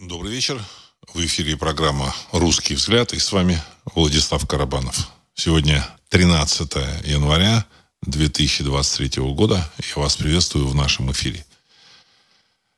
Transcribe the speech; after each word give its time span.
Добрый 0.00 0.32
вечер. 0.32 0.58
В 1.12 1.22
эфире 1.26 1.58
программа 1.58 2.14
«Русский 2.32 2.74
взгляд» 2.74 3.12
и 3.12 3.18
с 3.18 3.32
вами 3.32 3.62
Владислав 3.94 4.46
Карабанов. 4.46 5.10
Сегодня 5.34 5.86
13 6.08 6.74
января 7.04 7.66
2023 8.06 9.22
года. 9.34 9.70
Я 9.94 10.02
вас 10.02 10.16
приветствую 10.16 10.68
в 10.68 10.74
нашем 10.74 11.12
эфире. 11.12 11.44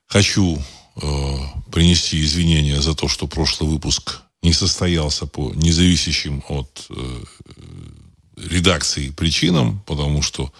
Хочу 0.08 0.61
э, 0.96 1.38
принести 1.71 2.21
извинения 2.24 2.82
за 2.82 2.96
то, 2.96 3.07
что 3.07 3.29
прошлый 3.29 3.70
выпуск 3.70 4.23
не 4.43 4.52
состоялся 4.52 5.25
по 5.27 5.52
независящим 5.54 6.43
от 6.48 6.86
э, 6.91 7.25
редакции 8.36 9.11
причинам, 9.11 9.79
потому 9.86 10.23
что 10.23 10.52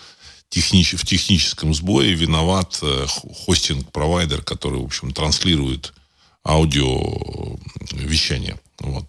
технич, 0.49 0.95
в 0.95 1.05
техническом 1.05 1.75
сбое 1.75 2.13
виноват 2.13 2.79
э, 2.83 3.07
хостинг-провайдер, 3.09 4.43
который, 4.43 4.79
в 4.79 4.85
общем, 4.85 5.11
транслирует 5.11 5.93
аудио 6.45 7.57
вещание. 7.93 8.59
Вот. 8.81 9.05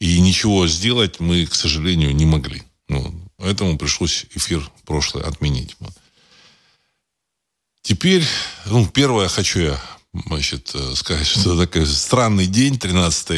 И 0.00 0.20
ничего 0.20 0.66
сделать 0.68 1.20
мы, 1.20 1.46
к 1.46 1.54
сожалению, 1.54 2.14
не 2.14 2.26
могли. 2.26 2.62
Вот. 2.88 3.12
Поэтому 3.36 3.78
пришлось 3.78 4.26
эфир 4.34 4.68
прошлый 4.84 5.24
отменить. 5.24 5.76
Вот. 5.80 5.92
Теперь, 7.82 8.24
ну, 8.66 8.86
первое 8.86 9.28
хочу 9.28 9.60
я 9.60 9.80
значит, 10.26 10.72
э, 10.74 10.94
сказать, 10.94 11.26
что 11.26 11.58
такой 11.58 11.86
странный 11.86 12.46
день, 12.46 12.78
13 12.78 13.30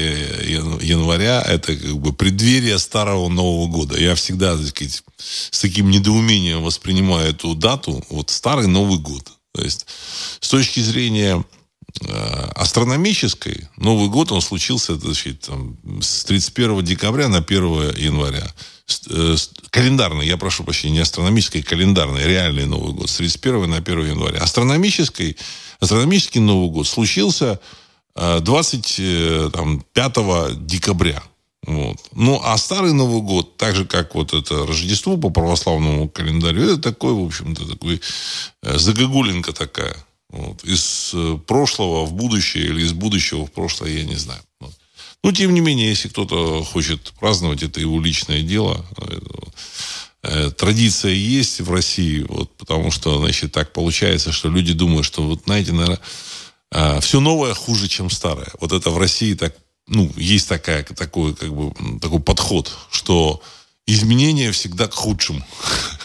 января, 0.83 1.43
это 1.43 1.77
как 1.77 1.97
бы 1.99 2.13
преддверие 2.13 2.79
Старого 2.79 3.29
Нового 3.29 3.69
года. 3.69 3.99
Я 3.99 4.15
всегда, 4.15 4.57
так 4.57 4.67
сказать, 4.69 5.03
с 5.19 5.61
таким 5.61 5.91
недоумением 5.91 6.63
воспринимаю 6.63 7.31
эту 7.31 7.55
дату, 7.55 8.05
вот 8.11 8.31
Старый 8.31 8.67
Новый 8.67 8.99
год. 8.99 9.31
То 9.53 9.63
есть, 9.63 9.87
с 10.41 10.49
точки 10.49 10.81
зрения 10.81 11.45
астрономической 12.55 13.69
Новый 13.77 14.09
год, 14.09 14.33
он 14.33 14.41
случился 14.41 14.97
значит, 14.97 15.43
там, 15.43 15.77
с 16.01 16.25
31 16.25 16.85
декабря 16.85 17.29
на 17.29 17.39
1 17.39 17.97
января. 17.97 18.51
Э, 19.11 19.37
календарный, 19.71 20.27
я 20.27 20.37
прошу 20.37 20.65
прощения, 20.65 20.95
не 20.95 21.01
астрономический, 21.01 21.63
календарный, 21.63 22.25
реальный 22.25 22.67
Новый 22.67 22.93
год. 22.93 23.09
С 23.09 23.17
31 23.17 23.71
на 23.71 23.77
1 23.77 24.07
января. 24.07 24.41
Астрономический, 24.41 25.37
астрономический 25.79 26.41
Новый 26.41 26.71
год 26.71 26.89
случился 26.89 27.61
25 28.15 28.99
э, 28.99 30.55
декабря. 30.57 31.23
Вот. 31.67 31.99
Ну, 32.13 32.41
а 32.43 32.57
старый 32.57 32.93
Новый 32.93 33.21
год, 33.21 33.57
так 33.57 33.77
же, 33.77 33.85
как 33.85 34.15
вот 34.15 34.33
это 34.33 34.67
Рождество 34.67 35.17
по 35.19 35.31
православному 35.31 36.09
календарю, 36.09 36.65
это 36.65 36.79
такой, 36.79 37.13
в 37.13 37.25
общем-то, 37.25 37.69
такой 37.69 38.01
загогулинка 38.63 39.53
такая. 39.53 39.95
Вот. 40.31 40.63
Из 40.65 41.11
э, 41.13 41.39
прошлого 41.47 42.05
в 42.07 42.13
будущее 42.13 42.65
или 42.65 42.83
из 42.83 42.93
будущего 42.93 43.47
в 43.47 43.53
прошлое, 43.53 43.91
я 43.91 44.05
не 44.05 44.17
знаю. 44.17 44.41
Вот. 44.61 44.73
Но, 45.25 45.33
тем 45.33 45.53
не 45.53 45.61
менее, 45.61 45.89
если 45.89 46.09
кто-то 46.09 46.63
хочет 46.63 47.13
праздновать, 47.19 47.63
это 47.63 47.81
его 47.81 48.01
личное 48.01 48.43
дело. 48.43 48.85
Э, 50.23 50.51
традиция 50.51 51.13
есть 51.13 51.61
в 51.61 51.73
России, 51.73 52.25
вот, 52.29 52.55
потому 52.57 52.91
что, 52.91 53.19
значит, 53.19 53.53
так 53.53 53.73
получается, 53.73 54.33
что 54.33 54.51
люди 54.51 54.73
думают, 54.73 55.07
что, 55.07 55.23
вот, 55.23 55.43
знаете, 55.47 55.73
наверное, 55.73 56.01
э, 56.73 57.01
все 57.01 57.21
новое 57.21 57.55
хуже, 57.55 57.89
чем 57.89 58.11
старое. 58.11 58.49
Вот 58.61 58.73
это 58.73 58.91
в 58.91 58.99
России 58.99 59.35
так, 59.35 59.57
ну, 59.89 60.13
есть 60.17 60.49
такая, 60.49 60.85
такой, 60.85 61.35
как 61.35 61.53
бы, 61.55 61.73
такой 62.01 62.21
подход, 62.21 62.71
что 62.91 63.43
изменения 63.87 64.53
всегда 64.53 64.87
к 64.87 64.95
худшему. 64.95 65.45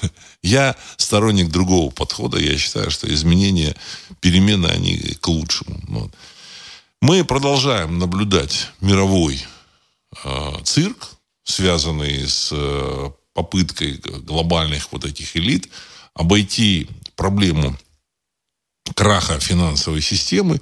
Я 0.46 0.76
сторонник 0.98 1.50
другого 1.50 1.90
подхода. 1.90 2.38
Я 2.38 2.56
считаю, 2.58 2.92
что 2.92 3.12
изменения, 3.12 3.76
перемены, 4.22 4.68
они 4.68 4.96
к 5.20 5.28
лучшему. 5.28 5.82
Вот. 5.88 6.12
Мы 7.02 7.26
продолжаем 7.26 7.98
наблюдать 7.98 8.70
мировой 8.80 9.44
э, 10.24 10.54
цирк, 10.64 11.16
связанный 11.44 12.28
с 12.28 12.50
э, 12.52 13.12
попыткой 13.34 13.94
глобальных 13.98 14.92
вот 14.92 15.06
этих 15.06 15.36
элит 15.36 15.68
обойти 16.14 16.90
проблему 17.16 17.76
краха 18.94 19.40
финансовой 19.40 20.02
системы. 20.02 20.62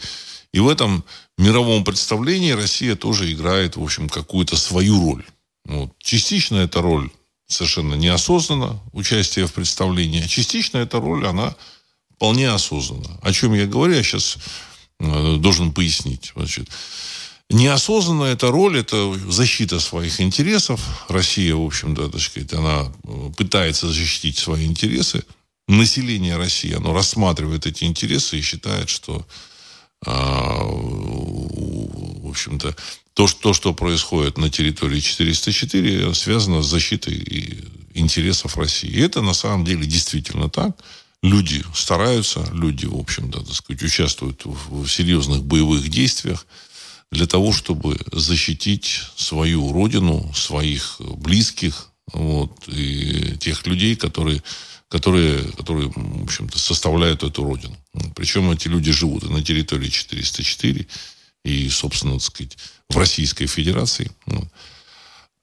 И 0.54 0.62
в 0.62 0.70
этом 0.70 1.04
мировом 1.38 1.84
представлении 1.84 2.52
Россия 2.52 2.96
тоже 2.96 3.34
играет, 3.34 3.76
в 3.76 3.84
общем, 3.84 4.08
какую-то 4.08 4.56
свою 4.56 5.12
роль. 5.12 5.26
Вот. 5.66 5.92
Частично 6.00 6.56
эта 6.60 6.82
роль 6.82 7.12
совершенно 7.48 7.96
неосознанно 7.96 8.82
участие 8.92 9.48
в 9.48 9.54
представлении, 9.54 10.24
а 10.24 10.28
частично 10.28 10.78
эта 10.78 11.00
роль, 11.00 11.26
она 11.26 11.56
вполне 12.16 12.50
осознанна. 12.50 13.20
О 13.22 13.34
чем 13.34 13.54
я 13.54 13.66
говорю, 13.66 13.94
я 13.94 14.04
сейчас 14.04 14.38
э, 15.00 15.38
должен 15.38 15.74
пояснить. 15.74 16.32
Значит, 16.36 16.70
неосознанная 17.50 18.34
эта 18.34 18.50
роль, 18.50 18.80
это 18.80 19.14
защита 19.30 19.80
своих 19.80 20.22
интересов. 20.22 21.06
Россия, 21.10 21.56
в 21.56 21.66
общем-то, 21.66 22.10
так 22.10 22.22
сказать, 22.22 22.54
она 22.54 22.92
э, 23.04 23.32
пытается 23.36 23.88
защитить 23.88 24.38
свои 24.38 24.66
интересы. 24.66 25.24
Население 25.68 26.36
России, 26.38 26.74
оно 26.74 26.94
рассматривает 26.94 27.66
эти 27.66 27.86
интересы 27.86 28.38
и 28.38 28.42
считает, 28.42 28.90
что 28.90 29.26
а, 30.06 30.64
в 30.64 32.30
общем-то, 32.30 32.76
то, 33.14 33.28
что, 33.28 33.54
что 33.54 33.74
происходит 33.74 34.38
на 34.38 34.50
территории 34.50 35.00
404, 35.00 36.14
связано 36.14 36.62
с 36.62 36.68
защитой 36.68 37.64
интересов 37.94 38.58
России. 38.58 38.90
И 38.90 39.02
это 39.02 39.22
на 39.22 39.34
самом 39.34 39.66
деле 39.66 39.86
действительно 39.86 40.50
так. 40.50 40.76
Люди 41.22 41.64
стараются, 41.74 42.46
люди, 42.54 42.86
в 42.86 42.98
общем-то, 42.98 43.42
так 43.44 43.54
сказать, 43.54 43.84
участвуют 43.84 44.46
в, 44.46 44.84
в 44.84 44.90
серьезных 44.90 45.44
боевых 45.44 45.88
действиях 45.90 46.46
для 47.12 47.28
того, 47.28 47.54
чтобы 47.54 47.98
защитить 48.12 49.02
свою 49.16 49.72
родину, 49.72 50.34
своих 50.36 50.98
близких, 51.00 51.92
вот, 52.12 52.68
и 52.68 53.38
тех 53.38 53.66
людей, 53.68 53.96
которые, 53.96 54.44
которые, 54.90 55.44
которые 55.54 55.92
в 55.96 56.24
общем-то, 56.24 56.60
составляют 56.60 57.24
эту 57.24 57.44
родину. 57.44 57.78
Причем 58.16 58.52
эти 58.52 58.68
люди 58.68 58.92
живут 58.92 59.24
и 59.24 59.28
на 59.28 59.44
территории 59.44 59.90
404, 59.90 60.88
и, 61.44 61.70
собственно, 61.70 62.14
так 62.14 62.24
сказать, 62.24 62.58
в 62.90 62.98
Российской 62.98 63.48
Федерации. 63.48 64.12
Ну, 64.26 64.48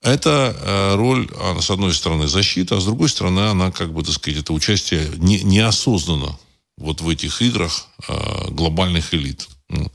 это 0.03 0.57
э, 0.59 0.95
роль, 0.97 1.29
с 1.61 1.71
одной 1.71 1.93
стороны, 1.93 2.27
защита, 2.27 2.77
а 2.77 2.81
с 2.81 2.85
другой 2.85 3.11
стороны, 3.11 3.41
она, 3.41 3.71
как 3.71 3.93
бы, 3.93 4.03
так 4.03 4.15
сказать, 4.15 4.41
это 4.41 4.53
участие 4.53 5.11
не, 5.17 5.41
неосознанно 5.43 6.39
вот 6.79 7.03
в 7.03 7.09
этих 7.09 7.43
играх 7.43 7.87
э, 8.09 8.51
глобальных 8.51 9.13
элит. 9.13 9.47
Ну, 9.69 9.91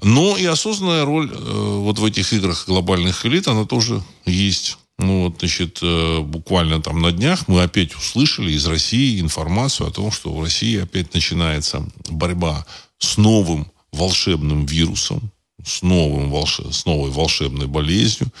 но 0.00 0.36
и 0.36 0.44
осознанная 0.44 1.04
роль 1.04 1.30
э, 1.32 1.36
вот 1.36 1.98
в 1.98 2.04
этих 2.04 2.32
играх 2.32 2.64
глобальных 2.66 3.26
элит, 3.26 3.48
она 3.48 3.64
тоже 3.64 4.02
есть. 4.24 4.78
Ну, 4.98 5.24
вот, 5.24 5.38
значит, 5.40 5.80
буквально 5.80 6.80
там 6.80 7.00
на 7.02 7.10
днях 7.10 7.48
мы 7.48 7.62
опять 7.62 7.96
услышали 7.96 8.52
из 8.52 8.64
России 8.66 9.20
информацию 9.20 9.88
о 9.88 9.90
том, 9.90 10.12
что 10.12 10.32
в 10.32 10.40
России 10.40 10.80
опять 10.80 11.12
начинается 11.12 11.84
борьба 12.08 12.64
с 12.98 13.16
новым 13.16 13.71
волшебным 13.92 14.66
вирусом, 14.66 15.30
с, 15.64 15.82
новым 15.82 16.30
волше, 16.30 16.72
с 16.72 16.86
новой 16.86 17.10
волшебной 17.10 17.66
болезнью. 17.66 18.32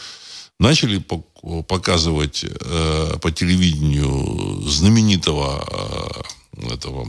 Начали 0.58 1.04
показывать 1.68 2.44
э, 2.44 3.18
по 3.20 3.30
телевидению 3.30 4.62
знаменитого 4.62 6.24
э, 6.56 6.74
этого 6.74 7.08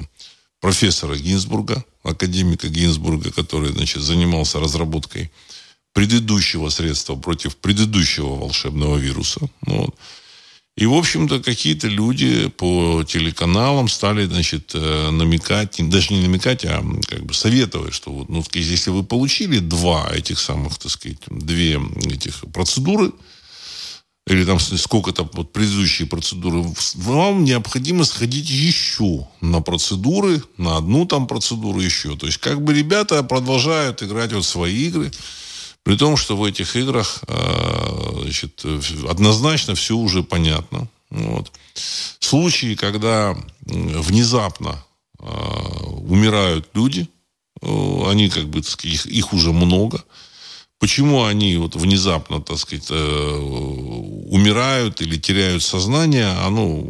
профессора 0.59 1.17
Гинзбурга, 1.17 1.83
академика 2.03 2.67
Гинзбурга, 2.67 3.31
который 3.31 3.71
значит, 3.71 4.01
занимался 4.01 4.59
разработкой 4.59 5.31
предыдущего 5.93 6.69
средства 6.69 7.15
против 7.15 7.57
предыдущего 7.57 8.35
волшебного 8.35 8.97
вируса. 8.97 9.41
Ну, 9.65 9.81
вот. 9.81 9.95
И, 10.75 10.87
в 10.87 10.93
общем-то, 10.93 11.39
какие-то 11.39 11.87
люди 11.87 12.47
по 12.49 13.03
телеканалам 13.03 13.87
стали, 13.87 14.25
значит, 14.25 14.71
э, 14.73 15.11
намекать, 15.11 15.77
даже 15.89 16.13
не 16.13 16.21
намекать, 16.21 16.65
а 16.65 16.83
как 17.07 17.23
бы 17.23 17.33
советовать, 17.35 17.93
что 17.93 18.11
вот, 18.11 18.29
ну, 18.29 18.43
если 18.53 18.89
вы 18.89 19.03
получили 19.03 19.59
два 19.59 20.09
этих 20.11 20.39
самых, 20.39 20.79
так 20.79 20.91
сказать, 20.91 21.19
две 21.27 21.79
этих 22.05 22.43
процедуры, 22.51 23.11
или 24.25 24.45
там 24.45 24.59
сколько-то 24.59 25.29
вот 25.33 25.51
предыдущие 25.51 26.07
процедуры, 26.07 26.63
вам 26.95 27.43
необходимо 27.43 28.03
сходить 28.03 28.49
еще 28.49 29.27
на 29.41 29.61
процедуры, 29.61 30.41
на 30.57 30.77
одну 30.77 31.05
там 31.05 31.27
процедуру 31.27 31.81
еще. 31.81 32.15
То 32.15 32.25
есть, 32.25 32.39
как 32.39 32.63
бы 32.63 32.73
ребята 32.73 33.21
продолжают 33.21 34.01
играть 34.01 34.33
вот 34.33 34.45
свои 34.45 34.87
игры, 34.87 35.11
при 35.83 35.97
том, 35.97 36.17
что 36.17 36.37
в 36.37 36.43
этих 36.43 36.75
играх 36.75 37.23
э, 37.27 38.21
значит, 38.21 38.63
однозначно 39.07 39.75
все 39.75 39.95
уже 39.95 40.23
понятно. 40.23 40.87
Вот. 41.09 41.51
Случаи, 42.19 42.75
когда 42.75 43.35
внезапно 43.65 44.83
э, 45.19 45.25
умирают 45.25 46.69
люди, 46.73 47.07
э, 47.61 48.03
они 48.07 48.29
как 48.29 48.47
бы, 48.47 48.63
сказать, 48.63 48.95
их, 48.95 49.05
их 49.05 49.33
уже 49.33 49.51
много. 49.51 50.03
Почему 50.79 51.23
они 51.23 51.55
вот 51.57 51.75
внезапно, 51.75 52.41
так 52.41 52.57
сказать, 52.57 52.91
умирают 52.91 55.01
или 55.01 55.17
теряют 55.17 55.63
сознание, 55.63 56.27
оно, 56.45 56.83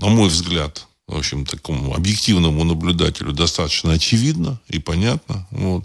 на 0.00 0.08
мой 0.08 0.28
взгляд, 0.28 0.86
в 1.06 1.16
общем, 1.16 1.46
такому 1.46 1.94
объективному 1.94 2.64
наблюдателю 2.64 3.32
достаточно 3.32 3.92
очевидно 3.92 4.60
и 4.68 4.78
понятно. 4.78 5.46
Вот. 5.52 5.84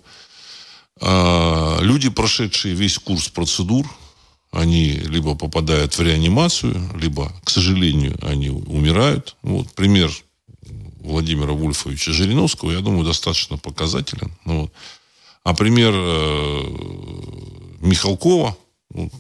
А, 1.02 1.80
люди, 1.82 2.10
прошедшие 2.10 2.76
весь 2.76 2.98
курс 3.00 3.28
процедур, 3.30 3.86
они 4.52 4.92
либо 4.92 5.36
попадают 5.36 5.98
в 5.98 6.02
реанимацию, 6.02 6.90
либо, 6.96 7.34
к 7.44 7.50
сожалению, 7.50 8.18
они 8.22 8.50
умирают. 8.50 9.36
Вот 9.42 9.74
пример 9.74 10.12
Владимира 11.00 11.52
Вульфовича 11.52 12.14
Жириновского, 12.14 12.72
я 12.72 12.80
думаю, 12.80 13.06
достаточно 13.06 13.58
показателен. 13.58 14.32
Ну, 14.46 14.62
вот. 14.62 14.74
А 15.44 15.54
пример 15.54 15.94
э, 15.94 16.64
Михалкова, 17.82 18.58
вот, 18.90 19.12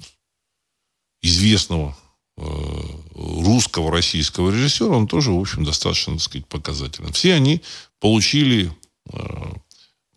известного 1.21 1.95
э, 2.37 2.43
русского, 3.13 3.91
российского 3.91 4.51
режиссера, 4.51 4.95
он 4.95 5.07
тоже, 5.07 5.31
в 5.31 5.39
общем, 5.39 5.63
достаточно, 5.63 6.13
так 6.13 6.23
сказать, 6.23 6.47
показателен. 6.47 7.11
Все 7.13 7.33
они 7.33 7.61
получили 7.99 8.71
э, 9.11 9.19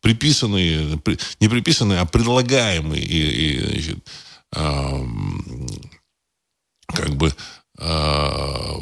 приписанные, 0.01 1.01
не 1.41 1.49
приписанные, 1.49 2.01
а 2.01 2.07
предлагаемые. 2.07 3.03
И, 3.03 3.53
и 3.53 3.67
значит, 3.67 3.99
э, 4.55 5.07
как 6.89 7.17
бы 7.17 7.35
э, 7.79 8.75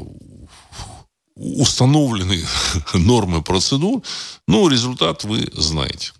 установленные 1.37 2.47
нормы 2.95 3.43
процедур, 3.43 4.03
ну, 4.49 4.69
результат 4.69 5.25
вы 5.25 5.49
знаете. 5.53 6.13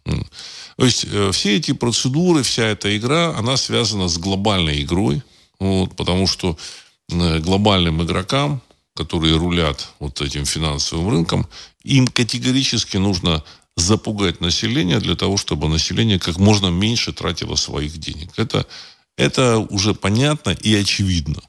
То 0.77 0.85
есть 0.85 1.07
э, 1.11 1.31
все 1.33 1.57
эти 1.57 1.73
процедуры, 1.73 2.43
вся 2.43 2.65
эта 2.65 2.97
игра, 2.97 3.35
она 3.37 3.57
связана 3.57 4.09
с 4.09 4.19
глобальной 4.19 4.83
игрой, 4.83 5.23
вот, 5.59 5.97
потому 5.97 6.27
что 6.27 6.59
э, 7.11 7.39
глобальным 7.39 8.03
игрокам, 8.03 8.61
которые 8.95 9.37
рулят 9.37 9.89
вот 10.01 10.21
этим 10.21 10.45
финансовым 10.45 11.09
рынком, 11.09 11.47
им 11.83 12.07
категорически 12.07 12.99
нужно 12.99 13.43
запугать 13.77 14.41
население 14.41 15.01
для 15.01 15.17
того, 15.17 15.37
чтобы 15.37 15.69
население 15.69 16.19
как 16.19 16.39
можно 16.39 16.69
меньше 16.69 17.13
тратило 17.13 17.57
своих 17.57 17.99
денег. 17.99 18.31
Это, 18.37 18.67
это 19.17 19.59
уже 19.59 19.95
понятно 19.95 20.51
и 20.51 20.75
очевидно. 20.75 21.43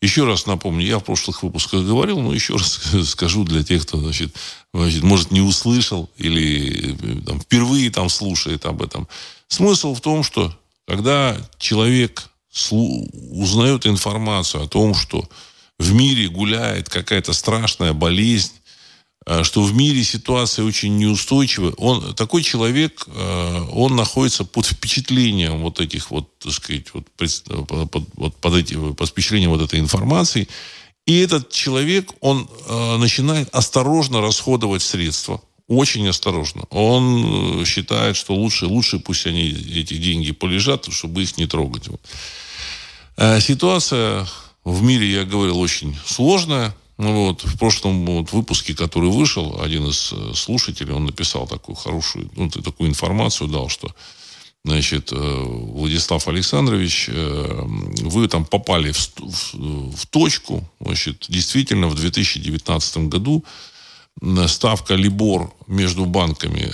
Еще 0.00 0.24
раз 0.24 0.46
напомню, 0.46 0.86
я 0.86 0.98
в 1.00 1.04
прошлых 1.04 1.42
выпусках 1.42 1.84
говорил, 1.84 2.20
но 2.20 2.32
еще 2.32 2.54
раз 2.54 2.80
скажу 3.08 3.44
для 3.44 3.64
тех, 3.64 3.82
кто, 3.82 3.98
значит, 3.98 4.34
значит 4.72 5.02
может, 5.02 5.32
не 5.32 5.40
услышал 5.40 6.08
или 6.16 6.94
там, 7.26 7.40
впервые 7.40 7.90
там 7.90 8.08
слушает 8.08 8.64
об 8.66 8.82
этом. 8.82 9.08
Смысл 9.48 9.94
в 9.94 10.00
том, 10.00 10.22
что 10.22 10.56
когда 10.86 11.36
человек 11.58 12.30
узнает 12.70 13.86
информацию 13.86 14.64
о 14.64 14.68
том, 14.68 14.94
что 14.94 15.28
в 15.78 15.92
мире 15.92 16.28
гуляет 16.28 16.88
какая-то 16.88 17.32
страшная 17.32 17.92
болезнь, 17.92 18.52
что 19.42 19.62
в 19.62 19.74
мире 19.74 20.02
ситуация 20.04 20.64
очень 20.64 20.96
неустойчивая. 20.96 21.72
Он, 21.72 22.14
такой 22.14 22.42
человек, 22.42 23.06
а, 23.08 23.64
он 23.72 23.94
находится 23.94 24.44
под 24.44 24.64
впечатлением 24.66 25.58
вот 25.62 25.80
этих 25.80 26.10
вот, 26.10 26.38
так 26.38 26.52
сказать, 26.52 26.94
вот, 26.94 27.06
под, 27.10 28.04
вот, 28.14 28.36
под, 28.36 28.54
эти, 28.54 28.74
под 28.74 29.08
впечатлением 29.08 29.50
вот 29.50 29.60
этой 29.60 29.80
информации. 29.80 30.48
И 31.08 31.20
этот 31.20 31.50
человек, 31.50 32.12
он 32.20 32.46
э, 32.66 32.96
начинает 32.98 33.48
осторожно 33.54 34.20
расходовать 34.20 34.82
средства. 34.82 35.40
Очень 35.66 36.06
осторожно. 36.06 36.64
Он 36.68 37.64
считает, 37.64 38.14
что 38.14 38.34
лучше, 38.34 38.66
лучше 38.66 38.98
пусть 38.98 39.26
они, 39.26 39.48
эти 39.48 39.94
деньги 39.94 40.32
полежат, 40.32 40.92
чтобы 40.92 41.22
их 41.22 41.38
не 41.38 41.46
трогать. 41.46 41.84
Э, 43.16 43.40
ситуация 43.40 44.26
в 44.64 44.82
мире, 44.82 45.10
я 45.10 45.24
говорил, 45.24 45.58
очень 45.58 45.96
сложная. 46.04 46.74
Ну 46.98 47.26
вот, 47.26 47.44
в 47.44 47.56
прошлом 47.56 48.04
вот, 48.04 48.32
выпуске, 48.32 48.74
который 48.74 49.08
вышел, 49.08 49.62
один 49.62 49.86
из 49.86 50.12
э, 50.12 50.32
слушателей, 50.34 50.92
он 50.92 51.06
написал 51.06 51.46
такую 51.46 51.76
хорошую, 51.76 52.28
ну, 52.34 52.50
такую 52.50 52.90
информацию 52.90 53.48
дал, 53.48 53.68
что 53.68 53.94
значит, 54.64 55.12
э, 55.12 55.16
Владислав 55.16 56.26
Александрович, 56.26 57.08
э, 57.08 57.62
вы 58.02 58.26
там 58.26 58.44
попали 58.44 58.90
в, 58.90 59.12
в, 59.16 59.96
в 59.96 60.06
точку, 60.06 60.68
значит, 60.80 61.26
действительно, 61.28 61.86
в 61.86 61.94
2019 61.94 63.08
году 63.08 63.44
ставка 64.48 64.96
Либор 64.96 65.54
между 65.68 66.04
банками, 66.04 66.72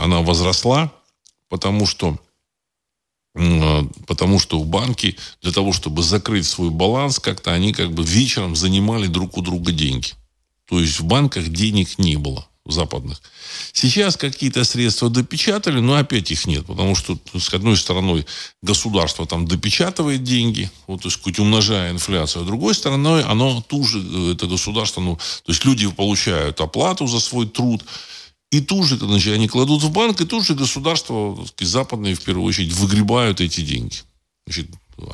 она 0.00 0.20
возросла, 0.20 0.92
потому 1.48 1.86
что 1.86 2.20
потому 4.06 4.38
что 4.38 4.60
в 4.60 4.66
банке 4.66 5.16
для 5.42 5.52
того, 5.52 5.72
чтобы 5.72 6.02
закрыть 6.02 6.46
свой 6.46 6.70
баланс, 6.70 7.18
как-то 7.18 7.52
они 7.52 7.72
как 7.72 7.92
бы 7.92 8.04
вечером 8.04 8.54
занимали 8.54 9.08
друг 9.08 9.36
у 9.36 9.42
друга 9.42 9.72
деньги. 9.72 10.12
То 10.68 10.80
есть 10.80 11.00
в 11.00 11.04
банках 11.04 11.48
денег 11.48 11.98
не 11.98 12.16
было 12.16 12.46
западных. 12.66 13.20
Сейчас 13.72 14.16
какие-то 14.16 14.64
средства 14.64 15.10
допечатали, 15.10 15.80
но 15.80 15.96
опять 15.96 16.30
их 16.30 16.46
нет, 16.46 16.64
потому 16.64 16.94
что, 16.94 17.18
с 17.38 17.52
одной 17.52 17.76
стороны, 17.76 18.24
государство 18.62 19.26
там 19.26 19.46
допечатывает 19.46 20.22
деньги, 20.22 20.70
вот, 20.86 21.02
то 21.02 21.08
есть, 21.08 21.38
умножая 21.38 21.90
инфляцию, 21.90 22.42
а 22.42 22.44
с 22.44 22.46
другой 22.46 22.74
стороны, 22.74 23.22
оно 23.22 23.60
тоже, 23.60 23.98
э, 24.00 24.32
это 24.32 24.46
государство, 24.46 25.02
ну, 25.02 25.16
то 25.16 25.52
есть 25.52 25.64
люди 25.66 25.90
получают 25.90 26.60
оплату 26.60 27.06
за 27.06 27.20
свой 27.20 27.46
труд, 27.46 27.84
и 28.54 28.60
тут 28.60 28.86
же, 28.86 28.96
значит, 28.96 29.34
они 29.34 29.48
кладут 29.48 29.82
в 29.82 29.90
банк, 29.90 30.20
и 30.20 30.24
тут 30.24 30.44
же 30.44 30.54
государство 30.54 31.44
сказать, 31.44 31.72
западные, 31.72 32.14
в 32.14 32.22
первую 32.22 32.46
очередь, 32.46 32.72
выгребают 32.72 33.40
эти 33.40 33.62
деньги. 33.62 33.96
Значит, 34.46 34.68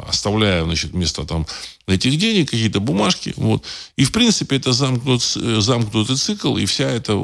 оставляя, 0.06 0.64
значит, 0.64 0.90
вместо 0.90 1.24
там 1.24 1.46
этих 1.86 2.18
денег 2.18 2.50
какие-то 2.50 2.80
бумажки. 2.80 3.32
Вот. 3.36 3.64
И, 3.96 4.04
в 4.04 4.12
принципе, 4.12 4.56
это 4.56 4.74
замкнут, 4.74 5.22
замкнутый 5.22 6.16
цикл, 6.16 6.58
и 6.58 6.66
вся 6.66 6.90
эта 6.90 7.18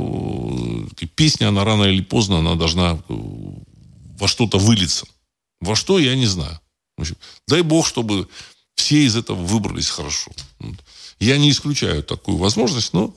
песня, 1.17 1.49
она 1.49 1.65
рано 1.65 1.85
или 1.85 2.01
поздно, 2.01 2.39
она 2.39 2.55
должна 2.55 2.99
во 3.09 4.27
что-то 4.27 4.59
вылиться. 4.59 5.07
Во 5.61 5.77
что, 5.77 5.99
я 5.99 6.15
не 6.17 6.27
знаю. 6.27 6.59
Значит, 6.97 7.19
дай 7.47 7.61
бог, 7.61 7.87
чтобы 7.87 8.27
все 8.75 9.05
из 9.05 9.17
этого 9.17 9.37
выбрались 9.37 9.91
хорошо. 9.91 10.33
Я 11.21 11.37
не 11.37 11.51
исключаю 11.51 12.03
такую 12.03 12.39
возможность, 12.39 12.95
но, 12.95 13.15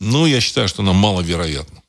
но 0.00 0.26
я 0.26 0.40
считаю, 0.40 0.66
что 0.68 0.80
она 0.80 0.94
маловероятна. 0.94 1.82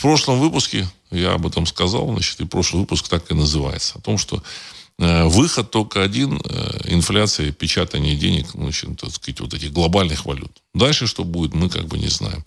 В 0.00 0.02
прошлом 0.02 0.40
выпуске 0.40 0.88
я 1.10 1.34
об 1.34 1.46
этом 1.46 1.66
сказал, 1.66 2.10
значит, 2.10 2.40
и 2.40 2.46
прошлый 2.46 2.80
выпуск 2.80 3.06
так 3.08 3.30
и 3.30 3.34
называется. 3.34 3.98
О 3.98 4.00
том, 4.00 4.16
что 4.16 4.42
э, 4.98 5.24
выход 5.26 5.70
только 5.70 6.02
один 6.02 6.40
э,– 6.42 6.80
инфляция, 6.88 7.52
печатание 7.52 8.16
денег, 8.16 8.46
значит, 8.54 8.98
так 8.98 9.10
сказать, 9.10 9.40
вот 9.40 9.52
этих 9.52 9.74
глобальных 9.74 10.24
валют. 10.24 10.62
Дальше 10.72 11.06
что 11.06 11.22
будет, 11.22 11.52
мы 11.52 11.68
как 11.68 11.84
бы 11.84 11.98
не 11.98 12.08
знаем. 12.08 12.42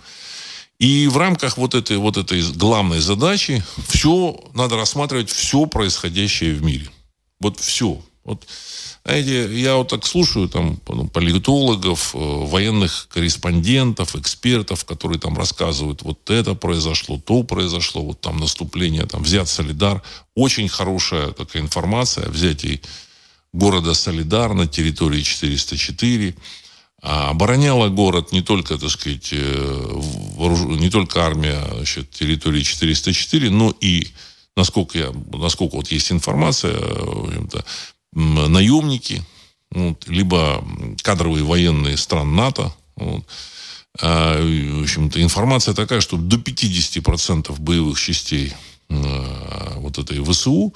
И 0.80 1.06
в 1.06 1.16
рамках 1.18 1.60
вот 1.60 1.76
этой, 1.76 1.98
вот 1.98 2.18
этой 2.18 2.42
главной 2.54 3.02
задачи 3.02 3.64
все, 3.88 4.36
надо 4.56 4.76
рассматривать 4.76 5.30
все 5.30 5.68
происходящее 5.68 6.56
в 6.56 6.64
мире. 6.64 6.90
Вот 7.40 7.60
все. 7.60 8.02
Вот 8.24 8.48
знаете, 9.06 9.60
я 9.60 9.76
вот 9.76 9.90
так 9.90 10.06
слушаю 10.06 10.48
там 10.48 10.80
ну, 10.88 11.08
политологов, 11.08 12.16
э, 12.16 12.18
военных 12.18 13.08
корреспондентов, 13.10 14.16
экспертов, 14.16 14.86
которые 14.86 15.20
там 15.20 15.38
рассказывают, 15.38 16.04
вот 16.04 16.30
это 16.30 16.56
произошло, 16.56 17.20
то 17.20 17.44
произошло, 17.44 18.02
вот 18.02 18.22
там 18.22 18.38
наступление, 18.38 19.06
там 19.06 19.24
взят 19.24 19.50
Солидар. 19.50 20.02
Очень 20.36 20.70
хорошая 20.70 21.32
такая 21.32 21.62
информация 21.62 22.28
о 22.28 22.30
взятии 22.30 22.82
города 23.52 23.94
Солидар 23.94 24.54
на 24.54 24.68
территории 24.68 25.22
404. 25.22 26.36
А 27.02 27.32
обороняла 27.32 27.90
город 27.90 28.32
не 28.32 28.42
только, 28.42 28.78
так 28.78 28.90
сказать, 28.90 29.34
э, 29.34 30.02
не 30.80 30.90
только 30.90 31.26
армия 31.26 31.62
значит, 31.74 32.10
территории 32.12 32.62
404, 32.62 33.50
но 33.50 33.76
и 33.82 34.08
насколько, 34.56 34.98
я, 34.98 35.12
насколько 35.34 35.76
вот 35.76 35.92
есть 35.92 36.12
информация, 36.14 36.80
наемники, 38.16 39.24
вот, 39.72 40.08
либо 40.08 40.64
кадровые 41.02 41.44
военные 41.44 41.98
стран 41.98 42.36
НАТО. 42.36 42.74
Вот. 42.96 43.26
А, 44.02 44.42
в 44.42 44.84
общем-то, 44.84 45.22
информация 45.22 45.74
такая, 45.74 46.02
что 46.02 46.18
до 46.18 46.38
50% 46.38 47.60
боевых 47.60 48.00
частей 48.00 48.54
а, 48.90 49.76
вот 49.78 49.98
этой 49.98 50.24
ВСУ, 50.24 50.74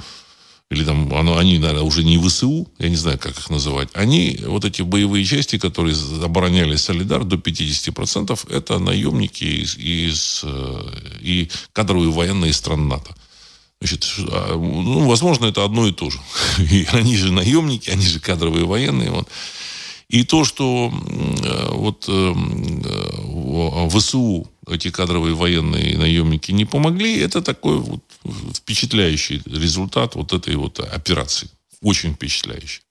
или 0.70 0.84
там 0.84 1.12
оно, 1.14 1.38
они, 1.38 1.60
наверное, 1.60 1.84
уже 1.84 2.04
не 2.04 2.18
ВСУ, 2.18 2.68
я 2.78 2.90
не 2.90 2.96
знаю, 2.96 3.18
как 3.18 3.38
их 3.38 3.50
называть, 3.50 3.90
они, 3.94 4.40
вот 4.46 4.66
эти 4.66 4.82
боевые 4.82 5.24
части, 5.24 5.58
которые 5.58 5.96
обороняли 6.22 6.76
Солидар, 6.76 7.24
до 7.24 7.38
50% 7.38 8.54
это 8.54 8.78
наемники 8.78 9.46
из, 9.46 9.78
из, 9.78 10.42
э, 10.44 10.92
и 11.22 11.50
кадровые 11.72 12.12
военные 12.12 12.52
стран 12.52 12.90
НАТО. 12.90 13.16
Значит, 13.80 14.06
а, 14.32 14.56
ну, 14.56 15.08
возможно, 15.08 15.46
это 15.46 15.64
одно 15.64 15.88
и 15.88 15.92
то 15.92 16.10
же. 16.10 16.20
И 16.72 16.88
они 16.92 17.16
же 17.16 17.32
наемники, 17.32 17.90
они 17.90 18.06
же 18.06 18.20
кадровые 18.20 18.66
военные. 18.66 19.12
Вот. 19.12 19.28
И 20.10 20.24
то, 20.24 20.46
что 20.46 20.92
э, 20.92 21.68
вот 21.72 22.06
э, 22.08 22.34
э, 22.34 23.90
ВСУ 23.90 24.50
эти 24.68 24.90
кадровые 24.90 25.36
военные 25.36 25.98
наемники 25.98 26.52
не 26.52 26.66
помогли, 26.66 27.20
это 27.20 27.42
такой 27.42 27.78
вот 27.78 28.02
впечатляющий 28.56 29.42
результат 29.46 30.16
вот 30.16 30.32
этой 30.32 30.56
вот 30.56 30.80
операции. 30.80 31.50
Очень 31.82 32.14
впечатляющий. 32.14 32.82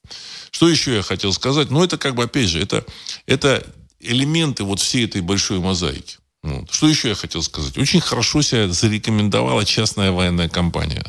Что 0.50 0.68
еще 0.68 0.94
я 0.94 1.02
хотел 1.02 1.32
сказать? 1.32 1.70
Ну, 1.70 1.82
это 1.82 1.98
как 1.98 2.14
бы, 2.14 2.22
опять 2.22 2.48
же, 2.48 2.60
это, 2.60 2.84
это 3.26 3.66
элементы 3.98 4.64
вот 4.64 4.80
всей 4.80 5.06
этой 5.06 5.22
большой 5.22 5.58
мозаики. 5.58 6.18
Вот. 6.46 6.70
Что 6.70 6.88
еще 6.88 7.08
я 7.08 7.14
хотел 7.16 7.42
сказать? 7.42 7.76
Очень 7.76 8.00
хорошо 8.00 8.40
себя 8.40 8.68
зарекомендовала 8.68 9.64
частная 9.64 10.12
военная 10.12 10.48
компания. 10.48 11.04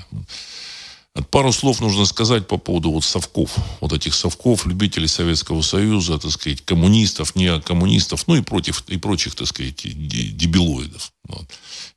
Пару 1.30 1.52
слов 1.52 1.80
нужно 1.80 2.06
сказать 2.06 2.48
по 2.48 2.58
поводу 2.58 2.92
вот 2.92 3.04
совков. 3.04 3.56
Вот 3.82 3.94
этих 3.94 4.16
совков, 4.16 4.66
любителей 4.66 5.08
Советского 5.08 5.62
Союза, 5.62 6.18
так 6.18 6.32
сказать, 6.32 6.64
коммунистов, 6.66 7.36
не 7.36 7.60
коммунистов, 7.60 8.28
ну 8.28 8.36
и 8.36 8.42
против, 8.42 8.84
и 8.88 8.98
прочих, 8.98 9.36
так 9.36 9.48
сказать, 9.48 9.76
дебилоидов. 9.84 11.12
Вот. 11.28 11.48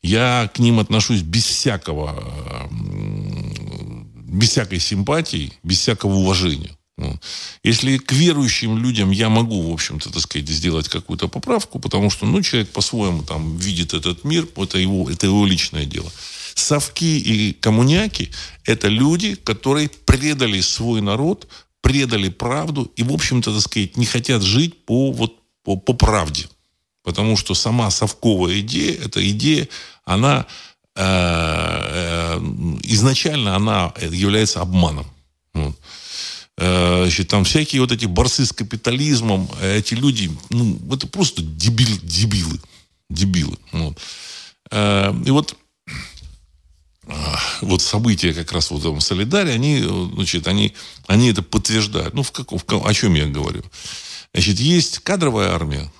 Я 0.02 0.50
к 0.54 0.58
ним 0.58 0.78
отношусь 0.78 1.22
без 1.22 1.44
всякого, 1.44 2.68
без 2.70 4.50
всякой 4.50 4.80
симпатии, 4.80 5.52
без 5.62 5.78
всякого 5.78 6.14
уважения. 6.14 6.76
Если 7.62 7.98
к 7.98 8.12
верующим 8.12 8.78
людям 8.78 9.10
я 9.10 9.28
могу, 9.28 9.70
в 9.70 9.72
общем-то, 9.72 10.12
так 10.12 10.22
сказать, 10.22 10.48
сделать 10.48 10.88
какую-то 10.88 11.28
поправку, 11.28 11.78
потому 11.78 12.10
что, 12.10 12.26
ну, 12.26 12.42
человек 12.42 12.70
по-своему 12.70 13.22
там 13.22 13.56
видит 13.56 13.94
этот 13.94 14.24
мир, 14.24 14.48
это 14.56 14.78
его, 14.78 15.10
это 15.10 15.26
его 15.26 15.46
личное 15.46 15.84
дело. 15.84 16.10
Совки 16.54 17.18
и 17.18 17.52
коммуняки– 17.52 18.30
это 18.64 18.88
люди, 18.88 19.34
которые 19.34 19.88
предали 19.88 20.60
свой 20.60 21.00
народ, 21.00 21.48
предали 21.80 22.28
правду 22.28 22.90
и, 22.96 23.02
в 23.02 23.12
общем-то, 23.12 23.52
так 23.52 23.62
сказать, 23.62 23.96
не 23.96 24.06
хотят 24.06 24.42
жить 24.42 24.84
по, 24.84 25.12
вот, 25.12 25.36
по, 25.64 25.76
по 25.76 25.94
правде. 25.94 26.48
Потому 27.02 27.36
что 27.36 27.54
сама 27.54 27.90
совковая 27.90 28.60
идея, 28.60 28.98
эта 29.04 29.26
идея, 29.30 29.68
она 30.04 30.46
э, 30.94 31.02
э, 31.02 32.38
изначально 32.82 33.56
она 33.56 33.94
является 34.10 34.60
обманом. 34.60 35.06
Э, 36.60 37.04
значит, 37.04 37.28
там 37.28 37.44
всякие 37.44 37.80
вот 37.80 37.90
эти 37.90 38.04
борцы 38.04 38.44
с 38.44 38.52
капитализмом, 38.52 39.48
эти 39.62 39.94
люди, 39.94 40.30
ну, 40.50 40.78
это 40.92 41.06
просто 41.06 41.42
дебил, 41.42 41.88
дебилы. 42.02 42.60
Дебилы. 43.08 43.56
Вот. 43.72 43.98
Э, 44.70 45.14
и 45.24 45.30
вот 45.30 45.56
э, 47.06 47.12
вот 47.62 47.80
события 47.80 48.34
как 48.34 48.52
раз 48.52 48.70
вот 48.70 48.84
в 48.84 49.00
Солидаре, 49.00 49.52
они, 49.52 49.82
значит, 50.14 50.46
они, 50.48 50.74
они 51.06 51.30
это 51.30 51.40
подтверждают. 51.40 52.12
Ну, 52.12 52.22
в 52.22 52.30
каком, 52.30 52.58
в, 52.58 52.86
о 52.86 52.92
чем 52.94 53.14
я 53.14 53.26
говорю? 53.26 53.64
Значит, 54.34 54.60
есть 54.60 54.98
кадровая 54.98 55.52
армия, 55.52 55.90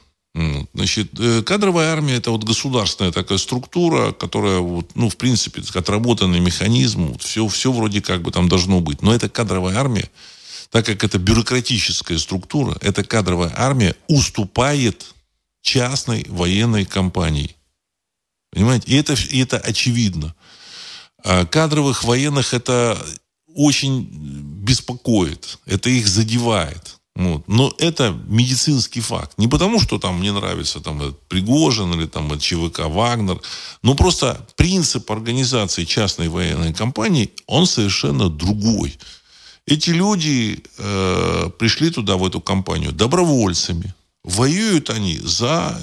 Значит, 0.75 1.11
кадровая 1.45 1.93
армия 1.93 2.15
это 2.15 2.31
вот 2.31 2.45
государственная 2.45 3.11
такая 3.11 3.37
структура, 3.37 4.13
которая 4.13 4.61
вот, 4.61 4.91
ну, 4.95 5.09
в 5.09 5.17
принципе, 5.17 5.61
отработанный 5.75 6.39
механизм, 6.39 7.07
вот, 7.07 7.23
все, 7.23 7.49
все 7.49 7.73
вроде 7.73 8.01
как 8.01 8.23
бы 8.23 8.31
там 8.31 8.49
должно 8.49 8.81
быть. 8.81 9.03
Но 9.03 9.13
эта 9.13 9.29
кадровая 9.29 9.77
армия, 9.77 10.09
так 10.71 10.87
как 10.87 11.05
это 11.05 11.19
бюрократическая 11.19 12.19
структура, 12.19 12.77
эта 12.81 13.05
кадровая 13.05 13.53
армия 13.57 13.95
уступает 14.09 15.15
частной 15.63 16.25
военной 16.29 16.85
компании. 16.85 17.57
Понимаете? 18.53 18.91
И 18.91 18.97
это, 18.97 19.15
и 19.15 19.39
это 19.43 19.59
очевидно. 19.59 20.35
А 21.25 21.45
кадровых 21.45 22.05
военных 22.05 22.55
это 22.55 22.99
очень 23.55 24.09
беспокоит, 24.11 25.59
это 25.67 25.91
их 25.91 26.07
задевает. 26.09 26.97
Вот. 27.17 27.47
Но 27.49 27.75
это 27.79 28.17
медицинский 28.29 29.01
факт. 29.01 29.37
Не 29.37 29.49
потому, 29.49 29.81
что 29.81 29.99
там 29.99 30.21
мне 30.21 30.33
нравится 30.33 30.81
там, 30.81 31.03
этот 31.03 31.21
Пригожин 31.29 31.93
или 31.93 32.07
там, 32.07 32.39
ЧВК 32.39 32.87
Вагнер, 32.87 33.41
но 33.83 33.95
просто 33.95 34.47
принцип 34.57 35.11
организации 35.11 35.85
частной 35.85 36.29
военной 36.29 36.73
компании, 36.73 37.33
он 37.47 37.67
совершенно 37.67 38.31
другой. 38.31 38.97
Эти 39.71 39.91
люди 39.91 40.65
э, 40.79 41.51
пришли 41.57 41.91
туда, 41.91 42.17
в 42.17 42.25
эту 42.27 42.41
компанию, 42.41 42.91
добровольцами. 42.91 43.95
Воюют 44.25 44.91
они 44.91 45.17
за 45.19 45.81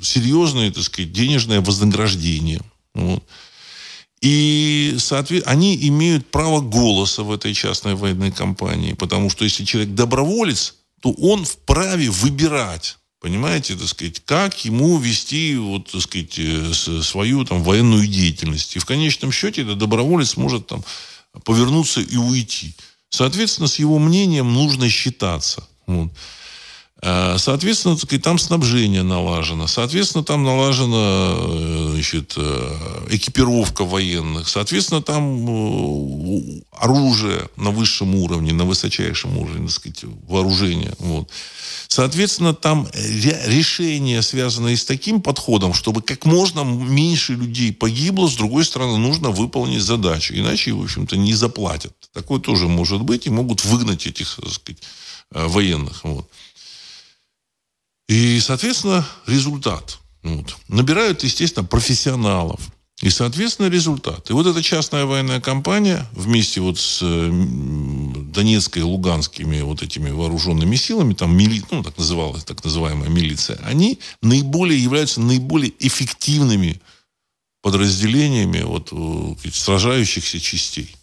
серьезное, 0.00 0.70
так 0.70 0.84
сказать, 0.84 1.12
денежное 1.12 1.60
вознаграждение. 1.60 2.60
Вот. 2.94 3.24
И, 4.22 4.94
соответственно, 4.98 5.52
они 5.52 5.76
имеют 5.88 6.30
право 6.30 6.60
голоса 6.60 7.24
в 7.24 7.32
этой 7.32 7.54
частной 7.54 7.96
военной 7.96 8.30
компании. 8.30 8.92
Потому 8.92 9.30
что 9.30 9.42
если 9.42 9.64
человек 9.64 9.94
доброволец, 9.94 10.76
то 11.02 11.10
он 11.10 11.44
вправе 11.44 12.08
выбирать, 12.08 12.98
понимаете, 13.20 13.74
так 13.74 13.88
сказать, 13.88 14.22
как 14.24 14.64
ему 14.64 14.96
вести, 14.98 15.56
вот, 15.56 15.90
так 15.90 16.02
сказать, 16.02 16.38
э, 16.38 16.72
свою 17.02 17.44
там, 17.44 17.64
военную 17.64 18.06
деятельность. 18.06 18.76
И 18.76 18.78
в 18.78 18.84
конечном 18.84 19.32
счете 19.32 19.62
этот 19.62 19.78
доброволец 19.78 20.36
может 20.36 20.68
там 20.68 20.84
повернуться 21.44 22.00
и 22.00 22.16
уйти. 22.16 22.74
Соответственно, 23.10 23.68
с 23.68 23.78
его 23.78 23.98
мнением 23.98 24.52
нужно 24.52 24.88
считаться. 24.88 25.66
Вот. 25.86 26.12
Э, 27.02 27.36
соответственно, 27.38 27.96
там 27.96 28.38
снабжение 28.38 29.02
налажено. 29.02 29.66
Соответственно, 29.66 30.22
там 30.22 30.44
налажена 30.44 31.34
э, 31.34 31.88
значит, 31.92 32.34
э, 32.36 33.06
экипировка 33.10 33.84
военных. 33.84 34.48
Соответственно, 34.48 35.00
там 35.00 36.62
оружие 36.72 37.48
на 37.56 37.70
высшем 37.70 38.14
уровне, 38.14 38.52
на 38.52 38.64
высочайшем 38.64 39.38
уровне, 39.38 39.66
так 39.66 39.70
сказать, 39.70 40.04
вооружение. 40.28 40.94
Вот. 40.98 41.30
Соответственно, 41.88 42.54
там 42.54 42.86
решение, 42.92 44.20
связанное 44.20 44.76
с 44.76 44.84
таким 44.84 45.22
подходом, 45.22 45.72
чтобы 45.72 46.02
как 46.02 46.26
можно 46.26 46.60
меньше 46.60 47.32
людей 47.32 47.72
погибло, 47.72 48.28
с 48.28 48.34
другой 48.34 48.64
стороны, 48.64 48.98
нужно 48.98 49.30
выполнить 49.30 49.82
задачу. 49.82 50.34
Иначе, 50.34 50.72
в 50.72 50.82
общем-то, 50.82 51.16
не 51.16 51.32
заплатят. 51.32 51.94
Такое 52.12 52.40
тоже 52.40 52.68
может 52.68 53.02
быть, 53.02 53.26
и 53.26 53.30
могут 53.30 53.64
выгнать 53.64 54.06
этих, 54.06 54.36
так 54.36 54.52
сказать, 54.52 54.82
военных. 55.30 56.04
Вот. 56.04 56.28
И, 58.10 58.40
соответственно, 58.40 59.06
результат. 59.26 60.00
Вот. 60.24 60.56
Набирают, 60.66 61.22
естественно, 61.22 61.64
профессионалов. 61.64 62.60
И, 63.02 63.08
соответственно, 63.08 63.68
результат. 63.68 64.28
И 64.30 64.32
вот 64.32 64.48
эта 64.48 64.64
частная 64.64 65.04
военная 65.04 65.40
компания 65.40 66.04
вместе 66.10 66.60
вот 66.60 66.76
с 66.80 66.98
Донецкой 67.00 68.82
и 68.82 68.84
Луганскими 68.84 69.60
вот 69.60 69.84
этими 69.84 70.10
вооруженными 70.10 70.74
силами, 70.74 71.14
там 71.14 71.36
мили, 71.36 71.62
ну, 71.70 71.84
так 71.84 71.96
называлась, 71.98 72.42
так 72.42 72.64
называемая 72.64 73.08
милиция, 73.08 73.60
они 73.62 74.00
наиболее 74.22 74.82
являются 74.82 75.20
наиболее 75.20 75.72
эффективными 75.78 76.80
подразделениями 77.62 78.62
вот, 78.62 78.88
э, 78.90 79.50
сражающихся 79.52 80.40
частей. 80.40 80.96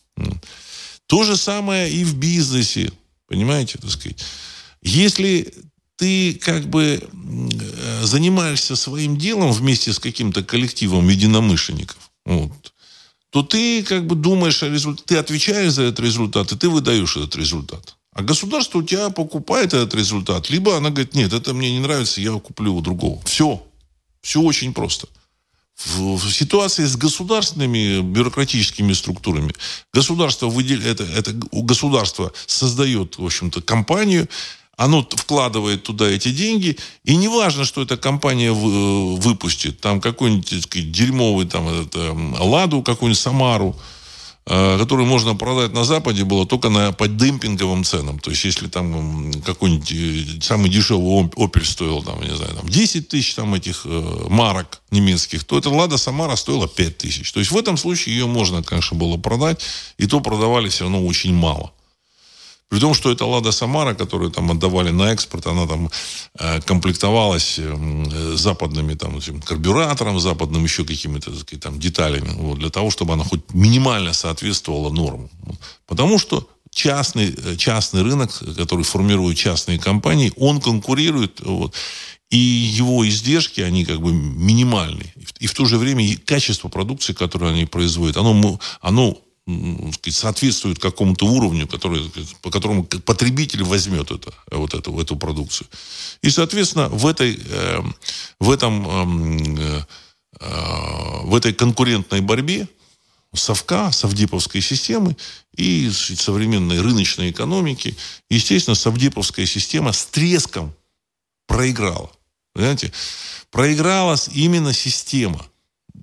То 1.06 1.24
же 1.24 1.38
самое 1.38 1.90
и 1.90 2.04
в 2.04 2.18
бизнесе, 2.18 2.92
понимаете, 3.28 3.78
так 3.78 3.92
сказать. 3.92 4.26
Если 4.82 5.54
ты 5.98 6.36
как 6.36 6.64
бы 6.68 7.02
э, 7.02 8.06
занимаешься 8.06 8.76
своим 8.76 9.18
делом 9.18 9.52
вместе 9.52 9.92
с 9.92 10.00
каким-то 10.00 10.44
коллективом 10.44 11.10
единомышленников, 11.10 12.12
вот, 12.26 12.74
то 13.32 13.44
ты 13.44 13.84
как 13.84 14.08
бы 14.08 14.16
думаешь 14.16 14.64
о 14.64 14.70
результате, 14.70 15.06
ты 15.08 15.18
отвечаешь 15.18 15.74
за 15.74 15.84
этот 15.84 16.00
результат, 16.06 16.52
и 16.52 16.56
ты 16.56 16.70
выдаешь 16.70 17.18
этот 17.18 17.36
результат. 17.36 17.96
А 18.14 18.24
государство 18.24 18.80
у 18.80 18.84
тебя 18.84 19.10
покупает 19.10 19.74
этот 19.74 19.94
результат. 19.94 20.50
Либо 20.50 20.76
она 20.76 20.90
говорит, 20.90 21.14
нет, 21.14 21.34
это 21.34 21.54
мне 21.54 21.72
не 21.72 21.80
нравится, 21.80 22.20
я 22.20 22.32
куплю 22.32 22.76
у 22.76 22.82
другого. 22.82 23.22
Все. 23.26 23.64
Все 24.22 24.42
очень 24.42 24.74
просто. 24.74 25.08
В, 25.76 26.18
в 26.18 26.32
ситуации 26.34 26.86
с 26.86 26.96
государственными 26.96 28.02
бюрократическими 28.02 28.94
структурами 28.94 29.54
государство 29.94 30.48
выделяет, 30.48 31.00
это, 31.00 31.04
это 31.04 31.32
государство 31.52 32.34
создает, 32.48 33.20
в 33.20 33.26
общем-то, 33.26 33.62
компанию, 33.62 34.28
оно 34.78 35.06
вкладывает 35.10 35.84
туда 35.84 36.08
эти 36.08 36.30
деньги, 36.30 36.78
и 37.04 37.16
не 37.16 37.28
важно, 37.28 37.66
что 37.66 37.82
эта 37.82 37.98
компания 37.98 38.52
выпустит, 38.54 39.82
там 39.82 40.00
какой-нибудь 40.00 40.92
дерьмовый 40.92 41.48
там, 41.48 41.68
этот, 41.68 41.96
эм, 41.96 42.36
Ладу, 42.40 42.84
какую-нибудь 42.84 43.20
Самару, 43.20 43.76
э, 44.46 44.78
которую 44.78 45.08
можно 45.08 45.34
продать 45.34 45.74
на 45.74 45.84
Западе 45.84 46.26
было 46.26 46.46
только 46.46 46.70
на, 46.70 46.92
по 46.92 47.08
демпинговым 47.08 47.84
ценам. 47.84 48.20
То 48.20 48.30
есть, 48.30 48.46
если 48.46 48.68
там 48.68 49.34
какой-нибудь 49.42 49.92
э, 49.92 50.42
самый 50.42 50.70
дешевый 50.70 51.26
Opel 51.26 51.66
стоил, 51.66 52.04
там, 52.04 52.22
не 52.22 52.36
знаю, 52.36 52.54
там 52.54 52.70
10 52.70 53.08
тысяч 53.10 53.34
там, 53.34 53.56
этих 53.56 53.82
э, 53.86 54.26
марок 54.30 54.82
немецких, 54.92 55.44
то 55.44 55.58
эта 55.58 55.72
Лада 55.72 55.98
Самара 55.98 56.36
стоила 56.36 56.68
5 56.68 56.98
тысяч. 57.00 57.32
То 57.32 57.40
есть, 57.40 57.52
в 57.52 57.58
этом 57.58 57.78
случае 57.78 58.16
ее 58.16 58.28
можно, 58.28 58.62
конечно, 58.62 58.96
было 58.96 59.18
продать, 59.18 59.60
и 59.98 60.06
то 60.06 60.20
продавали 60.20 60.70
все 60.70 60.84
равно 60.84 61.04
очень 61.04 61.34
мало. 61.34 61.72
При 62.70 62.80
том, 62.80 62.94
что 62.94 63.12
это 63.12 63.26
«Лада 63.26 63.52
Самара», 63.52 63.94
которую 63.94 64.30
там 64.30 64.52
отдавали 64.52 64.92
на 64.92 65.14
экспорт, 65.14 65.48
она 65.48 65.66
там 65.68 65.90
э, 66.38 66.62
комплектовалась 66.62 67.56
э, 67.60 68.36
западными 68.36 68.94
там, 68.94 69.18
этим, 69.18 69.42
карбюратором, 69.42 70.20
западным 70.20 70.64
еще 70.64 70.84
какими-то 70.84 71.34
сказать, 71.34 71.64
там, 71.64 71.80
деталями, 71.80 72.30
вот, 72.36 72.60
для 72.60 72.70
того, 72.70 72.92
чтобы 72.92 73.14
она 73.14 73.24
хоть 73.24 73.54
минимально 73.54 74.14
соответствовала 74.14 74.90
нормам. 74.92 75.30
Потому 75.86 76.20
что 76.20 76.50
частный, 76.70 77.34
э, 77.38 77.56
частный 77.56 78.02
рынок, 78.02 78.32
который 78.58 78.84
формируют 78.84 79.38
частные 79.38 79.80
компании, 79.80 80.34
он 80.36 80.60
конкурирует, 80.60 81.40
вот, 81.46 81.74
и 82.30 82.38
его 82.38 83.08
издержки, 83.08 83.62
они 83.62 83.86
как 83.86 84.02
бы 84.02 84.12
минимальные. 84.12 85.14
И 85.40 85.48
в 85.48 85.54
то 85.54 85.64
же 85.64 85.78
время 85.78 86.18
качество 86.26 86.68
продукции, 86.68 87.14
которую 87.14 87.54
они 87.54 87.66
производят, 87.66 88.18
оно, 88.18 88.60
оно 88.82 89.18
соответствует 90.10 90.80
какому-то 90.80 91.26
уровню, 91.26 91.68
который, 91.68 92.12
по 92.42 92.52
которому 92.52 92.84
потребитель 92.84 93.64
возьмет 93.64 94.12
это, 94.12 94.34
вот 94.52 94.74
эту, 94.74 95.00
эту 95.00 95.16
продукцию. 95.16 95.68
И, 96.22 96.30
соответственно, 96.30 96.90
в 96.90 97.08
этой, 97.08 97.40
эм, 97.50 97.96
в 98.40 98.52
этом, 98.52 98.88
эм, 98.88 99.58
э, 99.60 99.84
в 101.24 101.36
этой 101.36 101.54
конкурентной 101.54 102.22
борьбе 102.22 102.68
совка, 103.34 103.92
совдеповской 103.92 104.62
системы 104.62 105.16
и 105.56 105.90
современной 105.92 106.82
рыночной 106.82 107.32
экономики, 107.32 107.96
естественно, 108.30 108.76
совдеповская 108.76 109.46
система 109.46 109.94
с 109.94 110.06
треском 110.06 110.74
проиграла. 111.48 112.12
Понимаете? 112.54 112.92
Проиграла 113.50 114.18
именно 114.34 114.74
система– 114.74 115.46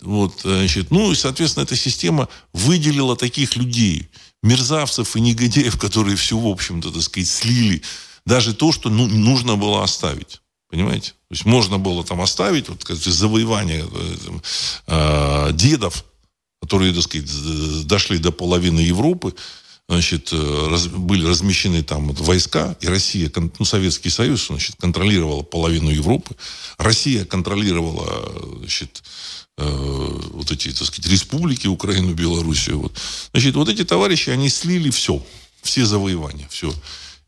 вот, 0.04 0.40
значит, 0.42 0.90
ну 0.90 1.12
и, 1.12 1.14
соответственно, 1.14 1.64
эта 1.64 1.76
система 1.76 2.28
выделила 2.52 3.16
таких 3.16 3.56
людей, 3.56 4.08
мерзавцев 4.42 5.16
и 5.16 5.20
негодяев, 5.20 5.78
которые 5.78 6.16
все, 6.16 6.38
в 6.38 6.46
общем-то, 6.46 6.90
так 6.90 7.02
сказать, 7.02 7.28
слили. 7.28 7.82
Даже 8.26 8.54
то, 8.54 8.72
что 8.72 8.90
ну, 8.90 9.06
нужно 9.06 9.56
было 9.56 9.82
оставить. 9.82 10.40
Понимаете? 10.70 11.10
То 11.10 11.32
есть 11.32 11.44
можно 11.44 11.78
было 11.78 12.04
там 12.04 12.20
оставить 12.20 12.68
вот, 12.68 12.82
сказать, 12.82 13.02
завоевание 13.02 13.86
э, 14.86 15.50
дедов, 15.52 16.04
которые, 16.60 16.92
так 16.92 17.02
сказать, 17.02 17.86
дошли 17.86 18.18
до 18.18 18.32
половины 18.32 18.80
Европы, 18.80 19.34
значит, 19.88 20.30
э, 20.32 20.68
раз, 20.68 20.88
были 20.88 21.26
размещены 21.26 21.82
там 21.82 22.08
вот, 22.08 22.18
войска, 22.20 22.76
и 22.80 22.88
Россия, 22.88 23.30
ну, 23.36 23.64
Советский 23.64 24.10
Союз, 24.10 24.48
значит, 24.48 24.76
контролировала 24.78 25.42
половину 25.42 25.90
Европы. 25.90 26.34
Россия 26.78 27.24
контролировала, 27.24 28.58
значит, 28.58 29.02
Э, 29.02 29.43
вот 29.56 30.50
эти, 30.50 30.72
так 30.72 30.86
сказать, 30.86 31.10
республики, 31.10 31.66
Украину, 31.66 32.12
Белоруссию. 32.12 32.80
Вот. 32.80 32.96
Значит, 33.32 33.54
вот 33.54 33.68
эти 33.68 33.84
товарищи, 33.84 34.30
они 34.30 34.48
слили 34.48 34.90
все, 34.90 35.24
все 35.62 35.84
завоевания, 35.84 36.48
все. 36.48 36.74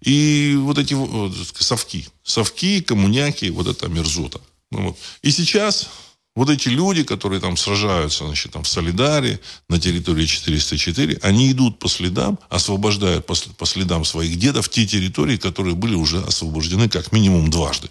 И 0.00 0.56
вот 0.59 0.78
эти 0.78 0.95
вот, 0.95 1.33
совки, 1.59 2.06
совки, 2.23 2.80
коммуняки, 2.83 3.50
вот 3.50 3.66
это 3.66 3.88
мерзота. 3.88 4.40
Ну, 4.71 4.88
вот. 4.88 4.99
И 5.23 5.30
сейчас 5.30 5.88
вот 6.37 6.50
эти 6.50 6.68
люди, 6.68 7.02
которые 7.02 7.40
там 7.40 7.56
сражаются, 7.56 8.26
значит, 8.26 8.52
там 8.52 8.62
в 8.62 8.68
Солидаре, 8.68 9.40
на 9.71 9.80
территории 9.80 10.26
404, 10.26 11.18
они 11.23 11.50
идут 11.50 11.78
по 11.78 11.88
следам, 11.88 12.38
освобождают 12.50 13.25
по, 13.25 13.35
по 13.56 13.64
следам 13.64 14.04
своих 14.04 14.38
дедов 14.38 14.68
те 14.68 14.87
территории, 14.87 15.38
которые 15.38 15.75
были 15.75 15.95
уже 15.95 16.23
освобождены 16.23 16.90
как 16.90 17.11
минимум 17.11 17.50
дважды. 17.50 17.88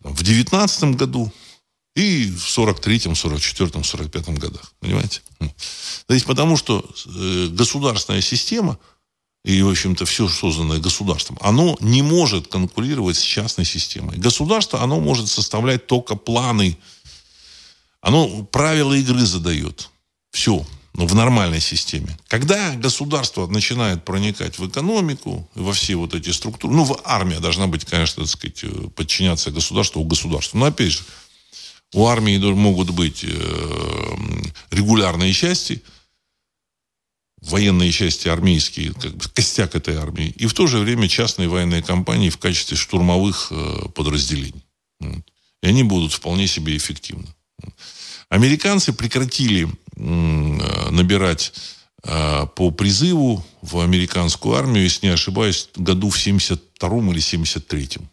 В 0.00 0.22
19 0.22 0.96
году 0.96 1.32
и 1.94 2.30
в 2.30 2.46
43-м, 2.46 3.12
44-м, 3.12 3.82
45-м 3.82 4.34
годах. 4.36 4.72
Понимаете? 4.80 5.22
То 6.06 6.14
есть 6.14 6.26
потому 6.26 6.56
что 6.56 6.84
э, 7.06 7.48
государственная 7.50 8.20
система 8.20 8.78
и, 9.44 9.62
в 9.62 9.70
общем-то, 9.70 10.04
все 10.04 10.28
созданное 10.28 10.78
государством, 10.78 11.38
оно 11.40 11.76
не 11.80 12.02
может 12.02 12.48
конкурировать 12.48 13.16
с 13.16 13.22
частной 13.22 13.64
системой. 13.64 14.18
Государство, 14.18 14.82
оно 14.82 15.00
может 15.00 15.28
составлять 15.28 15.86
только 15.86 16.14
планы. 16.14 16.76
Оно 18.02 18.44
правила 18.44 18.92
игры 18.92 19.24
задает. 19.24 19.88
Все. 20.30 20.66
Ну, 20.92 21.06
в 21.06 21.14
нормальной 21.14 21.60
системе. 21.60 22.18
Когда 22.26 22.74
государство 22.74 23.46
начинает 23.46 24.04
проникать 24.04 24.58
в 24.58 24.68
экономику, 24.68 25.48
во 25.54 25.72
все 25.72 25.94
вот 25.94 26.14
эти 26.14 26.30
структуры, 26.30 26.74
ну, 26.74 26.84
в 26.84 27.00
армия 27.04 27.38
должна 27.38 27.68
быть, 27.68 27.84
конечно, 27.84 28.24
так 28.24 28.30
сказать, 28.30 28.64
э, 28.64 28.88
подчиняться 28.94 29.52
государству 29.52 30.02
у 30.02 30.04
государства. 30.04 30.58
Но, 30.58 30.66
опять 30.66 30.92
же, 30.92 31.04
у 31.92 32.06
армии 32.06 32.38
могут 32.38 32.90
быть 32.90 33.24
э, 33.24 34.16
регулярные 34.70 35.32
части, 35.32 35.82
военные 37.40 37.90
части 37.90 38.28
армейские, 38.28 38.92
как 38.92 39.16
бы 39.16 39.24
костяк 39.32 39.74
этой 39.74 39.96
армии, 39.96 40.28
и 40.36 40.46
в 40.46 40.54
то 40.54 40.66
же 40.66 40.78
время 40.78 41.08
частные 41.08 41.48
военные 41.48 41.82
компании 41.82 42.30
в 42.30 42.38
качестве 42.38 42.76
штурмовых 42.76 43.48
э, 43.50 43.88
подразделений. 43.94 44.64
И 45.00 45.66
они 45.66 45.82
будут 45.82 46.12
вполне 46.12 46.46
себе 46.46 46.76
эффективны. 46.76 47.26
Американцы 48.28 48.92
прекратили 48.92 49.68
набирать 49.96 51.52
э, 52.04 52.46
по 52.54 52.70
призыву 52.70 53.44
в 53.60 53.80
американскую 53.80 54.54
армию, 54.54 54.84
если 54.84 55.06
не 55.06 55.12
ошибаюсь, 55.12 55.68
году 55.74 56.10
в 56.10 56.16
72-м 56.16 57.10
или 57.10 57.20
73-м. 57.20 58.08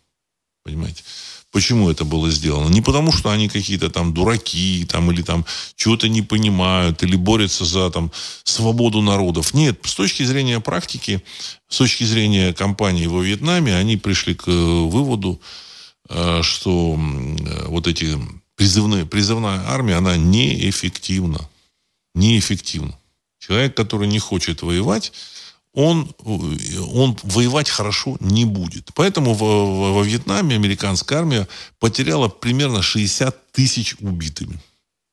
Понимаете? 0.64 1.04
Почему 1.52 1.90
это 1.90 2.04
было 2.04 2.30
сделано? 2.30 2.70
Не 2.70 2.82
потому, 2.82 3.12
что 3.12 3.30
они 3.30 3.48
какие-то 3.48 3.90
там 3.90 4.14
дураки, 4.14 4.86
там, 4.90 5.12
или 5.12 5.22
там 5.22 5.46
чего-то 5.76 6.10
не 6.10 6.22
понимают, 6.22 7.04
или 7.04 7.16
борются 7.16 7.64
за 7.66 7.90
там, 7.90 8.12
свободу 8.44 9.02
народов. 9.02 9.54
Нет, 9.54 9.80
с 9.84 9.96
точки 9.96 10.24
зрения 10.24 10.60
практики, 10.60 11.24
с 11.70 11.78
точки 11.78 12.04
зрения 12.04 12.54
кампании 12.54 13.08
во 13.08 13.22
Вьетнаме, 13.22 13.76
они 13.76 13.96
пришли 13.96 14.36
к 14.36 14.48
э, 14.48 14.52
выводу, 14.52 15.40
э, 16.10 16.42
что 16.44 17.00
вот 17.68 17.88
эти 17.88 18.18
призывные, 18.56 19.06
призывная 19.06 19.62
армия, 19.68 19.96
она 19.96 20.18
неэффективна. 20.18 21.50
Неэффективна. 22.14 22.98
Человек, 23.40 23.76
который 23.76 24.08
не 24.08 24.20
хочет 24.20 24.64
воевать, 24.64 25.14
он, 25.78 26.10
он 26.24 27.16
воевать 27.22 27.70
хорошо 27.70 28.18
не 28.20 28.46
будет. 28.46 28.90
Поэтому 28.96 29.36
во, 29.36 29.94
во 29.94 30.04
Вьетнаме 30.04 30.56
американская 30.56 31.20
армия 31.20 31.48
потеряла 31.80 32.30
примерно 32.30 32.82
60 32.82 33.52
тысяч 33.52 33.96
убитыми. 34.00 34.60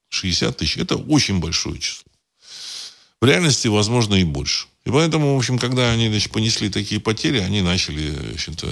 60 0.09 0.57
тысяч. 0.57 0.79
Это 0.79 0.97
очень 0.97 1.39
большое 1.39 1.79
число. 1.79 2.05
В 3.21 3.27
реальности, 3.27 3.69
возможно, 3.69 4.15
и 4.15 4.25
больше. 4.25 4.67
И 4.87 4.91
поэтому, 4.91 5.35
в 5.35 5.39
общем, 5.39 5.59
когда 5.59 5.93
они 5.93 6.09
значит, 6.09 6.33
понесли 6.33 6.71
такие 6.71 6.99
потери, 6.99 7.41
они 7.41 7.61
начали 7.61 8.13
значит, 8.13 8.65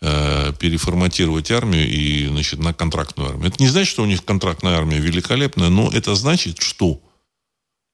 э, 0.00 0.52
переформатировать 0.58 1.52
армию 1.52 1.88
и 1.88 2.26
значит, 2.26 2.58
на 2.58 2.74
контрактную 2.74 3.30
армию. 3.30 3.46
Это 3.46 3.62
не 3.62 3.68
значит, 3.68 3.92
что 3.92 4.02
у 4.02 4.06
них 4.06 4.24
контрактная 4.24 4.76
армия 4.76 4.98
великолепная, 4.98 5.68
но 5.68 5.88
это 5.88 6.16
значит, 6.16 6.60
что 6.60 7.00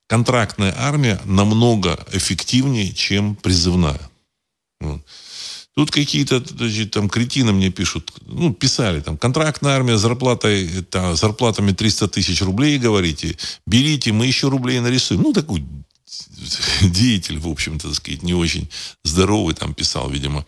контрактная 0.09 0.75
армия 0.77 1.21
намного 1.25 2.05
эффективнее, 2.12 2.92
чем 2.92 3.37
призывная. 3.37 4.01
Вот. 4.81 5.01
Тут 5.75 5.92
какие-то 5.92 6.40
там 6.87 7.09
кретины 7.09 7.53
мне 7.53 7.71
пишут, 7.71 8.12
ну, 8.27 8.53
писали 8.53 9.01
там, 9.01 9.16
контрактная 9.16 9.77
армия 9.77 9.97
с 9.97 10.01
зарплатой, 10.01 10.83
там, 10.90 11.14
зарплатами 11.14 11.71
300 11.71 12.09
тысяч 12.09 12.42
рублей, 12.42 12.79
говорите, 12.79 13.38
берите, 13.64 14.12
мы 14.12 14.27
еще 14.27 14.49
рублей 14.49 14.81
нарисуем. 14.81 15.23
Ну, 15.23 15.33
такой 15.33 15.64
деятель, 16.83 17.38
в 17.38 17.47
общем-то, 17.47 17.88
так 17.88 17.97
сказать, 17.97 18.25
не 18.25 18.35
очень 18.35 18.68
здоровый 19.05 19.55
там 19.55 19.73
писал, 19.73 20.11
видимо. 20.11 20.44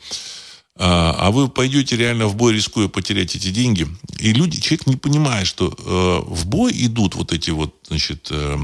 А, 0.77 1.15
а 1.19 1.31
вы 1.31 1.49
пойдете 1.49 1.97
реально 1.97 2.27
в 2.27 2.35
бой, 2.35 2.55
рискуя 2.55 2.89
потерять 2.89 3.37
эти 3.37 3.51
деньги. 3.51 3.87
И 4.19 4.33
люди, 4.33 4.61
человек 4.61 4.87
не 4.87 4.97
понимает, 4.97 5.47
что 5.47 5.69
э, 5.69 6.33
в 6.33 6.47
бой 6.47 6.73
идут 6.75 7.15
вот 7.15 7.33
эти 7.33 7.51
вот, 7.51 7.77
значит, 7.87 8.29
э, 8.31 8.59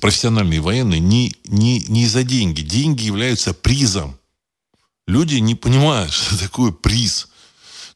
профессиональные 0.00 0.60
военные 0.60 1.00
не, 1.00 1.34
не, 1.44 1.80
не 1.80 2.06
за 2.06 2.24
деньги. 2.24 2.62
Деньги 2.62 3.04
являются 3.04 3.54
призом. 3.54 4.18
Люди 5.06 5.36
не 5.36 5.54
понимают, 5.54 6.12
что 6.14 6.38
такое 6.38 6.72
приз. 6.72 7.28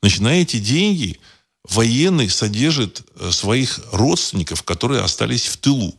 Значит, 0.00 0.20
на 0.20 0.40
эти 0.40 0.58
деньги 0.58 1.18
военный 1.64 2.28
содержит 2.28 3.02
э, 3.16 3.30
своих 3.30 3.80
родственников, 3.92 4.62
которые 4.62 5.02
остались 5.02 5.46
в 5.46 5.56
тылу. 5.56 5.94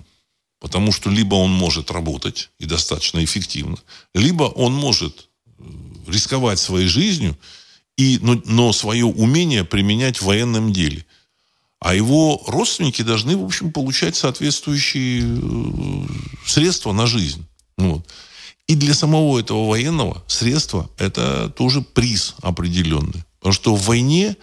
Потому 0.60 0.92
что 0.92 1.10
либо 1.10 1.36
он 1.36 1.52
может 1.52 1.92
работать 1.92 2.50
и 2.60 2.66
достаточно 2.66 3.24
эффективно, 3.24 3.78
либо 4.14 4.44
он 4.44 4.74
может 4.74 5.30
э, 5.58 5.64
рисковать 6.08 6.60
своей 6.60 6.88
жизнью, 6.88 7.38
и, 7.98 8.20
но, 8.22 8.42
но 8.46 8.74
свое 8.74 9.06
умение 9.06 9.64
применять 9.64 10.18
в 10.18 10.26
военном 10.26 10.74
деле. 10.74 11.06
А 11.86 11.94
его 11.94 12.42
родственники 12.48 13.04
должны, 13.04 13.38
в 13.38 13.46
общем, 13.46 13.72
получать 13.72 14.16
соответствующие 14.16 15.22
э, 15.22 16.08
средства 16.44 16.94
на 16.94 17.06
жизнь. 17.06 17.46
Вот. 17.78 18.04
И 18.66 18.74
для 18.74 18.96
самого 18.96 19.38
этого 19.38 19.68
военного 19.68 20.24
средства 20.26 20.90
это 20.98 21.48
тоже 21.50 21.82
приз 21.82 22.34
определенный. 22.42 23.24
Потому 23.38 23.54
что 23.54 23.76
в 23.76 23.86
войне 23.86 24.36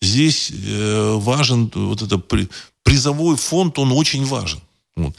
здесь 0.00 0.50
э, 0.50 1.12
важен 1.16 1.70
вот 1.74 2.00
это 2.00 2.16
призовой 2.82 3.36
фонд, 3.36 3.78
он 3.78 3.92
очень 3.92 4.24
важен. 4.24 4.62
Вот. 4.96 5.14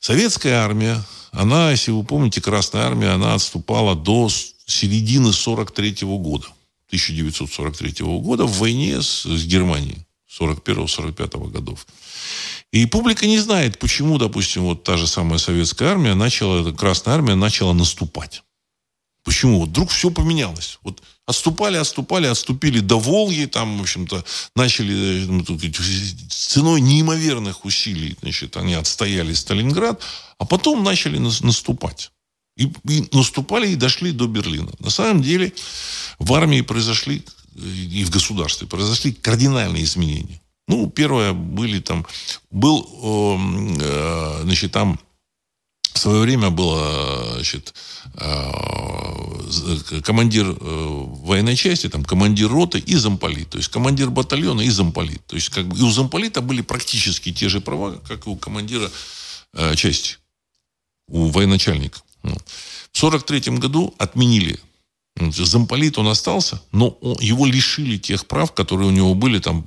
Советская 0.00 0.62
армия, 0.62 1.02
она, 1.32 1.70
если 1.70 1.92
вы 1.92 2.04
помните, 2.04 2.42
Красная 2.42 2.82
армия, 2.82 3.08
она 3.08 3.32
отступала 3.32 3.94
до 3.94 4.28
середины 4.66 5.32
43 5.32 5.92
-го 6.02 6.18
года. 6.18 6.48
1943 6.88 8.04
года 8.20 8.44
в 8.44 8.58
войне 8.58 9.00
с, 9.00 9.24
с 9.24 9.46
Германией. 9.46 10.04
41-45 10.40 11.50
годов. 11.50 11.86
И 12.72 12.86
публика 12.86 13.26
не 13.26 13.38
знает, 13.38 13.78
почему, 13.78 14.18
допустим, 14.18 14.62
вот 14.62 14.82
та 14.82 14.96
же 14.96 15.06
самая 15.06 15.38
советская 15.38 15.90
армия 15.90 16.14
начала, 16.14 16.72
Красная 16.72 17.14
армия 17.14 17.34
начала 17.34 17.72
наступать. 17.72 18.42
Почему? 19.24 19.60
Вот 19.60 19.68
вдруг 19.68 19.90
все 19.90 20.10
поменялось. 20.10 20.78
Вот 20.82 21.02
Отступали, 21.26 21.78
отступали, 21.78 22.26
отступили 22.26 22.80
до 22.80 22.98
Волги, 22.98 23.46
там, 23.46 23.78
в 23.78 23.80
общем-то, 23.80 24.24
начали 24.54 25.24
ну, 25.24 25.42
ценой 26.28 26.82
неимоверных 26.82 27.64
усилий, 27.64 28.14
значит, 28.20 28.58
они 28.58 28.74
отстояли 28.74 29.32
Сталинград, 29.32 30.02
а 30.38 30.44
потом 30.44 30.84
начали 30.84 31.16
наступать. 31.16 32.10
И, 32.58 32.70
и 32.88 33.08
наступали 33.12 33.68
и 33.68 33.76
дошли 33.76 34.12
до 34.12 34.26
Берлина. 34.26 34.70
На 34.80 34.90
самом 34.90 35.22
деле 35.22 35.54
в 36.18 36.34
армии 36.34 36.60
произошли 36.60 37.24
и 37.54 38.04
в 38.04 38.10
государстве 38.10 38.66
произошли 38.66 39.12
кардинальные 39.12 39.84
изменения. 39.84 40.40
Ну, 40.66 40.88
первое 40.88 41.32
были 41.32 41.80
там, 41.80 42.06
был, 42.50 42.88
э, 43.80 44.42
значит, 44.44 44.72
там 44.72 44.98
в 45.92 45.98
свое 45.98 46.22
время 46.22 46.50
был 46.50 46.74
значит, 47.34 47.74
э, 48.14 48.50
командир 50.02 50.46
э, 50.48 50.54
военной 50.58 51.54
части, 51.56 51.88
там, 51.88 52.04
командир 52.04 52.48
роты 52.48 52.78
и 52.78 52.96
замполит. 52.96 53.50
То 53.50 53.58
есть 53.58 53.68
командир 53.68 54.10
батальона 54.10 54.62
и 54.62 54.70
замполит. 54.70 55.24
То 55.26 55.36
есть 55.36 55.50
как 55.50 55.66
бы, 55.68 55.78
и 55.78 55.82
у 55.82 55.90
замполита 55.90 56.40
были 56.40 56.62
практически 56.62 57.32
те 57.32 57.48
же 57.48 57.60
права, 57.60 58.00
как 58.08 58.26
и 58.26 58.30
у 58.30 58.36
командира 58.36 58.90
части, 59.76 60.16
у 61.08 61.26
военачальника. 61.26 62.00
Ну. 62.24 62.32
В 62.92 63.04
1943 63.04 63.58
году 63.58 63.94
отменили 63.98 64.58
Замполит 65.16 65.96
он 65.96 66.08
остался, 66.08 66.60
но 66.72 66.98
его 67.20 67.46
лишили 67.46 67.98
тех 67.98 68.26
прав, 68.26 68.52
которые 68.52 68.88
у 68.88 68.92
него 68.92 69.14
были, 69.14 69.38
там, 69.38 69.62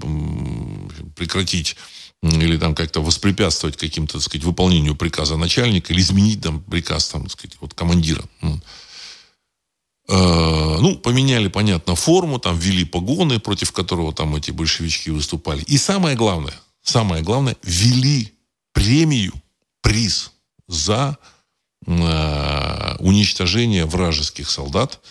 прекратить 1.16 1.78
или 2.22 2.58
там 2.58 2.76
как-то 2.76 3.02
воспрепятствовать 3.02 3.78
каким-то, 3.78 4.14
так 4.14 4.24
сказать, 4.24 4.44
выполнению 4.44 4.96
приказа 4.96 5.38
начальника 5.38 5.94
или 5.94 6.02
изменить 6.02 6.42
там 6.42 6.62
приказ, 6.62 7.10
там, 7.10 7.24
так 7.24 7.32
сказать, 7.32 7.58
вот 7.62 7.74
командира. 7.74 8.24
Э, 10.10 10.78
ну, 10.80 10.98
поменяли, 10.98 11.48
понятно, 11.48 11.96
форму, 11.96 12.40
там 12.40 12.58
ввели 12.58 12.86
погоны, 12.86 13.40
против 13.40 13.72
которого 13.72 14.14
там 14.14 14.36
эти 14.36 14.52
большевички 14.52 15.10
выступали. 15.10 15.62
И 15.64 15.78
самое 15.78 16.16
главное, 16.16 16.54
самое 16.82 17.24
главное, 17.24 17.58
ввели 17.62 18.34
премию, 18.74 19.34
приз 19.82 20.32
за 20.68 21.18
э, 21.86 22.96
уничтожение 23.00 23.86
вражеских 23.86 24.50
солдат, 24.50 25.02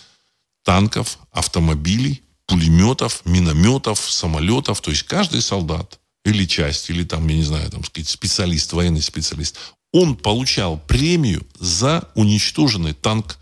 танков, 0.66 1.18
автомобилей, 1.30 2.22
пулеметов, 2.46 3.22
минометов, 3.24 4.00
самолетов. 4.00 4.80
То 4.80 4.90
есть 4.90 5.04
каждый 5.04 5.40
солдат 5.40 6.00
или 6.24 6.44
часть, 6.44 6.90
или 6.90 7.04
там, 7.04 7.26
я 7.28 7.36
не 7.36 7.44
знаю, 7.44 7.70
там, 7.70 7.84
специалист, 7.84 8.72
военный 8.72 9.00
специалист, 9.00 9.56
он 9.92 10.16
получал 10.16 10.76
премию 10.76 11.46
за 11.60 12.10
уничтоженный 12.16 12.94
танк, 12.94 13.38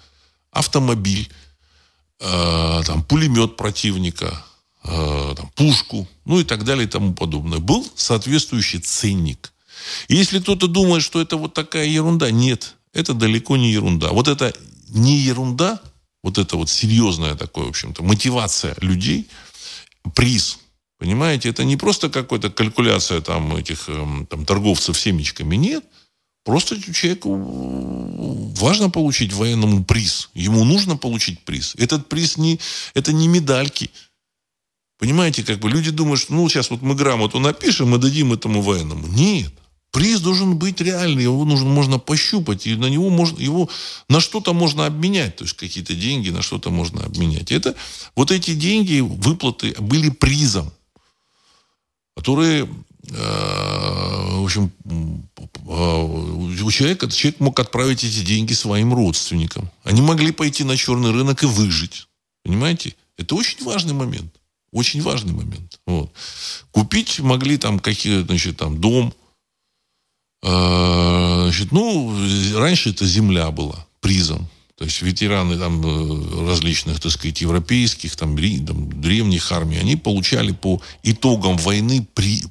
автомобиль, 0.51 1.31
э, 2.21 2.83
там, 2.87 3.03
пулемет 3.03 3.57
противника, 3.57 4.45
э, 4.85 5.35
там, 5.35 5.51
пушку, 5.55 6.07
ну 6.27 6.41
и 6.41 6.45
так 6.45 6.65
далее 6.65 6.87
и 6.87 6.91
тому 6.91 7.15
подобное. 7.15 7.59
Был 7.59 7.91
соответствующий 7.97 8.81
ценник. 8.81 9.55
И 10.09 10.15
если 10.15 10.41
кто-то 10.41 10.67
думает, 10.67 11.03
что 11.03 11.23
это 11.23 11.39
вот 11.39 11.55
такая 11.55 11.87
ерунда, 11.87 12.31
нет, 12.31 12.75
это 12.93 13.15
далеко 13.15 13.57
не 13.57 13.73
ерунда. 13.73 14.11
Вот 14.11 14.29
это 14.29 14.55
не 14.91 15.17
ерунда, 15.17 15.81
вот 16.25 16.39
это 16.39 16.57
вот 16.57 16.71
серьезная 16.71 17.35
такая, 17.35 17.67
в 17.67 17.69
общем-то, 17.69 18.03
мотивация 18.03 18.75
людей, 18.81 19.29
приз, 20.15 20.59
понимаете, 20.99 21.51
это 21.51 21.65
не 21.65 21.77
просто 21.77 22.09
какая-то 22.09 22.51
калькуляция 22.51 23.21
там 23.21 23.55
этих 23.55 23.91
эм, 23.91 24.27
там, 24.27 24.47
торговцев 24.47 24.99
семечками, 24.99 25.57
нет. 25.57 25.85
Просто 26.43 26.81
человеку 26.81 28.55
важно 28.57 28.89
получить 28.89 29.35
военному 29.35 29.85
приз. 29.85 30.31
Ему 30.35 30.65
нужно 30.65 30.97
получить 30.97 31.41
приз. 31.45 31.75
Этот 31.77 32.09
приз 32.09 32.39
не, 32.39 32.59
это 32.95 33.13
не 33.13 33.29
медальки. 33.29 33.91
Понимаете, 34.99 35.43
как 35.43 35.59
бы 35.59 35.69
люди 35.69 35.91
думают, 35.91 36.21
что 36.21 36.33
ну 36.33 36.49
сейчас 36.49 36.71
вот 36.71 36.81
мы 36.81 36.95
грамоту 36.95 37.39
напишем 37.39 37.95
и 37.95 37.99
дадим 37.99 38.33
этому 38.33 38.63
военному. 38.63 39.07
Нет. 39.09 39.53
Приз 39.95 40.21
должен 40.21 40.57
быть 40.57 40.81
реальный, 40.81 41.23
его 41.23 41.45
нужно, 41.45 41.69
можно 41.69 42.01
пощупать, 42.01 42.67
и 42.67 42.75
на 42.75 42.87
него 42.87 43.11
можно, 43.11 43.41
его 43.41 43.69
на 44.09 44.19
что-то 44.19 44.53
можно 44.53 44.87
обменять, 44.87 45.37
то 45.37 45.45
есть 45.45 45.57
какие-то 45.57 45.95
деньги 45.95 46.31
на 46.31 46.43
что-то 46.43 46.71
можно 46.71 47.05
обменять. 47.05 47.53
Это, 47.53 47.77
вот 48.17 48.33
эти 48.33 48.55
деньги, 48.55 48.99
выплаты 48.99 49.73
были 49.79 50.11
призом, 50.11 50.73
которые, 52.17 52.65
э, 52.65 52.69
в 53.13 54.45
общем, 54.45 54.73
э, 54.85 56.63
у 56.65 56.71
человека, 56.73 57.09
человек 57.09 57.39
мог 57.39 57.61
отправить 57.61 58.03
эти 58.03 58.25
деньги 58.25 58.53
своим 58.53 58.95
родственникам. 58.95 59.71
Они 59.85 60.03
могли 60.03 60.33
пойти 60.33 60.65
на 60.65 60.77
черный 60.77 61.13
рынок 61.13 61.45
и 61.45 61.47
выжить. 61.47 62.09
Понимаете? 62.43 62.97
Это 63.17 63.37
очень 63.37 63.65
важный 63.65 63.95
момент. 63.95 64.35
Очень 64.73 65.03
важный 65.03 65.35
момент. 65.35 65.79
Вот. 65.87 66.13
Купить 66.73 67.21
могли 67.21 67.59
там 67.59 67.79
какие, 67.79 68.25
значит, 68.25 68.57
там 68.57 68.81
дом, 68.81 69.15
значит, 70.45 71.73
ну, 71.73 72.15
раньше 72.57 72.91
это 72.91 73.07
земля 73.07 73.51
была 73.51 73.87
призом. 74.01 74.49
То 74.77 74.85
есть 74.85 75.03
ветераны 75.03 75.57
там 75.57 75.81
э, 75.83 76.47
различных, 76.49 77.01
так 77.01 77.13
сказать, 77.13 77.41
европейских, 77.41 78.17
там, 78.17 78.37
там 78.67 79.01
древних 79.01 79.53
армий, 79.53 79.79
они 79.79 79.97
получали 79.97 80.53
по 80.53 80.83
итогам 81.05 81.57
войны 81.57 82.07
при, 82.13 82.43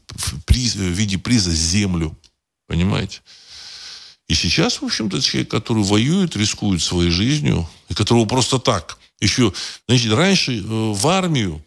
при, 0.46 0.70
в 0.70 0.78
виде 0.78 1.18
приза 1.18 1.52
землю. 1.52 2.18
Понимаете? 2.66 3.20
И 4.30 4.36
сейчас, 4.36 4.82
в 4.82 4.86
общем-то, 4.86 5.22
человек, 5.22 5.52
который 5.52 5.84
воюет, 5.84 6.36
рискует 6.38 6.82
своей 6.82 7.12
жизнью, 7.12 7.70
и 7.90 7.94
которого 7.94 8.26
просто 8.26 8.58
так, 8.58 8.98
еще, 9.20 9.54
значит, 9.88 10.14
раньше 10.14 10.58
э, 10.58 10.62
в 10.62 11.08
армию 11.08 11.64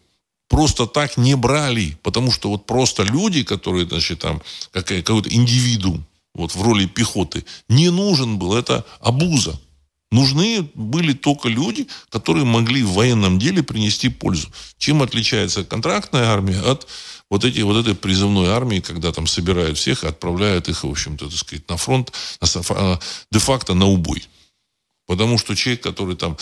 просто 0.49 0.87
так 0.87 1.17
не 1.17 1.35
брали, 1.35 1.97
потому 2.03 2.31
что 2.31 2.49
вот 2.49 2.65
просто 2.65 3.03
люди, 3.03 3.43
которые, 3.43 3.87
значит, 3.87 4.19
там, 4.19 4.41
какой-то 4.71 5.29
индивидуум, 5.29 6.05
вот 6.37 6.55
в 6.55 6.61
роли 6.61 6.85
пехоты, 6.85 7.45
не 7.67 7.89
нужен 7.89 8.37
был. 8.37 8.55
Это 8.55 8.85
обуза. 9.01 9.59
Нужны 10.09 10.69
были 10.73 11.11
только 11.11 11.49
люди, 11.49 11.87
которые 12.09 12.45
могли 12.45 12.81
в 12.83 12.93
военном 12.93 13.39
деле 13.39 13.61
принести 13.61 14.07
пользу. 14.07 14.47
Чем 14.77 15.03
отличается 15.03 15.65
контрактная 15.65 16.27
армия 16.27 16.61
от 16.61 16.87
вот, 17.29 17.43
эти, 17.43 17.59
вот 17.59 17.75
этой 17.75 17.93
призывной 17.93 18.47
армии, 18.47 18.79
когда 18.79 19.11
там 19.11 19.27
собирают 19.27 19.77
всех 19.77 20.03
и 20.03 20.07
отправляют 20.07 20.69
их, 20.69 20.85
в 20.85 20.89
общем-то, 20.89 21.25
так 21.25 21.37
сказать, 21.37 21.67
на 21.67 21.75
фронт, 21.75 22.13
а, 22.69 22.99
де-факто 23.31 23.73
на 23.73 23.87
убой. 23.87 24.23
Потому 25.07 25.37
что 25.37 25.55
человек, 25.55 25.83
который 25.83 26.17
там 26.17 26.37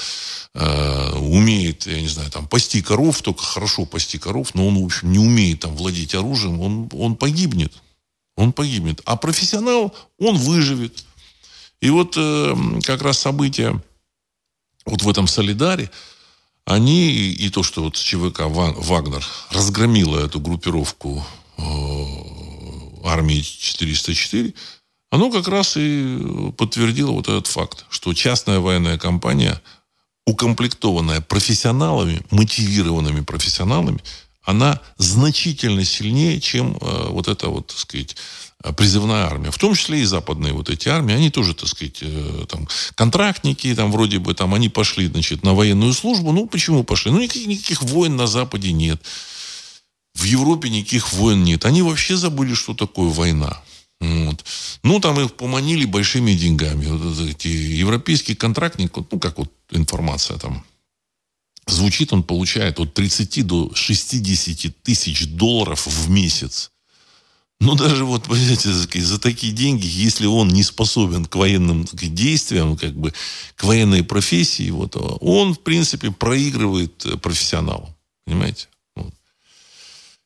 э, 0.56 1.12
умеет, 1.20 1.86
я 1.86 2.02
не 2.02 2.08
знаю, 2.08 2.32
там 2.32 2.48
пасти 2.48 2.82
коров, 2.82 3.22
только 3.22 3.44
хорошо 3.44 3.86
пасти 3.86 4.18
коров, 4.18 4.56
но 4.56 4.68
он, 4.68 4.82
в 4.82 4.86
общем, 4.86 5.12
не 5.12 5.20
умеет 5.20 5.60
там 5.60 5.76
владеть 5.76 6.16
оружием, 6.16 6.60
он, 6.60 6.90
он 6.94 7.16
погибнет 7.16 7.74
он 8.36 8.54
погибнет. 8.54 9.02
А 9.06 9.16
профессионал, 9.16 9.96
он 10.20 10.38
выживет. 10.38 11.06
И 11.82 11.90
вот 11.90 12.16
э, 12.18 12.56
как 12.84 13.02
раз 13.02 13.20
события 13.20 13.82
вот 14.86 15.02
в 15.02 15.10
этом 15.10 15.28
Солидаре, 15.28 15.90
они 16.66 17.12
и 17.12 17.50
то, 17.50 17.64
что 17.64 17.84
вот 17.84 17.96
ЧВК 17.96 18.42
Вагнер 18.48 19.26
разгромила 19.52 20.26
эту 20.26 20.40
группировку 20.40 21.24
э, 21.58 21.64
армии 23.04 23.42
404, 23.42 24.54
оно 25.12 25.32
как 25.32 25.48
раз 25.48 25.78
и 25.78 26.52
подтвердило 26.58 27.12
вот 27.12 27.30
этот 27.30 27.48
факт, 27.48 27.86
что 27.90 28.14
частная 28.14 28.60
военная 28.60 28.98
компания, 28.98 29.62
укомплектованная 30.26 31.22
профессионалами, 31.22 32.22
мотивированными 32.32 33.22
профессионалами, 33.22 34.02
она 34.46 34.80
значительно 34.98 35.84
сильнее, 35.84 36.40
чем 36.40 36.78
э, 36.80 37.08
вот 37.10 37.28
эта 37.28 37.50
вот, 37.50 37.68
так 37.68 37.78
сказать, 37.78 38.16
призывная 38.78 39.26
армия. 39.26 39.52
В 39.52 39.58
том 39.58 39.76
числе 39.76 40.02
и 40.02 40.06
западные 40.06 40.54
вот 40.54 40.70
эти 40.70 40.88
армии, 40.88 41.14
они 41.14 41.30
тоже, 41.30 41.54
так 41.54 41.68
сказать, 41.68 42.00
э, 42.02 42.46
там, 42.50 42.68
контрактники, 42.96 43.74
там, 43.76 43.92
вроде 43.92 44.20
бы, 44.20 44.34
там, 44.34 44.54
они 44.54 44.70
пошли, 44.70 45.08
значит, 45.08 45.44
на 45.44 45.54
военную 45.54 45.94
службу. 45.94 46.32
Ну, 46.32 46.48
почему 46.48 46.84
пошли? 46.84 47.12
Ну, 47.12 47.22
никаких, 47.22 47.48
никаких 47.48 47.84
войн 47.84 48.16
на 48.16 48.28
Западе 48.28 48.72
нет. 48.72 49.02
В 50.14 50.24
Европе 50.24 50.70
никаких 50.70 51.12
войн 51.14 51.44
нет. 51.44 51.66
Они 51.66 51.82
вообще 51.82 52.16
забыли, 52.16 52.54
что 52.54 52.74
такое 52.74 53.10
война. 53.10 53.62
Вот. 54.00 54.46
Ну, 54.84 55.00
там 55.00 55.20
их 55.20 55.34
поманили 55.34 55.86
большими 55.86 56.34
деньгами. 56.34 56.86
Вот 56.86 57.30
эти 57.30 57.48
европейский 57.48 58.36
контрактник, 58.36 58.96
ну, 58.96 59.20
как 59.20 59.38
вот 59.38 59.52
информация 59.72 60.38
там 60.38 60.64
звучит, 61.68 62.14
он 62.14 62.24
получает 62.24 62.80
от 62.80 62.94
30 62.94 63.46
до 63.46 63.72
60 63.74 64.76
тысяч 64.84 65.28
долларов 65.28 65.86
в 65.88 66.10
месяц. 66.10 66.72
Ну, 67.62 67.76
даже 67.76 68.04
вот, 68.04 68.24
понимаете, 68.24 68.72
за 68.72 69.20
такие 69.20 69.54
деньги, 69.54 69.88
если 69.88 70.26
он 70.26 70.50
не 70.50 70.62
способен 70.62 71.26
к 71.26 71.36
военным 71.36 71.86
действиям, 71.86 72.76
как 72.76 72.94
бы 72.94 73.14
к 73.56 73.64
военной 73.64 74.04
профессии, 74.04 74.70
вот, 74.70 74.96
он, 75.22 75.54
в 75.54 75.60
принципе, 75.62 76.12
проигрывает 76.12 77.06
э, 77.06 77.18
профессионалу. 77.18 77.96
Понимаете? 78.26 78.68
Вот. 78.96 79.14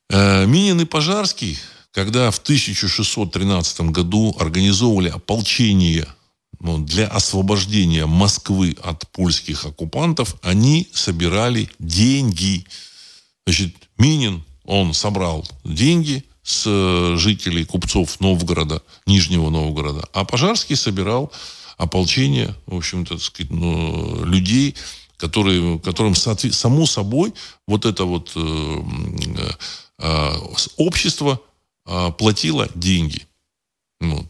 Э, 0.09 0.47
Минин 0.47 0.81
и 0.81 0.85
Пожарский, 0.85 1.59
когда 1.91 2.31
в 2.31 2.39
1613 2.39 3.81
году 3.81 4.35
организовывали 4.39 5.09
ополчение 5.09 6.07
для 6.59 7.07
освобождения 7.07 8.05
Москвы 8.05 8.75
от 8.83 9.07
польских 9.11 9.65
оккупантов, 9.65 10.35
они 10.41 10.87
собирали 10.93 11.69
деньги. 11.79 12.65
Значит, 13.45 13.75
Минин, 13.97 14.43
он 14.65 14.93
собрал 14.93 15.47
деньги 15.63 16.23
с 16.43 16.63
э, 16.65 17.15
жителей, 17.17 17.65
купцов 17.65 18.19
Новгорода, 18.19 18.81
Нижнего 19.05 19.49
Новгорода, 19.49 20.07
а 20.13 20.25
Пожарский 20.25 20.75
собирал 20.75 21.31
ополчение, 21.77 22.53
в 22.65 22.75
общем-то, 22.75 23.17
сказать, 23.19 23.51
ну, 23.51 24.25
людей, 24.25 24.75
которые, 25.17 25.79
которым, 25.79 26.15
само 26.15 26.85
собой, 26.85 27.33
вот 27.67 27.85
это 27.85 28.05
вот 28.05 28.31
э, 28.35 28.81
э, 29.97 30.31
общество 30.77 31.41
э, 31.85 32.11
платило 32.17 32.67
деньги. 32.75 33.27
Вот. 33.99 34.25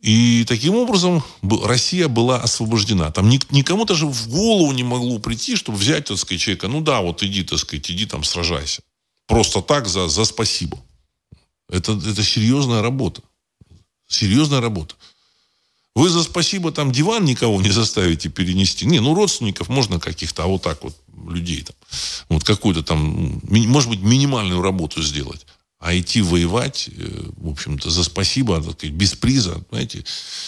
И 0.00 0.44
таким 0.46 0.76
образом 0.76 1.24
Россия 1.42 2.08
была 2.08 2.40
освобождена. 2.40 3.10
Там 3.10 3.28
никому 3.28 3.84
даже 3.84 4.06
в 4.06 4.28
голову 4.28 4.70
не 4.72 4.84
могло 4.84 5.18
прийти, 5.18 5.56
чтобы 5.56 5.78
взять, 5.78 6.06
так 6.06 6.18
сказать, 6.18 6.40
человека, 6.40 6.68
ну 6.68 6.80
да, 6.80 7.00
вот 7.00 7.22
иди, 7.22 7.42
так 7.42 7.58
сказать, 7.58 7.90
иди 7.90 8.06
там 8.06 8.22
сражайся. 8.22 8.82
Просто 9.26 9.60
так 9.60 9.88
за, 9.88 10.08
за 10.08 10.24
спасибо. 10.24 10.78
Это, 11.68 11.92
это 11.92 12.22
серьезная 12.22 12.80
работа. 12.80 13.22
Серьезная 14.06 14.60
работа. 14.60 14.94
Вы 15.94 16.08
за 16.08 16.22
спасибо 16.22 16.70
там 16.70 16.92
диван 16.92 17.24
никого 17.24 17.60
не 17.60 17.70
заставите 17.70 18.28
перенести. 18.28 18.86
Не, 18.86 19.00
ну 19.00 19.14
родственников 19.14 19.68
можно 19.68 19.98
каких-то, 19.98 20.44
а 20.44 20.46
вот 20.46 20.62
так 20.62 20.82
вот 20.84 20.96
людей 21.28 21.62
там. 21.62 21.74
Вот 22.28 22.44
какую-то 22.44 22.84
там, 22.84 23.40
может 23.42 23.90
быть, 23.90 24.00
минимальную 24.00 24.62
работу 24.62 25.02
сделать. 25.02 25.44
А 25.78 25.96
идти 25.96 26.22
воевать, 26.22 26.88
э, 26.88 27.30
в 27.36 27.48
общем-то, 27.50 27.90
за 27.90 28.02
спасибо, 28.02 28.56
так 28.60 28.72
сказать, 28.74 28.94
без 28.94 29.14
приза, 29.14 29.62
знаете, 29.70 30.04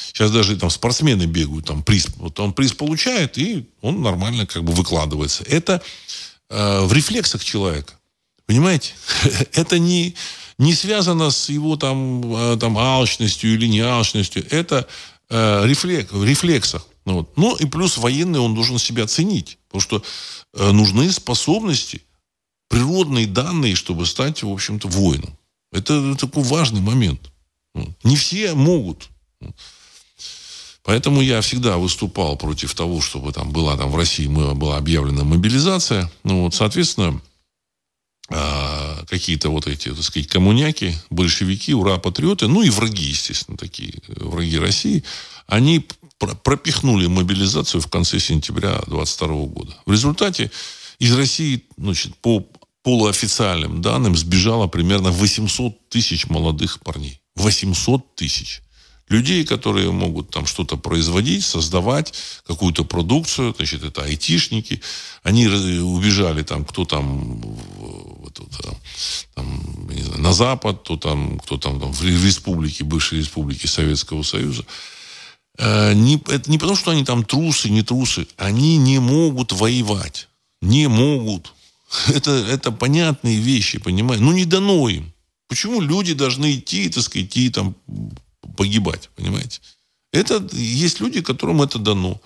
сейчас 0.09 0.33
даже 0.33 0.57
там 0.57 0.71
спортсмены 0.71 1.27
бегают, 1.27 1.67
там 1.67 1.85
приз, 1.85 2.09
вот 2.17 2.41
он 2.41 2.53
приз 2.53 2.73
получает, 2.73 3.39
и 3.39 3.69
он 3.81 4.03
нормально 4.03 4.47
как 4.47 4.65
бы 4.65 4.73
выкладывается. 4.73 5.45
Это 5.45 5.83
э, 6.49 6.81
в 6.85 6.93
рефлексах 6.93 7.45
человека. 7.45 7.95
Понимаете? 8.47 8.95
Это 9.53 9.79
не, 9.79 10.17
не 10.59 10.75
связано 10.75 11.31
с 11.31 11.49
его 11.49 11.77
там, 11.77 12.35
э, 12.35 12.57
там 12.59 12.77
алчностью 12.77 13.55
или 13.55 13.67
не 13.67 13.79
алчностью. 13.79 14.45
Это 14.51 14.89
э, 15.29 15.63
рефлек, 15.65 16.13
в 16.13 16.25
рефлексах. 16.25 16.85
Ну, 17.07 17.15
вот. 17.15 17.37
ну 17.37 17.55
и 17.55 17.65
плюс 17.67 17.97
военный 17.97 18.41
он 18.41 18.57
должен 18.57 18.79
себя 18.79 19.07
ценить. 19.07 19.59
Потому 19.69 19.81
что 19.81 20.03
э, 20.55 20.71
нужны 20.73 21.13
способности, 21.13 22.03
природные 22.71 23.27
данные, 23.27 23.75
чтобы 23.75 24.07
стать, 24.07 24.43
в 24.43 24.49
общем-то, 24.49 24.89
воином. 24.89 25.37
Это 25.73 26.15
такой 26.15 26.45
важный 26.45 26.81
момент. 26.81 27.21
Ну, 27.75 27.93
не 28.05 28.17
все 28.17 28.55
могут. 28.55 29.09
Поэтому 30.85 31.21
я 31.21 31.41
всегда 31.41 31.77
выступал 31.77 32.37
против 32.37 32.75
того, 32.75 33.01
чтобы 33.01 33.33
там 33.33 33.53
была 33.53 33.77
там 33.77 33.91
в 33.91 33.97
России 33.97 34.27
была 34.27 34.79
объявлена 34.79 35.25
мобилизация. 35.25 36.11
Ну 36.25 36.45
вот, 36.45 36.55
соответственно, 36.55 37.21
а, 38.29 39.05
какие-то 39.09 39.51
вот 39.51 39.67
эти, 39.67 39.93
так 39.93 40.03
сказать, 40.03 40.29
коммуняки, 40.29 40.95
большевики, 41.11 41.75
ура-патриоты, 41.75 42.47
ну 42.47 42.63
и 42.63 42.71
враги, 42.71 43.05
естественно, 43.05 43.59
такие 43.59 43.95
враги 44.07 44.59
России, 44.59 45.05
они 45.47 45.87
пропихнули 46.43 47.07
мобилизацию 47.07 47.81
в 47.81 47.89
конце 47.89 48.21
сентября 48.21 48.81
22 48.87 49.29
года. 49.47 49.77
В 49.87 49.93
результате 49.93 50.51
из 51.01 51.17
России, 51.17 51.65
значит, 51.77 52.15
по 52.17 52.47
полуофициальным 52.83 53.83
данным, 53.83 54.17
сбежало 54.17 54.67
примерно 54.67 55.11
800 55.11 55.89
тысяч 55.89 56.27
молодых 56.27 56.81
парней. 56.81 57.21
800 57.37 58.15
тысяч. 58.15 58.63
Людей, 59.09 59.45
которые 59.45 59.91
могут 59.91 60.31
там 60.31 60.47
что-то 60.47 60.77
производить, 60.77 61.45
создавать 61.45 62.15
какую-то 62.47 62.85
продукцию, 62.85 63.53
значит, 63.57 63.83
это 63.83 64.03
айтишники. 64.05 64.81
Они 65.25 65.49
убежали 65.49 66.45
там, 66.45 66.65
кто 66.65 66.85
там, 66.85 67.43
кто 68.29 68.45
там 68.45 68.77
знаю, 69.89 70.23
на 70.23 70.33
Запад, 70.33 70.81
кто 70.85 70.97
там, 70.97 71.41
кто 71.41 71.59
там, 71.59 71.81
там 71.81 71.93
в 71.93 72.05
республике, 72.05 72.85
бывшей 72.85 73.19
республике 73.19 73.67
Советского 73.67 74.23
Союза. 74.23 74.65
Э, 75.59 75.93
не, 75.93 76.23
это 76.29 76.49
не 76.49 76.59
потому, 76.59 76.77
что 76.77 76.93
они 76.93 77.05
там 77.05 77.25
трусы, 77.25 77.69
не 77.69 77.83
трусы. 77.83 78.29
Они 78.37 78.77
не 78.77 79.01
могут 79.01 79.53
воевать. 79.53 80.29
Не 80.63 80.89
могут. 80.89 81.53
Это, 82.15 82.31
это 82.31 82.71
понятные 82.71 83.39
вещи, 83.39 83.79
понимаете? 83.79 84.23
Ну, 84.23 84.33
не 84.33 84.45
дано 84.45 84.89
им. 84.89 85.13
Почему 85.49 85.81
люди 85.81 86.15
должны 86.15 86.55
идти, 86.55 86.89
так 86.89 87.03
сказать, 87.03 87.27
идти 87.27 87.51
там 87.51 87.75
погибать, 88.57 89.11
понимаете? 89.17 89.61
Это 90.13 90.47
есть 90.53 91.01
люди, 91.01 91.21
которым 91.21 91.63
это 91.63 91.79
дано. 91.79 92.21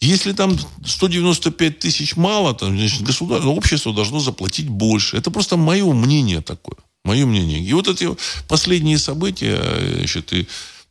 Если 0.00 0.32
там 0.32 0.56
195 0.84 1.78
тысяч 1.78 2.16
мало, 2.16 2.54
то 2.54 2.66
значит, 2.66 3.02
государство, 3.02 3.48
общество 3.50 3.92
должно 3.92 4.20
заплатить 4.20 4.68
больше. 4.68 5.16
Это 5.16 5.30
просто 5.30 5.56
мое 5.56 5.92
мнение 5.92 6.40
такое. 6.40 6.76
Мое 7.04 7.26
мнение. 7.26 7.60
И 7.60 7.72
вот 7.72 7.88
эти 7.88 8.08
последние 8.48 8.98
события, 8.98 9.60
значит, 9.96 10.32
и 10.32 10.46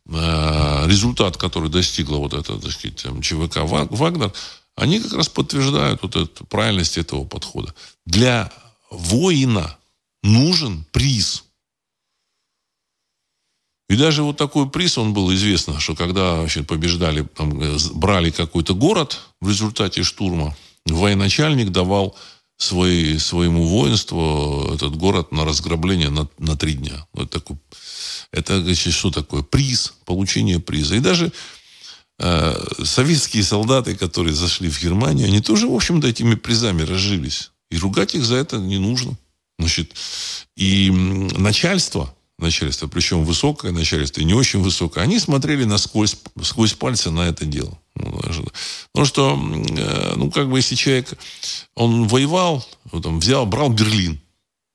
э, 0.06 0.84
результат, 0.86 1.36
который 1.36 1.70
достигла 1.70 2.16
вот 2.16 2.34
эта, 2.34 2.58
так 2.58 2.72
сказать, 2.72 3.22
ЧВК 3.22 3.58
Вагнер, 3.62 4.32
они 4.76 5.00
как 5.00 5.12
раз 5.12 5.28
подтверждают 5.28 6.02
вот 6.02 6.16
эту 6.16 6.44
правильность 6.46 6.98
этого 6.98 7.24
подхода. 7.24 7.74
Для 8.06 8.50
воина 8.90 9.76
нужен 10.22 10.84
приз. 10.92 11.44
И 13.88 13.96
даже 13.96 14.22
вот 14.22 14.38
такой 14.38 14.70
приз, 14.70 14.96
он 14.96 15.12
был 15.12 15.32
известно, 15.34 15.78
что 15.78 15.94
когда 15.94 16.36
значит, 16.40 16.66
побеждали, 16.66 17.22
там, 17.22 17.60
э, 17.60 17.76
брали 17.92 18.30
какой-то 18.30 18.74
город 18.74 19.20
в 19.40 19.48
результате 19.48 20.02
штурма, 20.02 20.56
военачальник 20.86 21.70
давал 21.70 22.16
свой, 22.56 23.18
своему 23.18 23.66
воинству 23.66 24.72
этот 24.72 24.96
город 24.96 25.32
на 25.32 25.44
разграбление 25.44 26.08
на, 26.08 26.26
на 26.38 26.56
три 26.56 26.74
дня. 26.74 27.06
Вот 27.12 27.28
такой, 27.28 27.58
это 28.30 28.62
значит, 28.62 28.94
что 28.94 29.10
такое? 29.10 29.42
Приз, 29.42 29.92
получение 30.06 30.58
приза. 30.58 30.94
И 30.94 31.00
даже 31.00 31.26
Э, 31.26 31.32
советские 32.84 33.42
солдаты, 33.42 33.96
которые 33.96 34.34
зашли 34.34 34.68
в 34.68 34.80
Германию, 34.80 35.26
они 35.26 35.40
тоже, 35.40 35.66
в 35.66 35.74
общем-то, 35.74 36.06
этими 36.06 36.34
призами 36.34 36.82
разжились. 36.82 37.50
И 37.70 37.78
ругать 37.78 38.14
их 38.14 38.24
за 38.24 38.36
это 38.36 38.58
не 38.58 38.78
нужно. 38.78 39.16
Значит, 39.58 39.94
и 40.56 40.90
начальство, 40.90 42.14
начальство, 42.38 42.86
причем 42.88 43.24
высокое 43.24 43.72
начальство 43.72 44.20
и 44.20 44.24
не 44.24 44.34
очень 44.34 44.60
высокое, 44.60 45.04
они 45.04 45.18
смотрели 45.18 45.64
насквозь, 45.64 46.16
сквозь 46.42 46.74
пальцы 46.74 47.10
на 47.10 47.28
это 47.28 47.44
дело. 47.44 47.78
Ну, 47.94 48.20
потому 48.92 49.06
что, 49.06 49.38
э, 49.76 50.14
ну, 50.16 50.30
как 50.30 50.50
бы, 50.50 50.58
если 50.58 50.74
человек, 50.74 51.08
он 51.74 52.08
воевал, 52.08 52.66
вот, 52.90 53.02
там, 53.02 53.20
взял, 53.20 53.46
брал 53.46 53.70
Берлин, 53.70 54.20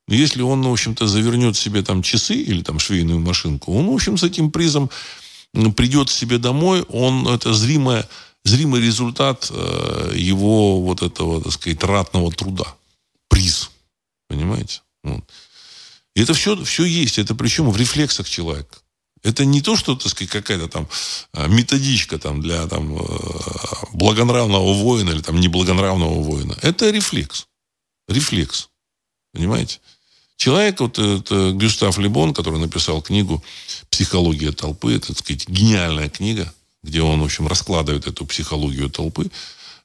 если 0.08 0.42
он, 0.42 0.62
в 0.62 0.72
общем-то, 0.72 1.06
завернет 1.08 1.58
себе 1.58 1.84
там 1.84 2.02
часы 2.02 2.36
или 2.36 2.62
там 2.62 2.80
швейную 2.80 3.20
машинку, 3.20 3.74
он, 3.74 3.88
в 3.88 3.94
общем, 3.94 4.18
с 4.18 4.24
этим 4.24 4.52
призом 4.52 4.90
придет 5.76 6.10
себе 6.10 6.38
домой, 6.38 6.84
он 6.84 7.28
это 7.28 7.54
зримое, 7.54 8.08
зримый 8.44 8.82
результат 8.82 9.50
э, 9.52 10.14
его 10.16 10.82
вот 10.82 11.02
этого, 11.02 11.42
так 11.42 11.54
сказать, 11.54 11.84
ратного 11.84 12.32
труда. 12.32 12.76
Приз. 13.30 13.72
Понимаете? 14.28 14.82
Вот. 15.04 15.24
И 16.16 16.22
это 16.22 16.34
все, 16.34 16.56
все 16.64 16.86
есть. 16.86 17.20
Это 17.20 17.36
причем 17.36 17.70
в 17.70 17.78
рефлексах 17.78 18.28
человека. 18.30 18.78
Это 19.24 19.46
не 19.46 19.62
то, 19.62 19.76
что, 19.76 19.96
так 19.96 20.12
сказать, 20.12 20.32
какая-то 20.32 20.68
там 20.68 20.88
э, 21.34 21.48
методичка 21.48 22.18
там, 22.18 22.42
для 22.42 22.68
там, 22.68 22.98
э, 22.98 23.06
благонравного 23.94 24.74
воина 24.74 25.10
или 25.10 25.22
там 25.22 25.40
неблагонравного 25.40 26.22
воина. 26.22 26.58
Это 26.62 26.90
рефлекс. 26.90 27.48
Рефлекс. 28.08 28.70
Понимаете? 29.34 29.80
Человек, 30.38 30.80
вот 30.80 31.00
это 31.00 31.52
Гюстав 31.52 31.98
Лебон, 31.98 32.34
который 32.34 32.60
написал 32.60 33.02
книгу 33.02 33.44
«Психология 33.90 34.52
толпы», 34.52 34.94
это, 34.94 35.08
так 35.08 35.18
сказать, 35.18 35.50
гениальная 35.50 36.10
книга, 36.10 36.54
где 36.84 37.02
он, 37.02 37.22
в 37.22 37.26
общем, 37.26 37.48
раскладывает 37.48 38.06
эту 38.06 38.24
психологию 38.28 38.92
толпы. 38.92 39.32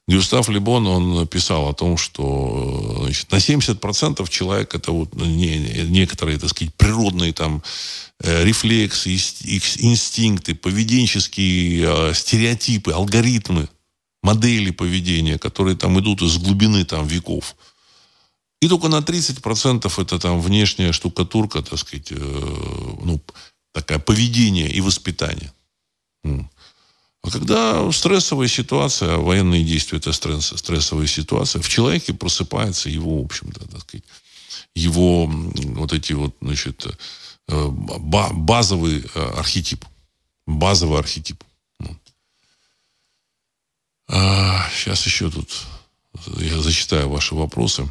Гюстав 0.07 0.49
Лебон, 0.49 0.85
он 0.85 1.27
писал 1.27 1.69
о 1.69 1.73
том, 1.73 1.97
что 1.97 2.99
значит, 3.01 3.31
на 3.31 3.37
70% 3.37 4.29
человек 4.29 4.75
это 4.75 4.91
вот 4.91 5.15
ну, 5.15 5.25
не, 5.25 5.57
некоторые, 5.87 6.37
так 6.37 6.51
сказать, 6.51 6.73
природные 6.75 7.33
там 7.33 7.63
э, 8.19 8.43
рефлексы, 8.43 9.15
инстинкты, 9.15 10.53
поведенческие 10.53 11.87
э, 11.87 12.13
стереотипы, 12.13 12.91
алгоритмы, 12.91 13.69
модели 14.21 14.69
поведения, 14.69 15.39
которые 15.39 15.77
там 15.77 15.99
идут 15.99 16.21
из 16.21 16.37
глубины 16.37 16.85
там 16.85 17.07
веков– 17.07 17.55
и 18.63 18.67
только 18.69 18.87
на 18.87 19.01
30% 19.01 20.01
это 20.01 20.19
там 20.19 20.39
внешняя 20.39 20.93
штукатурка, 20.93 21.61
так 21.61 21.77
сказать, 21.77 22.11
э, 22.11 22.15
ну, 22.15 23.19
такая 23.73 23.99
поведение 23.99 24.71
и 24.71 24.79
воспитание. 24.79 25.51
А 26.23 27.29
когда 27.29 27.91
стрессовая 27.91 28.47
ситуация, 28.47 29.17
военные 29.17 29.65
действия 29.65 29.97
это 29.97 30.13
стресс, 30.13 30.53
стрессовая 30.55 31.07
ситуация, 31.07 31.61
в 31.61 31.67
человеке 31.67 32.13
просыпается 32.13 32.89
его, 32.89 33.21
в 33.21 33.25
общем-то, 33.25 33.67
так 33.67 33.81
сказать, 33.81 34.05
его 34.75 35.25
вот 35.27 35.91
эти 35.91 36.13
вот, 36.13 36.33
значит, 36.41 36.87
э, 37.49 37.67
базовый 37.69 39.03
э, 39.13 39.33
архетип. 39.39 39.83
Базовый 40.45 40.99
архетип. 40.99 41.43
А, 44.07 44.69
сейчас 44.73 45.05
еще 45.05 45.29
тут 45.29 45.49
я 46.37 46.61
зачитаю 46.61 47.09
ваши 47.09 47.35
вопросы. 47.35 47.89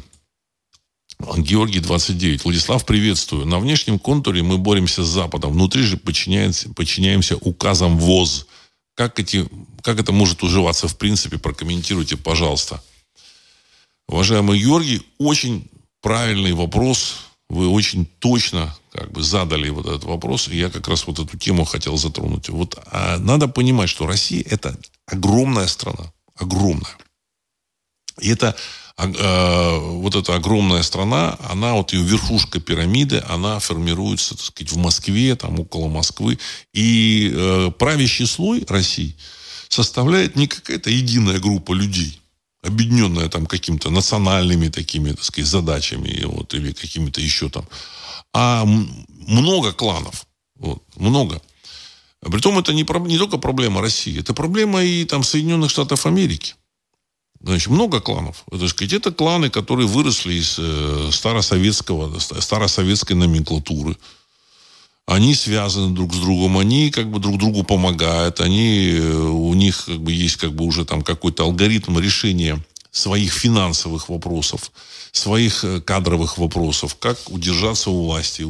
Георгий 1.19 1.79
29. 1.79 2.43
Владислав, 2.43 2.85
приветствую. 2.85 3.45
На 3.45 3.59
внешнем 3.59 3.99
контуре 3.99 4.43
мы 4.43 4.57
боремся 4.57 5.03
с 5.03 5.07
Западом. 5.07 5.53
Внутри 5.53 5.83
же 5.83 5.97
подчиняемся, 5.97 7.37
указам 7.37 7.97
ВОЗ. 7.97 8.47
Как, 8.95 9.19
эти, 9.19 9.47
как 9.81 9.99
это 9.99 10.11
может 10.11 10.43
уживаться 10.43 10.87
в 10.87 10.97
принципе? 10.97 11.37
Прокомментируйте, 11.37 12.17
пожалуйста. 12.17 12.83
Уважаемый 14.07 14.59
Георгий, 14.59 15.01
очень 15.17 15.69
правильный 16.01 16.53
вопрос. 16.53 17.15
Вы 17.49 17.67
очень 17.67 18.05
точно 18.05 18.75
как 18.91 19.11
бы 19.11 19.23
задали 19.23 19.69
вот 19.69 19.85
этот 19.85 20.03
вопрос. 20.03 20.47
И 20.47 20.57
я 20.57 20.69
как 20.69 20.87
раз 20.87 21.07
вот 21.07 21.19
эту 21.19 21.37
тему 21.37 21.65
хотел 21.65 21.97
затронуть. 21.97 22.49
Вот 22.49 22.77
а 22.91 23.17
надо 23.17 23.47
понимать, 23.47 23.89
что 23.89 24.05
Россия 24.05 24.43
это 24.47 24.77
огромная 25.07 25.67
страна. 25.67 26.11
Огромная. 26.35 26.97
И 28.19 28.29
это 28.29 28.55
э, 29.05 29.77
вот 29.79 30.15
эта 30.15 30.35
огромная 30.35 30.83
страна, 30.83 31.37
она 31.49 31.73
вот 31.73 31.93
ее 31.93 32.03
верхушка 32.03 32.59
пирамиды, 32.59 33.23
она 33.29 33.59
формируется, 33.59 34.35
так 34.35 34.45
сказать, 34.45 34.71
в 34.71 34.77
Москве, 34.77 35.35
там 35.35 35.59
около 35.59 35.87
Москвы. 35.87 36.39
И 36.73 37.31
э, 37.33 37.71
правящий 37.77 38.27
слой 38.27 38.65
России 38.67 39.15
составляет 39.69 40.35
не 40.35 40.47
какая-то 40.47 40.89
единая 40.89 41.39
группа 41.39 41.73
людей, 41.73 42.19
объединенная 42.61 43.29
там 43.29 43.45
какими-то 43.45 43.89
национальными 43.89 44.69
такими, 44.69 45.11
так 45.11 45.23
сказать, 45.23 45.49
задачами 45.49 46.23
вот, 46.25 46.53
или 46.53 46.71
какими-то 46.71 47.21
еще 47.21 47.49
там, 47.49 47.67
а 48.33 48.65
много 48.65 49.73
кланов. 49.73 50.25
Вот, 50.55 50.81
много. 50.95 51.41
Притом 52.21 52.57
это 52.57 52.73
не, 52.73 52.85
не 53.07 53.17
только 53.17 53.37
проблема 53.37 53.81
России, 53.81 54.19
это 54.19 54.33
проблема 54.33 54.83
и 54.83 55.03
там 55.05 55.23
Соединенных 55.23 55.69
Штатов 55.69 56.05
Америки. 56.05 56.55
Значит, 57.43 57.67
много 57.67 57.99
кланов. 57.99 58.45
Так 58.49 58.69
сказать, 58.69 58.93
это 58.93 59.11
кланы, 59.11 59.49
которые 59.49 59.85
выросли 59.85 60.35
из 60.35 60.55
э, 60.57 61.09
старосоветского, 61.11 62.17
старосоветской 62.19 63.17
номенклатуры. 63.17 63.97
Они 65.05 65.35
связаны 65.35 65.93
друг 65.93 66.13
с 66.13 66.19
другом, 66.19 66.57
они 66.57 66.89
как 66.89 67.11
бы 67.11 67.19
друг 67.19 67.37
другу 67.37 67.63
помогают, 67.63 68.39
они, 68.39 68.93
э, 68.93 69.13
у 69.13 69.53
них 69.55 69.85
как 69.85 69.99
бы 69.99 70.13
есть 70.13 70.37
как 70.37 70.53
бы 70.53 70.63
уже 70.63 70.85
там 70.85 71.01
какой-то 71.01 71.43
алгоритм 71.43 71.99
решения 71.99 72.63
своих 72.91 73.33
финансовых 73.33 74.07
вопросов, 74.07 74.71
своих 75.11 75.65
э, 75.65 75.81
кадровых 75.81 76.37
вопросов, 76.37 76.95
как 76.95 77.17
удержаться 77.29 77.89
у 77.89 78.05
власти, 78.05 78.47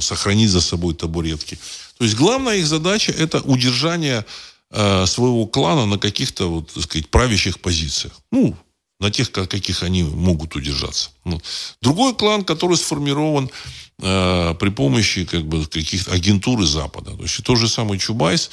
сохранить 0.00 0.48
за 0.48 0.62
собой 0.62 0.94
табуретки. 0.94 1.58
То 1.98 2.04
есть 2.04 2.16
главная 2.16 2.56
их 2.56 2.66
задача 2.66 3.12
это 3.12 3.40
удержание 3.42 4.24
э, 4.70 5.06
своего 5.06 5.46
клана 5.46 5.86
на 5.86 5.98
каких-то, 5.98 6.50
вот, 6.50 6.72
так 6.72 6.82
сказать, 6.84 7.08
правящих 7.08 7.60
позициях. 7.60 8.12
Ну, 8.32 8.56
на 9.00 9.10
тех, 9.10 9.32
каких 9.32 9.82
они 9.82 10.02
могут 10.02 10.54
удержаться. 10.56 11.10
Ну. 11.24 11.40
Другой 11.80 12.14
клан, 12.14 12.44
который 12.44 12.76
сформирован 12.76 13.50
э, 13.98 14.54
при 14.60 14.68
помощи 14.68 15.24
как 15.24 15.46
бы, 15.46 15.64
каких-то 15.66 16.12
агентуры 16.12 16.66
Запада. 16.66 17.16
То 17.16 17.22
есть 17.22 17.42
тот 17.42 17.58
же 17.58 17.68
самый 17.68 17.98
Чубайс, 17.98 18.50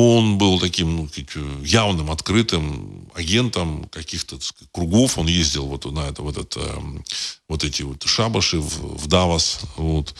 он 0.00 0.38
был 0.38 0.60
таким 0.60 0.96
ну, 0.96 1.08
явным, 1.64 2.12
открытым 2.12 3.08
агентом 3.14 3.88
каких-то 3.90 4.38
сказать, 4.40 4.70
кругов. 4.70 5.18
Он 5.18 5.26
ездил 5.26 5.66
вот 5.66 5.86
на 5.90 6.06
это, 6.06 6.22
вот, 6.22 6.38
это, 6.38 6.60
эм, 6.60 7.04
вот 7.48 7.64
эти 7.64 7.82
вот 7.82 8.04
шабаши 8.04 8.60
в, 8.60 8.96
в 8.96 9.08
Давос, 9.08 9.58
вот, 9.76 10.14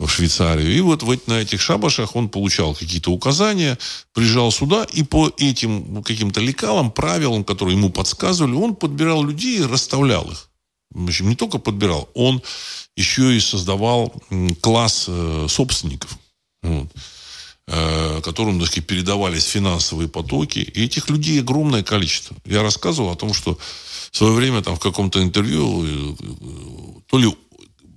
в 0.00 0.08
Швейцарию. 0.08 0.76
И 0.76 0.80
вот, 0.80 1.04
вот 1.04 1.28
на 1.28 1.34
этих 1.34 1.60
шабашах 1.60 2.16
он 2.16 2.28
получал 2.28 2.74
какие-то 2.74 3.12
указания, 3.12 3.78
приезжал 4.12 4.50
сюда, 4.50 4.82
и 4.82 5.04
по 5.04 5.32
этим 5.38 5.94
ну, 5.94 6.02
каким-то 6.02 6.40
лекалам, 6.40 6.90
правилам, 6.90 7.44
которые 7.44 7.76
ему 7.76 7.90
подсказывали, 7.90 8.54
он 8.54 8.74
подбирал 8.74 9.22
людей 9.22 9.60
и 9.60 9.62
расставлял 9.64 10.28
их. 10.28 10.50
В 10.90 11.04
общем, 11.04 11.28
не 11.28 11.36
только 11.36 11.58
подбирал, 11.58 12.08
он 12.14 12.42
еще 12.96 13.36
и 13.36 13.38
создавал 13.38 14.12
класс 14.60 15.04
э, 15.06 15.46
собственников. 15.48 16.18
Вот. 16.62 16.88
Э, 17.72 18.20
которым, 18.24 18.58
так 18.58 18.66
сказать, 18.66 18.88
передавались 18.88 19.44
финансовые 19.44 20.08
потоки. 20.08 20.58
И 20.58 20.84
этих 20.84 21.08
людей 21.08 21.40
огромное 21.40 21.84
количество. 21.84 22.36
Я 22.44 22.64
рассказывал 22.64 23.10
о 23.10 23.14
том, 23.14 23.32
что 23.32 23.56
в 24.10 24.16
свое 24.16 24.32
время 24.32 24.60
там 24.60 24.74
в 24.74 24.80
каком-то 24.80 25.22
интервью, 25.22 25.84
э, 25.84 26.16
то 27.06 27.18
ли 27.18 27.32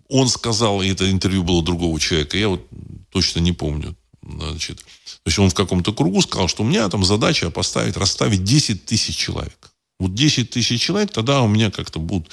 он 0.09 0.27
сказал, 0.27 0.83
и 0.83 0.89
это 0.89 1.09
интервью 1.09 1.43
было 1.43 1.63
другого 1.63 1.99
человека, 1.99 2.37
я 2.37 2.49
вот 2.49 2.67
точно 3.09 3.39
не 3.39 3.51
помню. 3.51 3.95
Значит, 4.21 4.77
то 4.77 5.27
есть 5.27 5.39
он 5.39 5.49
в 5.49 5.55
каком-то 5.55 5.91
кругу 5.91 6.21
сказал, 6.21 6.47
что 6.47 6.61
у 6.61 6.67
меня 6.67 6.87
там 6.89 7.03
задача 7.03 7.49
поставить, 7.49 7.97
расставить 7.97 8.43
10 8.43 8.85
тысяч 8.85 9.15
человек. 9.15 9.71
Вот 9.99 10.13
10 10.13 10.51
тысяч 10.51 10.81
человек, 10.81 11.11
тогда 11.11 11.41
у 11.41 11.47
меня 11.47 11.71
как-то 11.71 11.97
будут, 11.97 12.29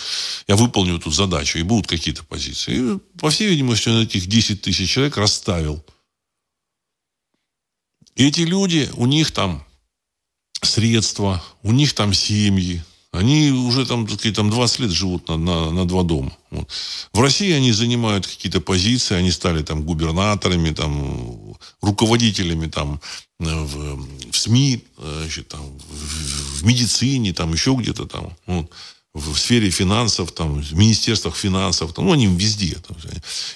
я 0.47 0.57
выполню 0.57 0.99
эту 0.99 1.11
задачу, 1.11 1.59
и 1.59 1.63
будут 1.63 1.87
какие-то 1.87 2.23
позиции. 2.23 2.75
И, 2.97 3.19
по 3.19 3.31
всей 3.31 3.49
видимости, 3.49 3.89
он 3.89 4.03
этих 4.03 4.27
10 4.27 4.61
тысяч 4.61 4.91
человек 4.91 5.17
расставил. 5.17 5.83
Эти 8.17 8.41
люди, 8.41 8.91
у 8.95 9.07
них 9.07 9.31
там 9.31 9.65
средства, 10.63 11.43
у 11.63 11.73
них 11.73 11.95
там 11.95 12.13
семьи, 12.13 12.83
они 13.13 13.51
уже 13.51 13.87
там, 13.87 14.07
так 14.07 14.21
сказать, 14.21 14.37
там 14.37 14.51
20 14.51 14.81
лет 14.81 14.91
живут 14.91 15.29
на, 15.29 15.37
на, 15.37 15.71
на 15.71 15.85
два 15.85 16.05
дома. 16.05 16.33
Вот. 16.51 16.71
В 17.13 17.21
России 17.21 17.51
они 17.53 17.73
занимают 17.73 18.27
какие-то 18.27 18.61
позиции, 18.61 19.17
они 19.17 19.33
стали 19.33 19.63
там 19.63 19.83
губернаторами, 19.83 20.71
там, 20.71 21.57
руководителями 21.81 22.69
там, 22.69 23.01
э, 23.41 23.45
в, 23.45 24.31
в 24.31 24.37
СМИ, 24.39 24.85
э, 24.99 25.19
значит, 25.23 25.49
там, 25.49 25.61
в, 25.61 26.61
в 26.61 26.65
медицине, 26.65 27.33
там, 27.33 27.53
еще 27.53 27.75
где-то 27.75 28.07
там. 28.07 28.37
Вот 28.47 28.71
в 29.13 29.37
сфере 29.37 29.71
финансов, 29.71 30.33
там, 30.33 30.63
в 30.63 30.75
министерствах 30.75 31.35
финансов, 31.35 31.93
там, 31.93 32.07
ну, 32.07 32.13
они 32.13 32.27
везде. 32.27 32.77
Там, 32.77 32.97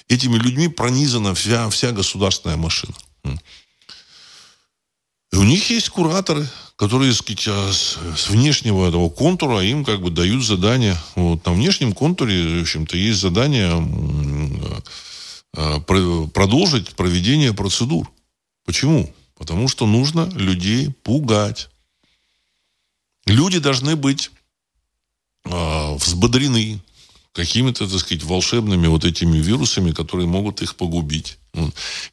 этими 0.09 0.35
людьми 0.37 0.67
пронизана 0.67 1.33
вся, 1.33 1.69
вся 1.69 1.91
государственная 1.91 2.57
машина. 2.57 2.93
И 5.35 5.37
у 5.37 5.43
них 5.43 5.69
есть 5.69 5.89
кураторы, 5.89 6.47
которые 6.77 7.11
а, 7.11 7.73
с, 7.73 8.29
внешнего 8.29 8.87
этого 8.87 9.09
контура 9.09 9.59
им 9.59 9.83
как 9.83 10.01
бы 10.01 10.09
дают 10.09 10.45
задания. 10.45 10.97
Вот, 11.15 11.45
на 11.45 11.51
внешнем 11.51 11.91
контуре, 11.91 12.59
в 12.59 12.61
общем-то, 12.61 12.95
есть 12.95 13.19
задание 13.19 13.69
а, 15.57 15.81
продолжить 15.81 16.95
проведение 16.95 17.53
процедур. 17.53 18.09
Почему? 18.63 19.13
Потому 19.37 19.67
что 19.67 19.85
нужно 19.85 20.29
людей 20.35 20.91
пугать. 21.03 21.67
Люди 23.25 23.59
должны 23.59 23.97
быть 23.97 24.31
э, 25.43 25.95
взбодрены, 25.95 26.79
какими-то, 27.35 27.87
так 27.87 27.99
сказать, 27.99 28.23
волшебными 28.23 28.87
вот 28.87 29.03
этими 29.03 29.37
вирусами, 29.37 29.91
которые 29.91 30.25
могут 30.25 30.61
их 30.61 30.75
погубить. 30.75 31.37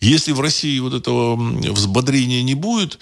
Если 0.00 0.32
в 0.32 0.40
России 0.40 0.78
вот 0.80 0.94
этого 0.94 1.36
взбодрения 1.36 2.42
не 2.42 2.54
будет, 2.54 2.98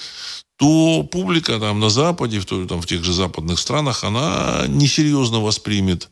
то 0.57 1.03
публика 1.03 1.59
там 1.59 1.81
на 1.81 1.89
Западе, 1.89 2.39
в, 2.39 2.45
там, 2.45 2.83
в 2.83 2.87
тех 2.87 3.03
же 3.03 3.15
западных 3.15 3.59
странах, 3.59 4.05
она 4.05 4.67
несерьезно 4.69 5.41
воспримет 5.41 6.11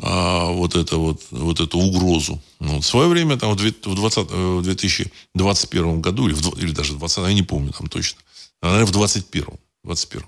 а, 0.00 0.52
вот, 0.52 0.76
это 0.76 0.96
вот, 0.96 1.22
вот 1.32 1.58
эту 1.58 1.78
угрозу. 1.78 2.40
Вот. 2.60 2.84
В 2.84 2.86
свое 2.86 3.08
время, 3.08 3.36
там, 3.36 3.56
в, 3.56 3.56
20, 3.56 4.30
в 4.30 4.62
2021 4.62 6.00
году, 6.00 6.28
или, 6.28 6.34
в, 6.34 6.56
или 6.58 6.70
даже 6.70 6.92
в 6.92 6.98
20, 6.98 7.18
я 7.18 7.32
не 7.32 7.42
помню 7.42 7.72
там 7.72 7.88
точно, 7.88 8.20
наверное, 8.62 8.86
в 8.86 8.92
2021, 8.92 9.58
21 9.82 10.24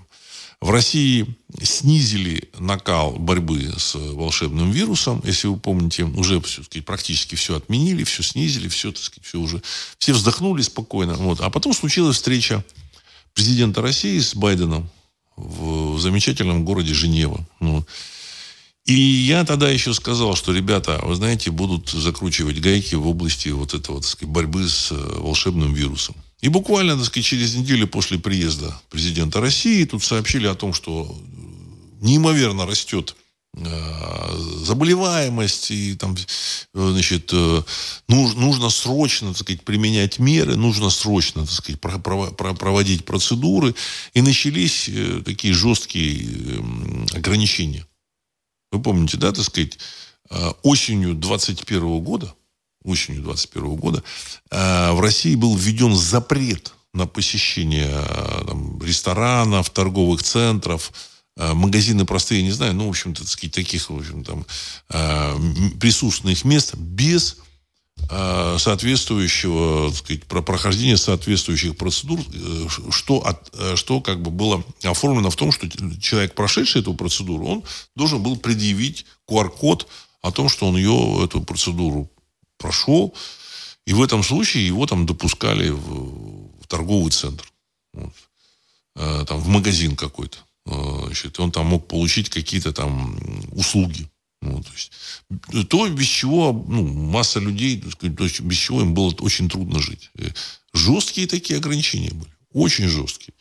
в 0.61 0.69
России 0.69 1.25
снизили 1.61 2.49
накал 2.59 3.13
борьбы 3.13 3.73
с 3.77 3.95
волшебным 3.95 4.69
вирусом. 4.69 5.21
Если 5.25 5.47
вы 5.47 5.57
помните, 5.57 6.03
уже 6.03 6.39
все, 6.41 6.63
сказать, 6.63 6.85
практически 6.85 7.33
все 7.33 7.57
отменили, 7.57 8.03
все 8.03 8.21
снизили, 8.21 8.67
все, 8.67 8.91
так 8.91 9.01
сказать, 9.01 9.25
все 9.27 9.39
уже... 9.39 9.61
Все 9.97 10.13
вздохнули 10.13 10.61
спокойно. 10.61 11.15
Вот. 11.15 11.41
А 11.41 11.49
потом 11.49 11.73
случилась 11.73 12.17
встреча 12.17 12.63
президента 13.33 13.81
России 13.81 14.19
с 14.19 14.35
Байденом 14.35 14.89
в 15.35 15.99
замечательном 15.99 16.63
городе 16.63 16.93
Женева. 16.93 17.45
Ну, 17.59 17.83
и 18.85 18.93
я 18.93 19.45
тогда 19.45 19.69
еще 19.69 19.93
сказал, 19.93 20.35
что 20.35 20.53
ребята, 20.53 20.99
вы 21.03 21.15
знаете, 21.15 21.49
будут 21.49 21.89
закручивать 21.89 22.59
гайки 22.59 22.93
в 22.95 23.07
области 23.07 23.49
вот 23.49 23.73
этого, 23.73 23.99
так 23.99 24.09
сказать, 24.09 24.31
борьбы 24.31 24.67
с 24.67 24.91
волшебным 24.91 25.73
вирусом. 25.73 26.15
И 26.41 26.49
буквально, 26.49 26.97
так 26.97 27.05
сказать, 27.05 27.25
через 27.25 27.55
неделю 27.55 27.87
после 27.87 28.17
приезда 28.17 28.75
президента 28.89 29.39
России 29.39 29.85
тут 29.85 30.03
сообщили 30.03 30.47
о 30.47 30.55
том, 30.55 30.73
что 30.73 31.15
неимоверно 32.01 32.65
растет 32.65 33.15
э, 33.55 34.37
заболеваемость, 34.63 35.69
и 35.69 35.95
там, 35.95 36.17
значит, 36.73 37.29
э, 37.31 37.63
нужно 38.07 38.71
срочно, 38.71 39.29
так 39.29 39.37
сказать, 39.37 39.63
применять 39.63 40.17
меры, 40.17 40.55
нужно 40.55 40.89
срочно, 40.89 41.45
так 41.45 41.51
сказать, 41.51 41.79
проводить 41.79 43.05
процедуры, 43.05 43.75
и 44.15 44.21
начались 44.23 44.89
э, 44.89 45.21
такие 45.23 45.53
жесткие 45.53 46.59
ограничения. 47.13 47.85
Вы 48.71 48.81
помните, 48.81 49.17
да, 49.17 49.31
так 49.31 49.45
сказать, 49.45 49.77
осенью 50.63 51.13
21 51.13 51.99
года 51.99 52.33
осенью 52.83 53.23
2021 53.23 53.75
года, 53.75 54.03
э, 54.49 54.91
в 54.91 54.99
России 54.99 55.35
был 55.35 55.55
введен 55.55 55.95
запрет 55.95 56.73
на 56.93 57.07
посещение 57.07 57.89
э, 57.89 58.43
там, 58.47 58.81
ресторанов, 58.81 59.69
торговых 59.69 60.23
центров, 60.23 60.91
магазины 61.37 62.05
простые, 62.05 62.43
не 62.43 62.51
знаю, 62.51 62.73
ну, 62.73 62.87
в 62.87 62.89
общем-то, 62.89 63.23
таких, 63.49 63.89
в 63.89 63.95
общем, 63.95 64.23
там, 64.23 64.45
присутственных 65.79 66.43
мест 66.43 66.75
без 66.75 67.37
Э, 68.09 68.57
соответствующего, 68.57 69.89
так 69.89 69.97
сказать, 69.97 70.23
про 70.25 70.41
прохождение 70.41 70.97
соответствующих 70.97 71.77
процедур, 71.77 72.19
э, 72.19 72.67
что, 72.89 73.25
от, 73.25 73.49
э, 73.53 73.75
что 73.75 74.01
как 74.01 74.21
бы 74.21 74.31
было 74.31 74.63
оформлено 74.83 75.29
в 75.29 75.35
том, 75.35 75.51
что 75.51 75.69
человек, 75.99 76.33
прошедший 76.33 76.81
эту 76.81 76.93
процедуру, 76.93 77.45
он 77.45 77.63
должен 77.95 78.21
был 78.21 78.37
предъявить 78.37 79.05
QR-код 79.29 79.87
о 80.21 80.31
том, 80.31 80.49
что 80.49 80.67
он 80.67 80.77
ее, 80.77 81.23
эту 81.23 81.41
процедуру 81.41 82.10
прошел, 82.61 83.13
и 83.85 83.93
в 83.93 84.01
этом 84.01 84.23
случае 84.23 84.67
его 84.67 84.85
там 84.85 85.05
допускали 85.05 85.69
в, 85.69 86.61
в 86.61 86.67
торговый 86.67 87.11
центр, 87.11 87.51
вот, 87.93 88.13
там, 88.95 89.39
в 89.39 89.47
магазин 89.47 89.95
какой-то. 89.95 90.37
Значит, 90.65 91.39
он 91.39 91.51
там 91.51 91.65
мог 91.65 91.87
получить 91.87 92.29
какие-то 92.29 92.71
там 92.71 93.17
услуги. 93.51 94.07
Ну, 94.41 94.63
то, 94.63 94.71
есть, 94.73 94.91
то, 95.69 95.87
без 95.87 96.07
чего 96.07 96.51
ну, 96.51 96.87
масса 96.87 97.39
людей, 97.39 97.79
то 97.79 98.23
есть, 98.23 98.39
без 98.41 98.57
чего 98.57 98.81
им 98.81 98.93
было 98.93 99.13
очень 99.19 99.49
трудно 99.49 99.79
жить. 99.79 100.09
Э, 100.15 100.29
жесткие 100.73 101.27
такие 101.27 101.57
ограничения 101.57 102.09
были. 102.09 102.31
Очень 102.51 102.87
жесткие. 102.87 103.33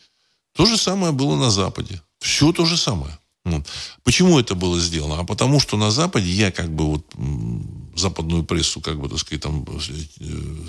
То 0.53 0.67
же 0.67 0.77
самое 0.77 1.13
было 1.13 1.37
на 1.37 1.51
Западе. 1.51 2.03
Все 2.19 2.53
то 2.53 2.67
же 2.67 2.77
самое. 2.77 3.19
Вот. 3.59 3.67
Почему 4.05 4.39
это 4.39 4.55
было 4.55 4.81
сделано? 4.81 5.21
А 5.21 5.25
потому 5.25 5.61
что 5.61 5.77
на 5.77 5.91
Западе 5.91 6.31
я 6.31 6.51
как 6.51 6.71
бы 6.71 6.87
вот 6.87 7.07
западную 7.97 8.45
прессу, 8.45 8.81
как 8.81 8.99
бы, 9.01 9.09
так 9.09 9.19
сказать, 9.19 9.43
там 9.43 9.65
э, 10.21 10.25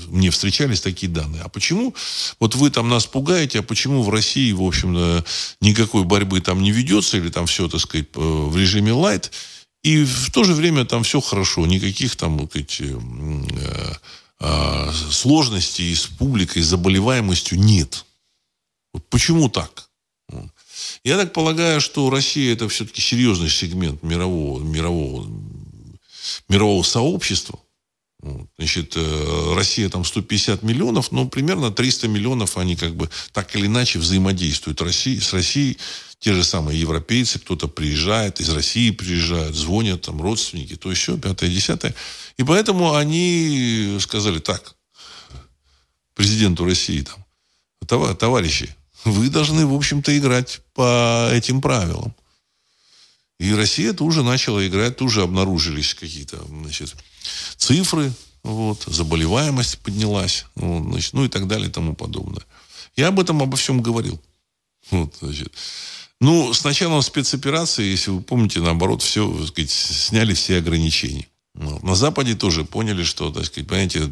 мне 0.07 0.29
встречались 0.32 0.82
такие 0.82 1.11
данные. 1.11 1.41
А 1.43 1.49
почему 1.49 1.93
вот 2.39 2.55
вы 2.55 2.69
там 2.69 2.89
нас 2.89 3.05
пугаете, 3.05 3.59
а 3.59 3.63
почему 3.63 4.03
в 4.03 4.09
России, 4.09 4.51
в 4.51 4.61
общем-то, 4.61 5.25
никакой 5.61 6.03
борьбы 6.03 6.41
там 6.41 6.61
не 6.61 6.71
ведется, 6.71 7.17
или 7.17 7.29
там 7.29 7.45
все, 7.45 7.67
так 7.67 7.79
сказать, 7.79 8.07
в 8.13 8.55
режиме 8.57 8.91
лайт, 8.91 9.32
и 9.84 10.03
в 10.03 10.32
то 10.32 10.43
же 10.43 10.53
время 10.53 10.86
там 10.86 11.03
все 11.03 11.21
хорошо, 11.21 11.65
никаких 11.65 12.15
там 12.15 12.38
вот 12.38 12.55
эти, 12.55 12.95
э, 12.95 13.93
э, 14.39 14.91
сложностей 15.11 15.95
с 15.95 16.05
публикой, 16.05 16.61
с 16.61 16.67
заболеваемостью 16.67 17.59
нет. 17.59 18.05
Вот 18.93 19.07
почему 19.09 19.49
так? 19.49 19.89
Я 21.04 21.18
так 21.18 21.34
полагаю, 21.34 21.82
что 21.82 22.10
Россия 22.10 22.54
это 22.54 22.70
все-таки 22.70 23.02
серьезный 23.02 23.49
сегмент 23.49 24.04
мирового, 24.04 24.62
мирового, 24.62 25.28
мирового 26.47 26.84
сообщества. 26.84 27.60
Значит, 28.60 28.93
э, 28.95 29.54
Россия 29.56 29.89
там 29.89 30.06
150 30.06 30.62
миллионов, 30.62 31.12
но 31.12 31.28
примерно 31.28 31.72
300 31.72 32.08
миллионов 32.08 32.58
они 32.58 32.76
как 32.76 32.95
бы 32.95 33.10
так 33.32 33.56
или 33.56 33.66
иначе 33.66 33.97
взаимодействуют 33.97 34.80
России, 34.82 35.18
с 35.18 35.34
Россией 35.34 35.80
те 36.20 36.34
же 36.34 36.43
самые 36.43 36.80
европейцы, 36.80 37.39
кто-то 37.39 37.68
приезжает, 37.68 38.39
из 38.39 38.49
России 38.49 38.91
приезжают, 38.91 39.56
звонят 39.56 40.04
там 40.04 40.22
родственники, 40.22 40.76
то 40.76 40.91
еще, 40.91 41.18
пятое, 41.18 41.49
десятое. 41.49 41.95
И 42.38 42.43
поэтому 42.43 42.93
они 42.93 43.97
сказали 43.99 44.38
так, 44.38 44.76
президенту 46.14 46.64
России 46.64 47.04
там, 47.88 48.16
товарищи, 48.16 48.76
вы 49.06 49.30
должны, 49.30 49.66
в 49.66 49.74
общем-то, 49.74 50.18
играть 50.18 50.62
по 50.74 51.30
этим 51.32 51.62
правилам. 51.62 52.14
И 53.39 53.54
Россия 53.54 53.93
тоже 53.93 54.24
начала 54.24 54.66
играть, 54.68 54.97
тоже 54.97 55.24
обнаружились 55.24 55.95
какие-то 55.95 56.38
значит, 56.47 56.95
цифры, 57.58 58.14
вот, 58.43 58.84
заболеваемость 58.86 59.80
поднялась, 59.80 60.45
вот, 60.56 60.84
значит, 60.84 61.14
ну 61.14 61.26
и 61.26 61.28
так 61.28 61.47
далее 61.47 61.70
и 61.70 61.72
тому 61.72 61.95
подобное. 61.95 62.43
Я 62.95 63.08
об 63.08 63.20
этом 63.20 63.41
обо 63.41 63.58
всем 63.58 63.82
говорил. 63.82 64.22
Вот, 64.91 65.16
значит. 65.22 65.54
Ну, 66.20 66.54
с 66.54 66.64
началом 66.64 67.02
спецоперации, 67.02 67.84
если 67.84 68.12
вы 68.12 68.22
помните, 68.22 68.60
наоборот, 68.60 69.02
все, 69.02 69.28
так 69.39 69.47
сказать, 69.47 69.72
сняли 69.72 70.36
все 70.36 70.58
ограничения. 70.58 71.28
На 71.56 71.95
Западе 71.95 72.36
тоже 72.36 72.64
поняли, 72.64 73.04
что, 73.04 73.32
так 73.32 73.45
сказать, 73.45 73.68
понимаете, 73.68 74.10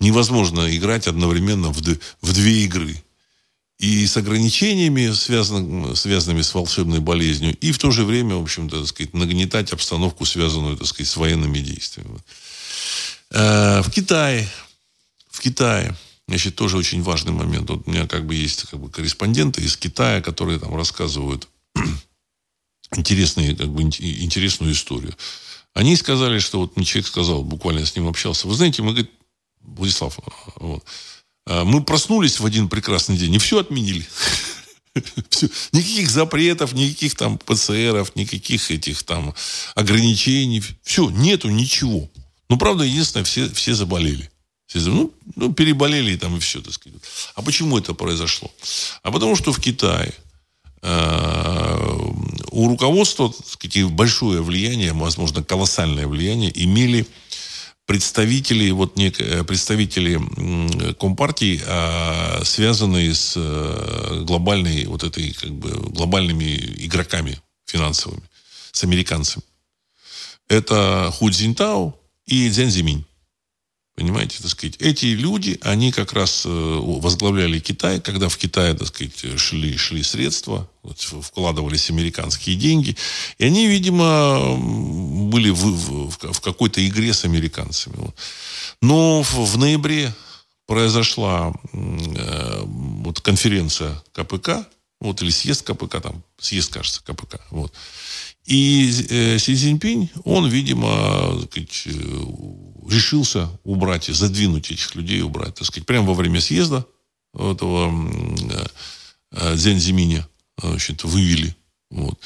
невозможно 0.00 0.74
играть 0.76 1.08
одновременно 1.08 1.72
в, 1.72 1.80
в 1.80 2.32
две 2.32 2.64
игры. 2.64 3.02
И 3.80 4.06
с 4.06 4.16
ограничениями, 4.16 5.12
связанными, 5.12 5.94
связанными 5.94 6.42
с 6.42 6.54
волшебной 6.54 7.00
болезнью, 7.00 7.56
и 7.56 7.72
в 7.72 7.78
то 7.78 7.90
же 7.90 8.04
время, 8.04 8.36
в 8.36 8.42
общем-то, 8.42 8.86
сказать, 8.86 9.14
нагнетать 9.14 9.72
обстановку, 9.72 10.26
связанную, 10.26 10.76
так 10.76 10.86
сказать, 10.86 11.08
с 11.08 11.16
военными 11.16 11.58
действиями. 11.58 12.18
Э, 13.30 13.80
в 13.82 13.90
Китае, 13.90 14.48
в 15.30 15.40
Китае 15.40 15.96
Значит, 16.30 16.54
тоже 16.54 16.76
очень 16.76 17.02
важный 17.02 17.32
момент. 17.32 17.68
Вот 17.68 17.88
у 17.88 17.90
меня 17.90 18.06
как 18.06 18.24
бы 18.24 18.36
есть 18.36 18.62
как 18.70 18.78
бы, 18.78 18.88
корреспонденты 18.88 19.62
из 19.62 19.76
Китая, 19.76 20.22
которые 20.22 20.60
там 20.60 20.76
рассказывают 20.76 21.48
интересные, 22.96 23.56
как 23.56 23.68
бы, 23.70 23.82
интересную 23.82 24.72
историю. 24.74 25.12
Они 25.74 25.96
сказали, 25.96 26.38
что 26.38 26.60
вот 26.60 26.76
мне 26.76 26.84
человек 26.84 27.08
сказал, 27.08 27.42
буквально 27.42 27.84
с 27.84 27.96
ним 27.96 28.06
общался, 28.06 28.46
вы 28.46 28.54
знаете, 28.54 28.80
мы, 28.82 28.90
говорит, 28.90 29.10
Владислав, 29.60 30.20
вот, 30.54 30.84
а, 30.84 30.88
мы 31.64 31.82
проснулись 31.82 32.38
в 32.38 32.46
один 32.46 32.68
прекрасный 32.68 33.16
день 33.16 33.34
и 33.34 33.38
все 33.38 33.58
отменили. 33.58 34.06
Все. 35.30 35.48
Никаких 35.72 36.10
запретов, 36.10 36.72
никаких 36.72 37.14
там 37.14 37.38
ПЦРов, 37.38 38.16
никаких 38.16 38.70
этих 38.70 39.02
там 39.04 39.34
ограничений. 39.74 40.62
Все, 40.82 41.10
нету 41.10 41.48
ничего. 41.48 42.08
Ну, 42.48 42.58
правда, 42.58 42.84
единственное, 42.84 43.24
все, 43.24 43.48
все 43.48 43.74
заболели. 43.74 44.30
Ну, 44.74 45.12
ну, 45.36 45.52
переболели 45.52 46.16
там 46.16 46.36
и 46.36 46.40
все, 46.40 46.60
так 46.60 46.72
сказать. 46.72 47.00
А 47.34 47.42
почему 47.42 47.78
это 47.78 47.94
произошло? 47.94 48.50
А 49.02 49.10
потому 49.10 49.36
что 49.36 49.52
в 49.52 49.60
Китае 49.60 50.14
э, 50.82 51.96
у 52.50 52.68
руководства 52.68 53.32
так 53.32 53.46
сказать, 53.46 53.84
большое 53.90 54.42
влияние, 54.42 54.92
возможно, 54.92 55.42
колоссальное 55.42 56.06
влияние 56.06 56.52
имели 56.64 57.06
представители, 57.90 58.70
вот 58.70 58.94
нек, 58.96 59.20
э, 59.20 59.42
представители 59.42 60.20
Компартии, 60.94 61.60
э, 61.60 62.44
связанные 62.44 63.12
с 63.12 63.34
э, 63.36 64.22
глобальной, 64.24 64.86
вот 64.86 65.02
этой, 65.02 65.32
как 65.32 65.50
бы, 65.50 65.70
глобальными 65.90 66.54
игроками 66.86 67.36
финансовыми, 67.66 68.22
с 68.70 68.84
американцами. 68.84 69.42
Это 70.48 71.10
Ху 71.12 71.30
Цзиньтао 71.30 71.98
и 72.26 72.48
Цзянь 72.48 72.70
Зиминь. 72.70 73.04
Понимаете, 74.00 74.38
так 74.40 74.50
сказать, 74.50 74.76
эти 74.78 75.04
люди, 75.04 75.58
они 75.60 75.92
как 75.92 76.14
раз 76.14 76.46
э, 76.46 76.48
возглавляли 76.48 77.58
Китай, 77.58 78.00
когда 78.00 78.30
в 78.30 78.38
Китае, 78.38 78.72
так 78.72 78.88
сказать, 78.88 79.38
шли, 79.38 79.76
шли 79.76 80.02
средства, 80.02 80.70
вкладывались 81.20 81.90
американские 81.90 82.56
деньги, 82.56 82.96
и 83.36 83.44
они, 83.44 83.66
видимо, 83.66 84.56
были 85.28 85.50
в, 85.50 85.58
в, 85.58 86.32
в 86.32 86.40
какой-то 86.40 86.80
игре 86.88 87.12
с 87.12 87.26
американцами. 87.26 88.14
Но 88.80 89.22
в, 89.22 89.34
в 89.34 89.58
ноябре 89.58 90.14
произошла 90.66 91.52
э, 91.74 92.62
вот 92.64 93.20
конференция 93.20 94.02
КПК, 94.14 94.66
вот, 94.98 95.20
или 95.20 95.28
съезд 95.28 95.66
КПК, 95.66 96.00
там, 96.00 96.22
съезд, 96.38 96.72
кажется, 96.72 97.02
КПК, 97.04 97.38
вот. 97.50 97.70
И 98.46 98.90
э, 99.10 99.38
Си 99.38 99.54
Цзиньпинь, 99.54 100.10
он, 100.24 100.48
видимо, 100.48 101.38
сказать, 101.50 101.82
э, 101.84 101.90
решился 102.90 103.48
убрать, 103.64 104.06
задвинуть 104.06 104.70
этих 104.70 104.94
людей, 104.94 105.22
убрать, 105.22 105.54
так 105.54 105.66
сказать, 105.66 105.86
прямо 105.86 106.08
во 106.08 106.14
время 106.14 106.40
съезда 106.40 106.86
этого 107.34 107.92
э, 109.32 109.56
Дзянзиминя, 109.56 110.26
значит, 110.60 111.04
вывели. 111.04 111.54
Вот. 111.90 112.18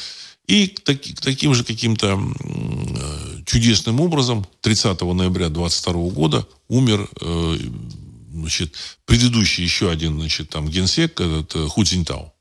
И 0.47 0.67
так, 0.67 1.01
таким 1.21 1.55
же 1.55 1.65
каким-то 1.65 2.19
э, 2.19 3.43
чудесным 3.47 4.01
образом 4.01 4.47
30 4.61 5.01
ноября 5.01 5.49
22 5.49 5.93
года 6.11 6.47
умер 6.69 7.09
э, 7.21 7.59
значит, 8.33 8.75
предыдущий 9.07 9.65
еще 9.65 9.91
один 9.91 10.19
значит, 10.19 10.51
там, 10.51 10.69
генсек, 10.69 11.21
этот 11.21 11.53
Ху 11.71 11.85
Цзиньтао. 11.85 12.33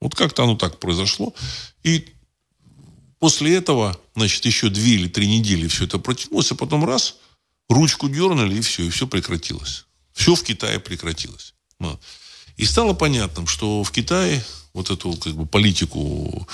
Вот 0.00 0.14
как-то 0.14 0.44
оно 0.44 0.56
так 0.56 0.78
произошло. 0.78 1.34
И 1.82 2.06
после 3.18 3.56
этого, 3.56 3.98
значит, 4.14 4.44
еще 4.46 4.68
две 4.68 4.94
или 4.94 5.08
три 5.08 5.26
недели 5.26 5.68
все 5.68 5.84
это 5.84 5.98
протянулось, 5.98 6.52
а 6.52 6.54
потом 6.54 6.84
раз, 6.84 7.16
ручку 7.68 8.08
дернули, 8.08 8.56
и 8.56 8.60
все, 8.60 8.84
и 8.84 8.90
все 8.90 9.06
прекратилось. 9.06 9.86
Все 10.12 10.34
в 10.34 10.42
Китае 10.42 10.80
прекратилось. 10.80 11.54
И 12.56 12.64
стало 12.64 12.94
понятным, 12.94 13.46
что 13.46 13.82
в 13.82 13.90
Китае 13.90 14.42
вот 14.72 14.90
эту 14.90 15.12
как 15.14 15.34
бы, 15.34 15.46
политику 15.46 16.46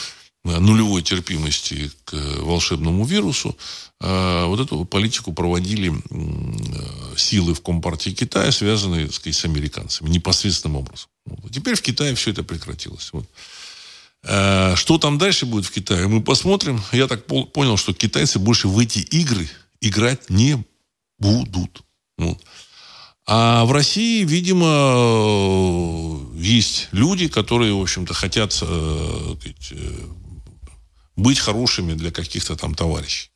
э, 0.45 0.59
нулевой 0.59 1.03
терпимости 1.03 1.91
к 2.05 2.15
волшебному 2.41 3.05
вирусу, 3.05 3.57
э, 4.01 4.45
вот 4.47 4.61
эту 4.61 4.85
политику 4.85 5.33
проводили 5.33 5.93
э, 5.93 7.17
силы 7.17 7.55
в 7.55 7.63
Компартии 7.63 8.11
Китая, 8.11 8.51
связанные 8.53 9.07
так 9.07 9.15
сказать, 9.15 9.37
с 9.37 9.45
американцами, 9.45 10.09
непосредственным 10.09 10.79
образом. 10.79 11.09
Теперь 11.53 11.75
в 11.75 11.83
Китае 11.83 12.15
все 12.15 12.31
это 12.31 12.43
прекратилось. 12.43 13.11
Вот. 13.13 13.29
Что 14.25 14.99
там 14.99 15.19
дальше 15.19 15.47
будет 15.47 15.67
в 15.67 15.73
Китае, 15.73 16.07
мы 16.07 16.23
посмотрим. 16.23 16.81
Я 16.93 17.09
так 17.09 17.27
понял, 17.27 17.77
что 17.77 17.93
китайцы 17.93 18.39
больше 18.39 18.69
в 18.69 18.79
эти 18.79 19.01
игры 19.01 19.49
играть 19.81 20.31
не 20.31 20.65
будут. 21.23 21.83
Вот. 22.19 22.39
А 23.27 23.65
в 23.65 23.73
России, 23.73 24.25
видимо, 24.25 24.67
есть 26.35 26.89
люди, 26.93 27.29
которые, 27.29 27.73
в 27.73 27.81
общем-то, 27.81 28.13
хотят 28.15 28.59
э, 28.61 29.35
быть 31.17 31.39
хорошими 31.39 31.95
для 31.95 32.11
каких-то 32.11 32.57
там 32.57 32.75
товарищей. 32.75 33.31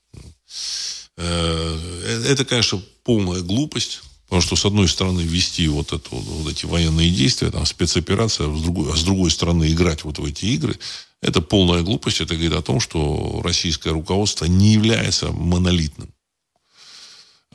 Э, 1.16 2.22
это, 2.28 2.44
конечно, 2.44 2.82
полная 3.04 3.42
глупость. 3.42 4.02
Потому 4.24 4.42
что, 4.42 4.56
с 4.56 4.64
одной 4.64 4.88
стороны, 4.88 5.20
вести 5.20 5.68
вот, 5.68 5.92
это, 5.92 6.08
вот 6.10 6.50
эти 6.50 6.66
военные 6.66 7.10
действия, 7.10 7.52
там, 7.52 7.64
спецоперация, 7.64 8.48
а 8.48 8.56
с 8.56 8.60
другой, 8.60 8.92
а 8.92 8.96
с 8.96 9.04
другой 9.04 9.30
стороны, 9.30 9.70
играть 9.70 10.02
вот 10.02 10.18
в 10.18 10.24
эти 10.24 10.46
игры, 10.46 10.76
это 11.22 11.40
полная 11.40 11.82
глупость. 11.82 12.20
Это 12.20 12.34
говорит 12.34 12.54
о 12.54 12.62
том, 12.62 12.80
что 12.80 13.40
российское 13.44 13.90
руководство 13.90 14.46
не 14.46 14.72
является 14.72 15.30
монолитным. 15.30 16.12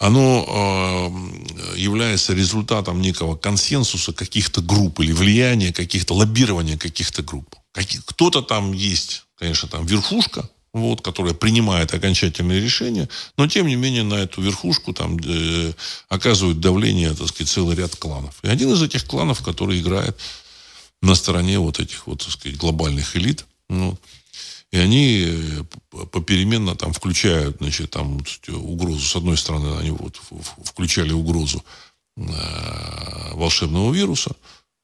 Оно 0.02 1.12
э, 1.76 1.78
является 1.78 2.34
результатом 2.34 3.02
некого 3.02 3.36
консенсуса 3.36 4.14
каких-то 4.14 4.62
групп 4.62 4.99
или 4.99 5.12
влияния 5.12 5.72
каких-то, 5.72 6.16
лоббирования 6.16 6.76
каких-то 6.76 7.22
групп. 7.22 7.56
Кто-то 8.06 8.41
там 8.41 8.74
есть, 8.74 9.26
конечно, 9.38 9.70
там 9.70 9.86
верхушка, 9.86 10.49
вот, 10.74 11.02
которая 11.02 11.36
принимает 11.36 11.93
окончательные 11.93 12.60
решения, 12.60 13.10
но 13.38 13.47
тем 13.47 13.68
не 13.68 13.76
менее 13.76 14.02
на 14.02 14.16
эту 14.16 14.41
верхушку 14.41 14.91
там 14.91 15.20
э, 15.24 15.74
оказывают 16.10 16.60
давление, 16.60 17.14
так 17.14 17.28
сказать, 17.28 17.49
целый 17.49 17.76
ряд 17.76 17.95
кланов. 17.95 18.34
И 18.41 18.47
один 18.47 18.74
из 18.74 18.82
этих 18.82 19.06
кланов, 19.06 19.43
который 19.43 19.80
играет 19.80 20.18
на 21.04 21.14
стороне 21.14 21.60
вот 21.60 21.80
этих 21.80 22.08
вот, 22.08 22.24
так 22.24 22.32
сказать, 22.32 22.58
глобальных 22.58 23.16
элит, 23.16 23.45
ну, 23.70 23.95
и 24.72 24.78
они 24.78 25.26
э, 25.28 25.63
попеременно 26.11 26.76
там 26.76 26.93
включают, 26.93 27.57
значит, 27.59 27.91
там 27.91 28.24
угрозу. 28.47 29.05
С 29.05 29.15
одной 29.15 29.38
стороны, 29.38 29.78
они 29.78 29.91
вот 29.91 30.19
включали 30.63 31.11
угрозу 31.11 31.63
э, 32.15 32.22
волшебного 33.34 33.93
вируса. 33.93 34.36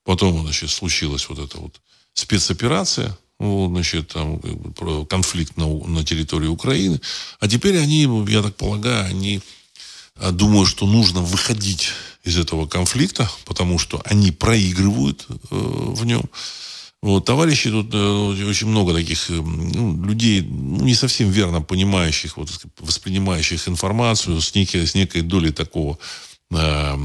Потом, 0.03 0.43
значит, 0.43 0.69
случилась 0.69 1.27
вот 1.29 1.39
эта 1.39 1.57
вот 1.57 1.81
спецоперация, 2.13 3.17
вот, 3.39 3.69
значит, 3.69 4.09
там 4.09 4.41
конфликт 5.05 5.57
на, 5.57 5.67
на 5.67 6.03
территории 6.03 6.47
Украины. 6.47 6.99
А 7.39 7.47
теперь 7.47 7.77
они, 7.77 8.09
я 8.27 8.41
так 8.41 8.55
полагаю, 8.55 9.05
они 9.05 9.41
думают, 10.31 10.69
что 10.69 10.87
нужно 10.87 11.21
выходить 11.21 11.91
из 12.23 12.37
этого 12.37 12.67
конфликта, 12.67 13.29
потому 13.45 13.79
что 13.79 14.01
они 14.05 14.31
проигрывают 14.31 15.25
э, 15.29 15.35
в 15.49 16.05
нем. 16.05 16.23
Вот, 17.03 17.25
товарищи 17.25 17.69
тут 17.69 17.93
э, 17.93 17.97
очень 17.97 18.67
много 18.67 18.93
таких 18.93 19.29
э, 19.29 19.33
ну, 19.33 20.03
людей, 20.03 20.41
ну, 20.41 20.83
не 20.83 20.95
совсем 20.95 21.29
верно 21.29 21.61
понимающих, 21.61 22.37
вот, 22.37 22.49
воспринимающих 22.79 23.67
информацию 23.67 24.41
с, 24.41 24.55
некой, 24.55 24.87
с 24.87 24.95
некой 24.95 25.21
долей 25.21 25.51
такого 25.51 25.99
э, 26.49 26.97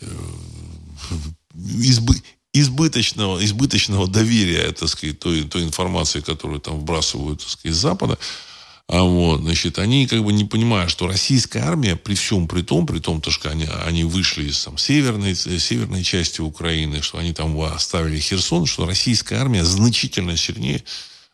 э, 0.00 0.06
избы, 1.82 2.14
избыточного, 2.52 3.42
избыточного 3.42 4.06
доверия, 4.06 4.70
так 4.72 4.88
сказать, 4.88 5.18
той, 5.18 5.44
той 5.44 5.62
информации, 5.62 6.20
которую 6.20 6.60
там 6.60 6.78
вбрасывают, 6.78 7.40
так 7.40 7.48
сказать, 7.48 7.74
из 7.74 7.80
Запада. 7.80 8.18
А 8.92 9.04
вот, 9.04 9.42
значит, 9.42 9.78
они 9.78 10.08
как 10.08 10.24
бы 10.24 10.32
не 10.32 10.44
понимают, 10.44 10.90
что 10.90 11.06
российская 11.06 11.60
армия 11.60 11.94
при 11.94 12.16
всем 12.16 12.48
при 12.48 12.62
том, 12.62 12.88
при 12.88 12.98
том, 12.98 13.20
то, 13.20 13.30
что 13.30 13.48
они, 13.48 13.64
они 13.84 14.02
вышли 14.02 14.48
из 14.48 14.64
там, 14.64 14.78
северной, 14.78 15.36
северной 15.36 16.02
части 16.02 16.40
Украины, 16.40 17.00
что 17.00 17.18
они 17.18 17.32
там 17.32 17.58
оставили 17.60 18.18
Херсон, 18.18 18.66
что 18.66 18.86
российская 18.86 19.36
армия 19.36 19.64
значительно 19.64 20.36
сильнее 20.36 20.82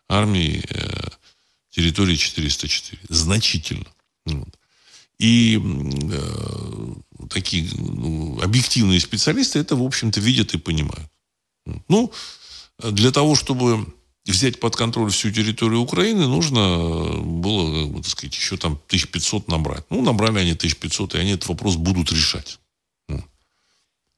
армии 0.07 0.67
э, 0.69 1.09
территории 1.71 2.17
404. 2.17 3.01
Значительно. 3.09 3.87
Вот. 4.27 4.55
И 5.19 5.59
э, 5.59 6.95
такие 7.31 7.71
ну, 7.75 8.39
объективные 8.43 9.01
специалисты 9.01 9.61
это, 9.61 9.77
в 9.77 9.83
общем-то, 9.83 10.21
видят 10.21 10.53
и 10.53 10.59
понимают. 10.59 11.11
Ну, 11.89 12.13
для 12.79 13.13
того, 13.13 13.35
чтобы 13.35 13.87
взять 14.27 14.61
под 14.61 14.77
контроль 14.77 15.11
всю 15.11 15.31
территорию 15.31 15.81
Украины, 15.81 16.27
нужно 16.27 17.21
было, 17.23 18.03
так 18.03 18.07
сказать, 18.07 18.35
еще 18.35 18.57
там 18.57 18.73
1500 18.89 19.49
набрать. 19.49 19.85
Ну, 19.91 20.03
набрали 20.03 20.39
они 20.39 20.53
1500, 20.53 21.15
и 21.15 21.19
они 21.19 21.33
этот 21.33 21.49
вопрос 21.49 21.77
будут 21.77 22.11
решать. 22.13 22.59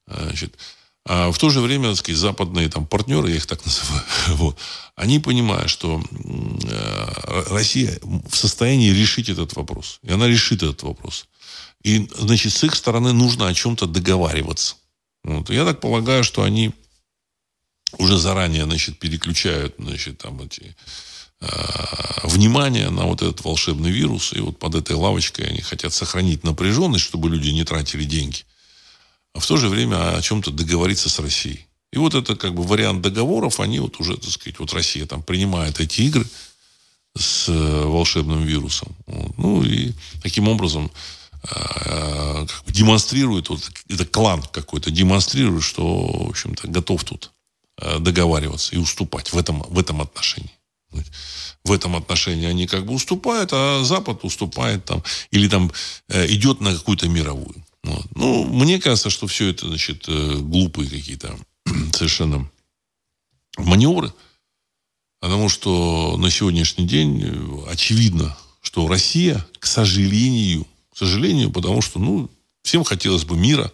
Значит, 0.07 0.57
а 1.05 1.31
в 1.31 1.39
то 1.39 1.49
же 1.49 1.61
время, 1.61 1.89
так 1.89 1.99
сказать, 1.99 2.19
западные 2.19 2.69
там 2.69 2.87
партнеры, 2.87 3.31
я 3.31 3.37
их 3.37 3.47
так 3.47 3.65
называю, 3.65 4.05
вот, 4.29 4.59
они 4.95 5.19
понимают, 5.19 5.71
что 5.71 6.03
э, 6.03 7.45
Россия 7.51 7.99
в 8.03 8.37
состоянии 8.37 8.91
решить 8.91 9.29
этот 9.29 9.57
вопрос. 9.57 10.01
И 10.03 10.13
она 10.13 10.29
решит 10.29 10.63
этот 10.63 10.83
вопрос. 10.83 11.27
И, 11.83 12.09
значит, 12.19 12.53
с 12.53 12.65
их 12.65 12.75
стороны 12.75 13.13
нужно 13.13 13.49
о 13.49 13.55
чем-то 13.55 13.87
договариваться. 13.87 14.77
Вот. 15.25 15.51
Я 15.51 15.65
так 15.65 15.81
полагаю, 15.81 16.25
что 16.25 16.43
они 16.43 16.73
уже 17.97 18.19
заранее, 18.19 18.65
значит, 18.65 18.99
переключают, 18.99 19.75
значит, 19.79 20.19
там 20.19 20.41
эти 20.43 20.77
э, 21.41 21.47
внимание 22.25 22.91
на 22.91 23.05
вот 23.05 23.23
этот 23.23 23.45
волшебный 23.45 23.91
вирус. 23.91 24.33
И 24.35 24.41
вот 24.41 24.59
под 24.59 24.75
этой 24.75 24.97
лавочкой 24.97 25.47
они 25.47 25.61
хотят 25.61 25.95
сохранить 25.95 26.45
напряженность, 26.45 27.05
чтобы 27.05 27.31
люди 27.31 27.49
не 27.49 27.65
тратили 27.65 28.05
деньги. 28.05 28.45
А 29.35 29.41
в 29.41 29.47
то 29.47 29.57
же 29.57 29.69
время 29.69 30.17
о 30.17 30.23
чем-то 30.23 30.51
договориться 30.51 31.09
с 31.09 31.19
Россией. 31.19 31.67
И 31.93 31.99
вот 31.99 32.15
это 32.15 32.37
как 32.37 32.55
бы 32.55 32.63
вариант 32.63 33.01
договоров, 33.01 33.61
они 33.61 33.81
вот 33.81 33.99
уже, 34.01 34.17
так 34.17 34.31
сказать, 34.31 34.59
вот 34.59 34.73
Россия 34.75 35.07
там 35.07 35.23
принимает 35.23 35.81
эти 35.81 36.03
игры 36.03 36.27
с 37.17 37.49
э, 37.49 37.85
волшебным 37.85 38.45
вирусом. 38.45 38.95
Ну 39.39 39.63
и 39.63 39.93
таким 40.23 40.49
образом 40.49 40.91
э, 41.45 42.47
как 42.47 42.65
бы 42.67 42.73
демонстрирует, 42.73 43.49
вот 43.49 43.71
это 43.89 44.05
клан 44.05 44.43
какой-то 44.43 44.91
демонстрирует, 44.91 45.65
что, 45.65 46.27
в 46.27 46.29
общем-то, 46.29 46.69
готов 46.69 47.05
тут 47.05 47.33
договариваться 47.99 48.75
и 48.75 48.79
уступать 48.79 49.33
в 49.33 49.39
этом, 49.39 49.63
в 49.69 49.79
этом 49.79 50.01
отношении. 50.01 50.51
В 51.65 51.73
этом 51.73 51.97
отношении 51.97 52.47
они 52.47 52.67
как 52.67 52.87
бы 52.87 52.95
уступают, 52.95 53.51
а 53.53 53.85
Запад 53.85 54.21
уступает 54.23 54.85
там, 54.85 55.05
или 55.31 55.49
там 55.49 55.71
идет 56.09 56.61
на 56.61 56.75
какую-то 56.75 57.09
мировую. 57.09 57.55
Ну, 58.15 58.45
мне 58.45 58.81
кажется, 58.81 59.11
что 59.11 59.27
все 59.27 59.49
это, 59.49 59.69
значит, 59.69 60.09
глупые 60.09 60.89
какие-то 60.89 61.39
совершенно 61.93 62.51
маневры. 63.59 64.13
Потому 65.21 65.49
что 65.49 66.17
на 66.17 66.31
сегодняшний 66.31 66.87
день 66.87 67.23
э, 67.25 67.71
очевидно, 67.71 68.37
что 68.61 68.87
Россия, 68.87 69.45
к 69.59 69.67
сожалению, 69.67 70.67
к 70.93 70.97
сожалению, 70.97 71.51
потому 71.51 71.83
что, 71.83 71.99
ну, 71.99 72.31
всем 72.63 72.85
хотелось 72.85 73.25
бы 73.25 73.37
мира, 73.37 73.73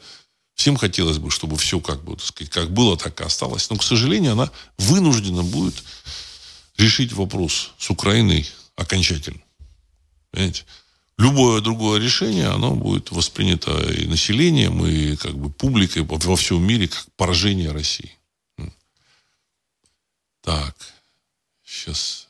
всем 0.55 0.77
хотелось 0.77 1.19
бы, 1.19 1.31
чтобы 1.31 1.57
все 1.57 1.81
как 1.81 2.05
бы, 2.05 2.17
так 2.17 2.25
сказать, 2.25 2.53
как 2.53 2.71
было, 2.71 2.97
так 2.97 3.21
и 3.21 3.25
осталось. 3.25 3.69
Но, 3.71 3.77
к 3.77 3.83
сожалению, 3.83 4.33
она 4.33 4.51
вынуждена 4.79 5.43
будет 5.43 5.75
решить 6.77 7.13
вопрос 7.13 7.73
с 7.79 7.91
Украиной 7.91 8.49
окончательно. 8.77 9.41
Понимаете? 10.31 10.65
Любое 11.17 11.61
другое 11.61 12.01
решение, 12.01 12.49
оно 12.49 12.75
будет 12.75 13.13
воспринято 13.13 13.71
и 13.93 14.07
населением, 14.07 14.85
и 14.85 15.15
как 15.15 15.37
бы 15.37 15.49
публикой 15.49 16.03
во 16.03 16.37
всем 16.37 16.65
мире 16.67 16.89
как 16.89 17.07
поражение 17.17 17.71
России. 17.71 18.19
Так, 20.43 20.77
сейчас. 21.65 22.24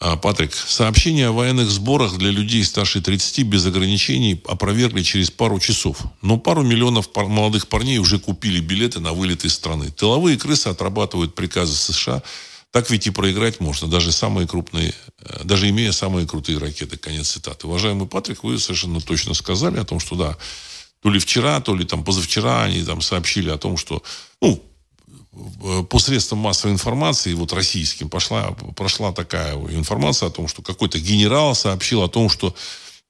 А, 0.00 0.16
Патрик, 0.16 0.54
сообщение 0.54 1.28
о 1.28 1.32
военных 1.32 1.68
сборах 1.70 2.18
для 2.18 2.30
людей 2.30 2.62
старше 2.64 3.00
30 3.00 3.44
без 3.44 3.66
ограничений 3.66 4.40
опровергли 4.46 5.02
через 5.02 5.30
пару 5.30 5.58
часов. 5.58 5.98
Но 6.22 6.38
пару 6.38 6.62
миллионов 6.62 7.10
пар- 7.10 7.26
молодых 7.26 7.66
парней 7.66 7.98
уже 7.98 8.20
купили 8.20 8.60
билеты 8.60 9.00
на 9.00 9.12
вылет 9.12 9.44
из 9.44 9.54
страны. 9.54 9.90
Тыловые 9.90 10.38
крысы 10.38 10.68
отрабатывают 10.68 11.34
приказы 11.34 11.74
США 11.74 12.22
так 12.70 12.90
ведь 12.90 13.06
и 13.06 13.10
проиграть 13.10 13.60
можно, 13.60 13.88
даже 13.88 14.12
самые 14.12 14.46
крупные, 14.46 14.94
э, 15.20 15.40
даже 15.44 15.68
имея 15.70 15.92
самые 15.92 16.26
крутые 16.26 16.58
ракеты. 16.58 16.98
Конец 16.98 17.30
цитаты. 17.30 17.66
Уважаемый 17.66 18.06
Патрик, 18.06 18.44
вы 18.44 18.58
совершенно 18.58 19.00
точно 19.00 19.34
сказали 19.34 19.78
о 19.78 19.84
том, 19.84 20.00
что 20.00 20.16
да, 20.16 20.36
то 21.02 21.10
ли 21.10 21.18
вчера, 21.18 21.60
то 21.60 21.74
ли 21.74 21.84
там 21.84 22.04
позавчера 22.04 22.64
они 22.64 22.82
там 22.82 23.00
сообщили 23.00 23.48
о 23.48 23.56
том, 23.56 23.76
что, 23.76 24.02
ну, 24.42 24.62
по 25.88 25.98
средствам 25.98 26.40
массовой 26.40 26.72
информации, 26.72 27.34
вот 27.34 27.52
российским, 27.52 28.08
пошла, 28.08 28.52
прошла 28.76 29.12
такая 29.12 29.54
информация 29.54 30.28
о 30.28 30.30
том, 30.30 30.48
что 30.48 30.62
какой-то 30.62 30.98
генерал 30.98 31.54
сообщил 31.54 32.02
о 32.02 32.08
том, 32.08 32.28
что 32.28 32.54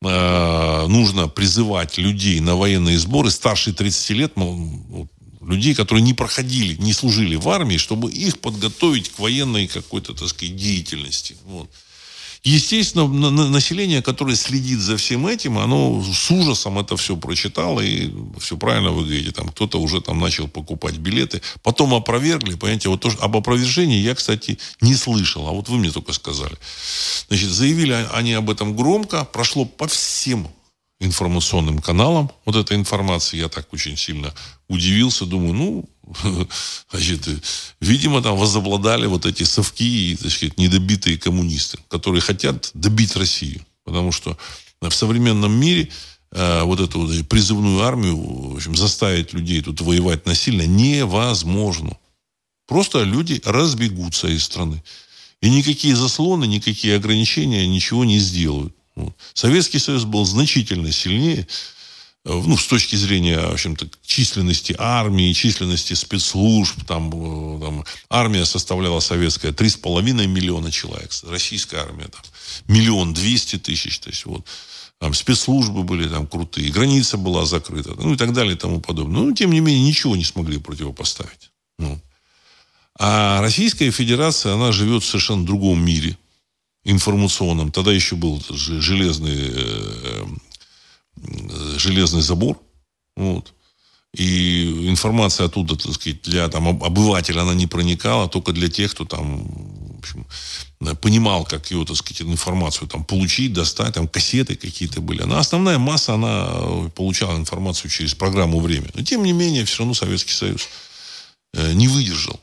э, 0.02 0.86
нужно 0.86 1.28
призывать 1.28 1.98
людей 1.98 2.40
на 2.40 2.56
военные 2.56 2.98
сборы 2.98 3.30
старше 3.30 3.72
30 3.72 4.10
лет, 4.10 4.36
мол, 4.36 5.08
людей, 5.40 5.74
которые 5.74 6.02
не 6.02 6.14
проходили, 6.14 6.76
не 6.76 6.92
служили 6.92 7.36
в 7.36 7.48
армии, 7.48 7.76
чтобы 7.76 8.10
их 8.10 8.38
подготовить 8.38 9.10
к 9.10 9.18
военной 9.18 9.66
какой-то, 9.66 10.14
так 10.14 10.28
сказать, 10.28 10.56
деятельности. 10.56 11.36
Вот. 11.46 11.70
Естественно, 12.44 13.06
население, 13.30 14.00
которое 14.00 14.36
следит 14.36 14.78
за 14.78 14.96
всем 14.96 15.26
этим, 15.26 15.58
оно 15.58 16.02
с 16.02 16.30
ужасом 16.30 16.78
это 16.78 16.96
все 16.96 17.16
прочитало, 17.16 17.80
и 17.80 18.10
все 18.38 18.56
правильно 18.56 18.90
вы 18.90 19.04
говорите, 19.04 19.32
там 19.32 19.48
кто-то 19.48 19.80
уже 19.80 20.00
там 20.00 20.20
начал 20.20 20.46
покупать 20.46 20.96
билеты, 20.96 21.42
потом 21.62 21.94
опровергли, 21.94 22.54
понимаете, 22.54 22.88
вот 22.88 23.00
тоже 23.00 23.18
об 23.20 23.36
опровержении 23.36 24.00
я, 24.00 24.14
кстати, 24.14 24.58
не 24.80 24.94
слышал, 24.94 25.48
а 25.48 25.52
вот 25.52 25.68
вы 25.68 25.78
мне 25.78 25.90
только 25.90 26.12
сказали. 26.12 26.56
Значит, 27.28 27.50
заявили 27.50 28.06
они 28.12 28.32
об 28.34 28.50
этом 28.50 28.76
громко, 28.76 29.24
прошло 29.24 29.64
по 29.64 29.88
всем 29.88 30.48
информационным 31.00 31.78
каналам 31.78 32.30
вот 32.44 32.56
эта 32.56 32.74
информация. 32.74 33.40
Я 33.40 33.48
так 33.48 33.72
очень 33.72 33.96
сильно 33.96 34.34
удивился. 34.68 35.26
Думаю, 35.26 35.54
ну, 35.54 35.88
Значит, 36.90 37.28
видимо, 37.80 38.22
там 38.22 38.36
возобладали 38.36 39.06
вот 39.06 39.26
эти 39.26 39.42
совки 39.44 40.12
и, 40.12 40.16
так 40.16 40.30
сказать, 40.30 40.58
недобитые 40.58 41.18
коммунисты, 41.18 41.78
которые 41.88 42.20
хотят 42.20 42.70
добить 42.74 43.16
Россию. 43.16 43.64
Потому 43.84 44.12
что 44.12 44.36
в 44.80 44.90
современном 44.90 45.52
мире 45.52 45.90
э, 46.32 46.62
вот 46.62 46.80
эту 46.80 47.00
вот 47.00 47.28
призывную 47.28 47.82
армию, 47.82 48.16
в 48.16 48.56
общем, 48.56 48.76
заставить 48.76 49.32
людей 49.32 49.62
тут 49.62 49.80
воевать 49.80 50.26
насильно 50.26 50.66
невозможно. 50.66 51.96
Просто 52.66 53.02
люди 53.02 53.40
разбегутся 53.44 54.28
из 54.28 54.44
страны. 54.44 54.82
И 55.40 55.48
никакие 55.50 55.96
заслоны, 55.96 56.46
никакие 56.46 56.96
ограничения 56.96 57.66
ничего 57.66 58.04
не 58.04 58.18
сделают. 58.18 58.74
Вот. 58.98 59.14
Советский 59.34 59.78
Союз 59.78 60.04
был 60.04 60.24
значительно 60.24 60.90
сильнее, 60.90 61.46
э, 62.24 62.32
ну, 62.32 62.56
с 62.56 62.66
точки 62.66 62.96
зрения, 62.96 63.38
в 63.38 63.52
общем-то, 63.52 63.88
численности 64.04 64.74
армии, 64.78 65.32
численности 65.32 65.94
спецслужб, 65.94 66.84
там, 66.84 67.08
э, 67.08 67.60
там 67.60 67.84
армия 68.10 68.44
составляла 68.44 69.00
советская 69.00 69.52
3,5 69.52 70.26
миллиона 70.26 70.72
человек, 70.72 71.10
российская 71.28 71.78
армия 71.78 72.08
там 72.08 72.22
миллион 72.66 73.14
двести 73.14 73.56
тысяч, 73.56 74.00
то 74.00 74.10
есть 74.10 74.26
вот 74.26 74.44
там 74.98 75.14
спецслужбы 75.14 75.84
были 75.84 76.08
там 76.08 76.26
крутые, 76.26 76.72
граница 76.72 77.18
была 77.18 77.46
закрыта, 77.46 77.94
ну 77.96 78.14
и 78.14 78.16
так 78.16 78.32
далее 78.32 78.54
и 78.54 78.58
тому 78.58 78.80
подобное. 78.80 79.22
Но, 79.22 79.32
тем 79.32 79.52
не 79.52 79.60
менее, 79.60 79.86
ничего 79.86 80.16
не 80.16 80.24
смогли 80.24 80.58
противопоставить. 80.58 81.52
Ну. 81.78 82.00
А 82.98 83.40
Российская 83.40 83.92
Федерация, 83.92 84.54
она 84.54 84.72
живет 84.72 85.04
в 85.04 85.06
совершенно 85.06 85.46
другом 85.46 85.84
мире 85.84 86.18
информационном. 86.90 87.70
Тогда 87.70 87.92
еще 87.92 88.16
был 88.16 88.42
железный, 88.50 89.52
э, 89.54 90.26
железный 91.76 92.22
забор. 92.22 92.60
Вот. 93.16 93.52
И 94.14 94.88
информация 94.88 95.46
оттуда, 95.46 95.76
так 95.76 95.92
сказать, 95.92 96.22
для 96.22 96.48
там, 96.48 96.68
обывателя 96.68 97.42
она 97.42 97.54
не 97.54 97.66
проникала, 97.66 98.28
только 98.28 98.52
для 98.52 98.68
тех, 98.68 98.92
кто 98.92 99.04
там 99.04 99.46
в 99.46 99.98
общем, 99.98 100.26
понимал, 101.02 101.44
как 101.44 101.70
ее, 101.70 101.84
так 101.84 101.96
сказать, 101.96 102.22
информацию 102.22 102.88
там, 102.88 103.04
получить, 103.04 103.52
достать, 103.52 103.94
там 103.94 104.08
кассеты 104.08 104.56
какие-то 104.56 105.00
были. 105.00 105.22
Но 105.24 105.36
основная 105.38 105.78
масса, 105.78 106.14
она 106.14 106.88
получала 106.94 107.36
информацию 107.36 107.90
через 107.90 108.14
программу 108.14 108.60
«Время». 108.60 108.88
Но, 108.94 109.02
тем 109.02 109.24
не 109.24 109.32
менее, 109.32 109.64
все 109.64 109.80
равно 109.80 109.94
Советский 109.94 110.32
Союз 110.32 110.68
э, 111.54 111.72
не 111.74 111.88
выдержал. 111.88 112.40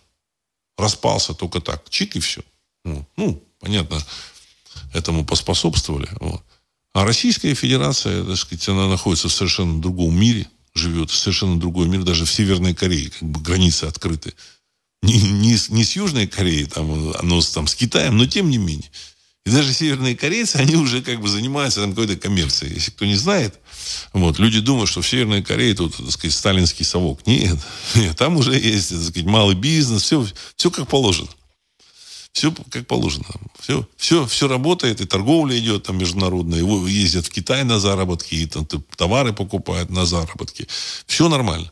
Распался 0.78 1.34
только 1.34 1.62
так. 1.62 1.89
Чик 1.89 2.16
и 2.16 2.20
все. 2.20 2.41
Ну, 2.84 3.43
понятно, 3.60 4.06
этому 4.96 5.26
поспособствовали. 5.26 6.08
Вот. 6.20 6.41
А 6.93 7.06
Российская 7.06 7.54
Федерация, 7.54 8.24
так 8.24 8.38
сказать, 8.38 8.68
она 8.70 8.88
находится 8.88 9.28
в 9.28 9.34
совершенно 9.34 9.82
другом 9.82 10.18
мире, 10.18 10.48
живет 10.74 11.12
в 11.12 11.16
совершенно 11.16 11.60
другой 11.60 11.88
мир, 11.88 12.04
даже 12.04 12.26
в 12.26 12.32
Северной 12.32 12.74
Корее, 12.74 13.10
как 13.10 13.28
бы 13.28 13.41
границы 13.41 13.86
открыты. 13.86 14.34
Не, 15.02 15.22
не, 15.22 15.58
не 15.70 15.84
с 15.84 15.96
Южной 15.96 16.28
Кореей, 16.28 16.66
там, 16.66 17.14
но 17.22 17.41
с, 17.41 17.50
там, 17.52 17.68
с 17.68 17.76
Китаем, 17.76 18.18
но 18.18 18.26
тем 18.26 18.50
не 18.50 18.58
менее. 18.58 18.89
И 19.46 19.52
даже 19.52 19.74
северные 19.74 20.16
корейцы, 20.16 20.56
они 20.56 20.76
уже 20.76 21.04
как 21.04 21.22
бы 21.22 21.28
занимаются 21.28 21.82
там 21.82 21.91
какой-то 21.91 22.16
коммерцией. 22.16 22.74
Если 22.74 22.89
кто 22.89 23.06
не 23.06 23.16
знает, 23.16 23.60
вот, 24.12 24.39
люди 24.39 24.60
думают, 24.60 24.89
что 24.89 25.02
в 25.02 25.08
Северной 25.08 25.43
Корее 25.43 25.76
тут, 25.76 25.96
так 25.96 26.10
сказать, 26.10 26.34
сталинский 26.34 26.84
совок. 26.84 27.28
Нет, 27.28 27.60
нет 27.96 28.18
там 28.18 28.38
уже 28.38 28.54
есть, 28.58 28.89
так 28.89 29.02
сказать, 29.02 29.26
малый 29.26 29.56
бизнес, 29.56 30.02
все, 30.02 30.26
все 30.56 30.72
как 30.72 30.88
положено. 30.88 31.30
Все 32.36 32.52
как 32.70 32.86
положено. 32.86 33.26
Все, 33.58 33.88
все, 33.96 34.26
все 34.26 34.50
работает, 34.50 35.00
и 35.00 35.06
торговля 35.06 35.58
идет 35.58 35.84
там 35.84 35.98
международная, 35.98 36.60
его 36.60 36.86
ездят 36.86 37.28
в 37.28 37.30
Китай 37.30 37.64
на 37.64 37.80
заработки, 37.80 38.36
и 38.36 38.46
там 38.46 38.68
товары 38.98 39.32
покупают 39.32 39.90
на 39.90 40.06
заработки. 40.06 40.68
Все 41.08 41.30
нормально. 41.30 41.72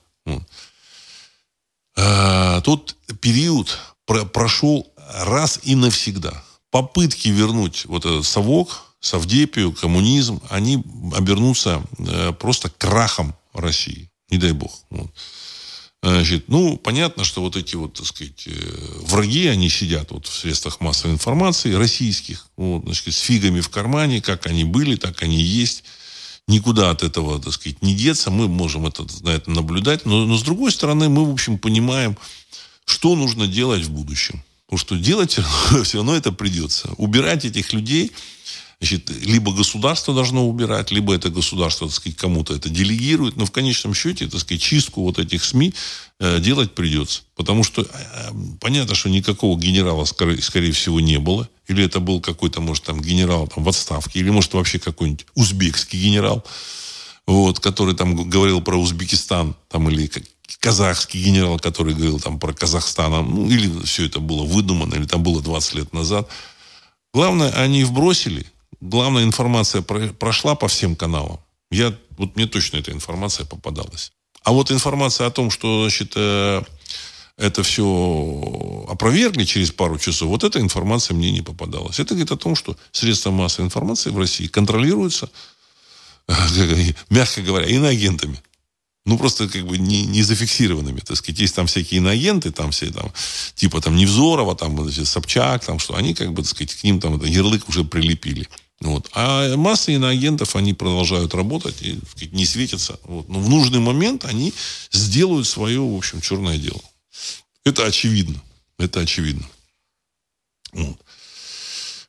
А, 1.97 2.61
тот 2.61 2.95
период 3.19 3.77
про 4.05 4.23
прошел 4.23 4.89
раз 5.13 5.59
и 5.63 5.75
навсегда. 5.75 6.41
Попытки 6.71 7.27
вернуть 7.27 7.83
вот 7.85 8.05
этот 8.05 8.25
совок, 8.25 8.85
совдепию, 9.01 9.73
коммунизм, 9.73 10.41
они 10.49 10.81
обернутся 11.13 11.83
э, 11.99 12.31
просто 12.31 12.69
крахом 12.69 13.35
России. 13.53 14.09
Не 14.29 14.37
дай 14.37 14.53
бог. 14.53 14.71
Вот. 14.89 15.11
Значит, 16.03 16.49
ну, 16.49 16.75
понятно, 16.75 17.23
что 17.23 17.41
вот 17.41 17.55
эти 17.55 17.77
вот, 17.77 17.93
так 17.93 18.05
сказать, 18.05 18.43
э, 18.45 18.51
враги, 19.07 19.47
они 19.47 19.69
сидят 19.69 20.11
вот 20.11 20.27
в 20.27 20.37
средствах 20.37 20.81
массовой 20.81 21.13
информации 21.13 21.71
российских, 21.71 22.47
вот, 22.57 22.83
значит, 22.83 23.13
с 23.13 23.19
фигами 23.19 23.61
в 23.61 23.69
кармане, 23.69 24.21
как 24.21 24.45
они 24.45 24.65
были, 24.65 24.97
так 24.97 25.23
они 25.23 25.41
есть. 25.41 25.85
Никуда 26.45 26.89
от 26.89 27.03
этого, 27.03 27.41
так 27.41 27.53
сказать, 27.53 27.81
не 27.81 27.95
деться. 27.95 28.31
Мы 28.31 28.49
можем 28.49 28.85
это, 28.85 29.07
на 29.21 29.29
это 29.29 29.49
наблюдать. 29.49 30.05
Но, 30.05 30.25
но 30.25 30.37
с 30.37 30.43
другой 30.43 30.73
стороны, 30.73 31.07
мы, 31.07 31.25
в 31.25 31.31
общем, 31.31 31.57
понимаем, 31.57 32.17
что 32.83 33.15
нужно 33.15 33.47
делать 33.47 33.85
в 33.85 33.91
будущем. 33.91 34.43
Потому 34.65 34.79
что 34.79 34.97
делать 34.97 35.39
все 35.85 35.97
равно 35.99 36.17
это 36.17 36.33
придется. 36.33 36.89
Убирать 36.97 37.45
этих 37.45 37.71
людей– 37.71 38.11
Значит, 38.79 39.09
либо 39.09 39.53
государство 39.53 40.13
должно 40.13 40.47
убирать, 40.47 40.91
либо 40.91 41.15
это 41.15 41.29
государство, 41.29 41.87
так 41.87 41.95
сказать, 41.95 42.17
кому-то 42.17 42.53
это 42.53 42.69
делегирует. 42.69 43.37
Но 43.37 43.45
в 43.45 43.51
конечном 43.51 43.93
счете, 43.93 44.27
так 44.27 44.41
сказать, 44.41 44.61
чистку 44.61 45.03
вот 45.03 45.19
этих 45.19 45.43
СМИ 45.43 45.73
э, 46.19 46.39
делать 46.39 46.75
придется. 46.75 47.21
Потому 47.35 47.63
что 47.63 47.81
э, 47.81 47.85
понятно, 48.59 48.95
что 48.95 49.09
никакого 49.09 49.57
генерала, 49.57 50.05
скорее 50.05 50.71
всего, 50.71 50.99
не 50.99 51.17
было. 51.17 51.47
Или 51.67 51.83
это 51.85 51.99
был 51.99 52.19
какой-то, 52.19 52.59
может, 52.59 52.83
там, 52.83 53.01
генерал 53.01 53.47
там, 53.47 53.63
в 53.63 53.69
отставке. 53.69 54.19
Или, 54.19 54.29
может, 54.29 54.53
вообще 54.53 54.79
какой-нибудь 54.79 55.25
узбекский 55.35 55.99
генерал, 55.99 56.43
вот, 57.25 57.59
который 57.59 57.95
там 57.95 58.29
говорил 58.29 58.61
про 58.61 58.75
Узбекистан. 58.77 59.55
Там, 59.69 59.89
или 59.89 60.11
казахский 60.59 61.23
генерал, 61.23 61.59
который 61.59 61.93
говорил 61.93 62.19
там 62.19 62.39
про 62.39 62.53
Казахстан. 62.53 63.11
Ну, 63.29 63.49
или 63.49 63.85
все 63.85 64.05
это 64.05 64.19
было 64.19 64.43
выдумано, 64.43 64.95
или 64.95 65.05
там 65.05 65.23
было 65.23 65.41
20 65.41 65.75
лет 65.75 65.93
назад. 65.93 66.29
Главное, 67.13 67.51
они 67.51 67.83
вбросили 67.83 68.45
главная 68.81 69.23
информация 69.23 69.81
прошла 69.81 70.55
по 70.55 70.67
всем 70.67 70.95
каналам. 70.95 71.39
Я, 71.71 71.95
вот 72.17 72.35
мне 72.35 72.47
точно 72.47 72.77
эта 72.77 72.91
информация 72.91 73.45
попадалась. 73.45 74.11
А 74.43 74.51
вот 74.51 74.71
информация 74.71 75.27
о 75.27 75.31
том, 75.31 75.49
что, 75.49 75.81
значит, 75.81 76.13
э, 76.15 76.61
это 77.37 77.63
все 77.63 78.85
опровергли 78.89 79.43
через 79.45 79.71
пару 79.71 79.97
часов, 79.97 80.29
вот 80.29 80.43
эта 80.43 80.59
информация 80.59 81.15
мне 81.15 81.31
не 81.31 81.41
попадалась. 81.41 81.99
Это 81.99 82.13
говорит 82.13 82.31
о 82.31 82.37
том, 82.37 82.55
что 82.55 82.77
средства 82.91 83.31
массовой 83.31 83.65
информации 83.65 84.11
в 84.11 84.17
России 84.17 84.47
контролируются, 84.47 85.29
мягко 87.09 87.41
говоря, 87.41 87.67
иноагентами. 87.67 88.41
Ну, 89.05 89.17
просто 89.17 89.49
как 89.49 89.65
бы 89.65 89.77
не, 89.77 90.05
не 90.05 90.23
зафиксированными, 90.23 91.01
так 91.01 91.17
сказать. 91.17 91.39
Есть 91.39 91.55
там 91.55 91.67
всякие 91.67 91.97
иноагенты, 91.97 92.51
там 92.51 92.71
все 92.71 92.89
там, 92.89 93.11
типа 93.55 93.81
там 93.81 93.97
Невзорова, 93.97 94.55
там, 94.55 94.81
значит, 94.81 95.07
Собчак, 95.07 95.65
там, 95.65 95.79
что 95.79 95.95
они, 95.95 96.13
как 96.13 96.31
бы, 96.31 96.41
так 96.41 96.51
сказать, 96.51 96.73
к 96.73 96.83
ним 96.83 97.01
там 97.01 97.17
это, 97.17 97.25
ярлык 97.25 97.67
уже 97.67 97.83
прилепили. 97.83 98.47
Вот. 98.83 99.09
А 99.13 99.55
масса 99.55 99.91
иноагентов, 99.91 100.55
они 100.55 100.73
продолжают 100.73 101.33
работать 101.33 101.81
и 101.81 101.97
сказать, 102.09 102.33
не 102.33 102.45
светятся. 102.45 102.99
Вот. 103.05 103.29
Но 103.29 103.39
в 103.39 103.49
нужный 103.49 103.79
момент 103.79 104.25
они 104.25 104.53
сделают 104.91 105.47
свое, 105.47 105.79
в 105.79 105.95
общем, 105.95 106.21
черное 106.21 106.57
дело. 106.57 106.81
Это 107.63 107.85
очевидно. 107.85 108.41
Это 108.77 108.99
очевидно. 108.99 109.47
Вот. 110.73 110.99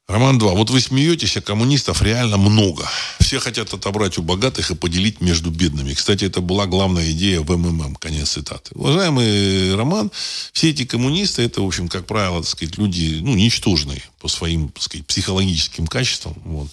Роман 0.06 0.38
2. 0.38 0.52
Вот 0.52 0.68
вы 0.68 0.80
смеетесь, 0.80 1.36
а 1.38 1.40
коммунистов 1.40 2.02
реально 2.02 2.36
много. 2.36 2.86
Все 3.20 3.38
хотят 3.38 3.72
отобрать 3.72 4.18
у 4.18 4.22
богатых 4.22 4.70
и 4.70 4.74
поделить 4.74 5.22
между 5.22 5.50
бедными. 5.50 5.94
Кстати, 5.94 6.26
это 6.26 6.42
была 6.42 6.66
главная 6.66 7.10
идея 7.12 7.40
в 7.40 7.56
МММ. 7.56 7.96
Конец 7.96 8.32
цитаты. 8.32 8.72
Уважаемый 8.74 9.74
Роман, 9.74 10.10
все 10.52 10.70
эти 10.70 10.84
коммунисты, 10.84 11.42
это, 11.42 11.62
в 11.62 11.66
общем, 11.66 11.88
как 11.88 12.06
правило, 12.06 12.42
так 12.42 12.50
сказать, 12.50 12.76
люди, 12.76 13.20
ну, 13.22 13.34
ничтожные 13.34 14.02
по 14.20 14.28
своим, 14.28 14.68
так 14.68 14.82
сказать, 14.82 15.06
психологическим 15.06 15.86
качествам. 15.86 16.34
Вот. 16.44 16.68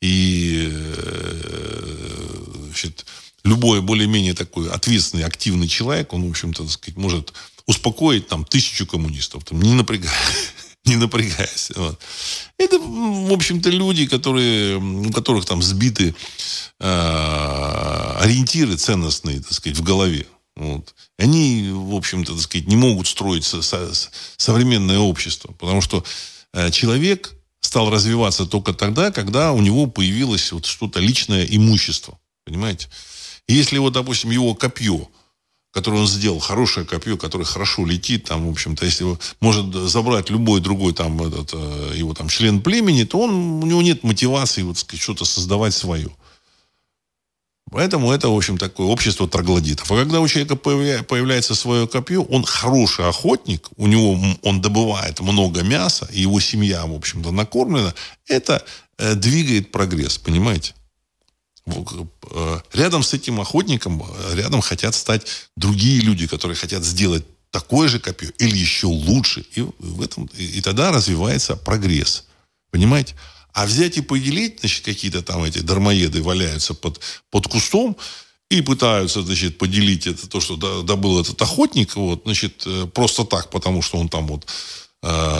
И, 0.00 0.70
э, 0.72 2.44
значит, 2.68 3.04
любой 3.44 3.82
более-менее 3.82 4.32
такой 4.32 4.70
ответственный, 4.70 5.24
активный 5.24 5.68
человек, 5.68 6.14
он, 6.14 6.26
в 6.26 6.30
общем-то, 6.30 6.62
так 6.62 6.72
сказать, 6.72 6.96
может 6.96 7.34
успокоить 7.66 8.28
там 8.28 8.46
тысячу 8.46 8.86
коммунистов, 8.86 9.44
там, 9.44 9.60
не 9.60 9.74
напрягая 9.74 10.10
не 10.84 10.96
напрягаясь. 10.96 11.70
Вот. 11.76 11.98
Это, 12.58 12.78
в 12.78 13.32
общем-то, 13.32 13.70
люди, 13.70 14.06
которые, 14.06 14.78
у 14.78 15.12
которых 15.12 15.44
там 15.44 15.62
сбиты 15.62 16.14
э, 16.80 18.16
ориентиры 18.20 18.76
ценностные, 18.76 19.40
так 19.40 19.52
сказать, 19.52 19.78
в 19.78 19.82
голове. 19.82 20.26
Вот. 20.56 20.94
Они, 21.18 21.70
в 21.70 21.94
общем-то, 21.94 22.32
так 22.32 22.42
сказать, 22.42 22.66
не 22.66 22.76
могут 22.76 23.06
строить 23.06 23.44
со, 23.44 23.62
со, 23.62 23.90
современное 24.36 24.98
общество, 24.98 25.52
потому 25.52 25.80
что 25.80 26.04
э, 26.52 26.70
человек 26.70 27.32
стал 27.60 27.88
развиваться 27.88 28.44
только 28.44 28.72
тогда, 28.74 29.12
когда 29.12 29.52
у 29.52 29.60
него 29.60 29.86
появилось 29.86 30.50
вот 30.50 30.66
что-то 30.66 30.98
личное 30.98 31.44
имущество. 31.44 32.18
Понимаете? 32.44 32.88
Если 33.46 33.78
вот, 33.78 33.92
допустим, 33.92 34.30
его 34.30 34.54
копье– 34.54 35.08
которое 35.72 36.02
он 36.02 36.06
сделал, 36.06 36.38
хорошее 36.38 36.86
копье, 36.86 37.16
которое 37.16 37.44
хорошо 37.44 37.86
летит, 37.86 38.24
там, 38.24 38.46
в 38.46 38.50
общем-то, 38.50 38.84
если 38.84 39.04
его 39.04 39.18
может 39.40 39.74
забрать 39.74 40.28
любой 40.28 40.60
другой 40.60 40.92
там 40.92 41.20
этот, 41.22 41.50
э, 41.54 41.92
его 41.96 42.12
там 42.12 42.28
член 42.28 42.60
племени, 42.60 43.04
то 43.04 43.20
он, 43.20 43.62
у 43.62 43.66
него 43.66 43.80
нет 43.80 44.04
мотивации 44.04 44.62
вот, 44.62 44.76
что-то 44.78 45.24
создавать 45.24 45.74
свое. 45.74 46.10
Поэтому 47.70 48.12
это, 48.12 48.28
в 48.28 48.36
общем, 48.36 48.58
такое 48.58 48.86
общество 48.86 49.26
троглодитов. 49.26 49.90
А 49.90 49.96
когда 49.96 50.20
у 50.20 50.28
человека 50.28 50.56
появляется 50.56 51.54
свое 51.54 51.88
копье, 51.88 52.22
он 52.22 52.44
хороший 52.44 53.08
охотник, 53.08 53.70
у 53.78 53.86
него 53.86 54.20
он 54.42 54.60
добывает 54.60 55.20
много 55.20 55.62
мяса, 55.62 56.06
и 56.12 56.20
его 56.20 56.38
семья, 56.38 56.84
в 56.84 56.94
общем-то, 56.94 57.30
накормлена, 57.30 57.94
это 58.28 58.62
э, 58.98 59.14
двигает 59.14 59.72
прогресс, 59.72 60.18
понимаете? 60.18 60.74
Э, 61.66 62.60
рядом 62.72 63.02
с 63.02 63.14
этим 63.14 63.40
охотником, 63.40 64.02
э, 64.02 64.34
рядом 64.34 64.60
хотят 64.60 64.94
стать 64.94 65.26
другие 65.56 66.00
люди, 66.00 66.26
которые 66.26 66.56
хотят 66.56 66.84
сделать 66.84 67.24
такое 67.50 67.88
же 67.88 68.00
копье 68.00 68.30
или 68.38 68.56
еще 68.56 68.86
лучше. 68.86 69.44
И, 69.54 69.64
в 69.78 70.02
этом, 70.02 70.28
и 70.36 70.60
тогда 70.60 70.90
развивается 70.90 71.56
прогресс. 71.56 72.24
Понимаете? 72.70 73.14
А 73.52 73.66
взять 73.66 73.98
и 73.98 74.00
поделить, 74.00 74.60
значит, 74.60 74.84
какие-то 74.84 75.22
там 75.22 75.44
эти 75.44 75.58
дармоеды 75.58 76.22
валяются 76.22 76.74
под, 76.74 77.00
под 77.30 77.46
кустом 77.46 77.96
и 78.50 78.62
пытаются, 78.62 79.22
значит, 79.22 79.58
поделить 79.58 80.06
это, 80.06 80.26
то, 80.26 80.40
что 80.40 80.82
добыл 80.82 81.20
этот 81.20 81.40
охотник, 81.42 81.94
вот, 81.96 82.22
значит, 82.24 82.62
э, 82.66 82.86
просто 82.86 83.24
так, 83.24 83.50
потому 83.50 83.82
что 83.82 83.98
он 83.98 84.08
там 84.08 84.26
вот 84.26 84.46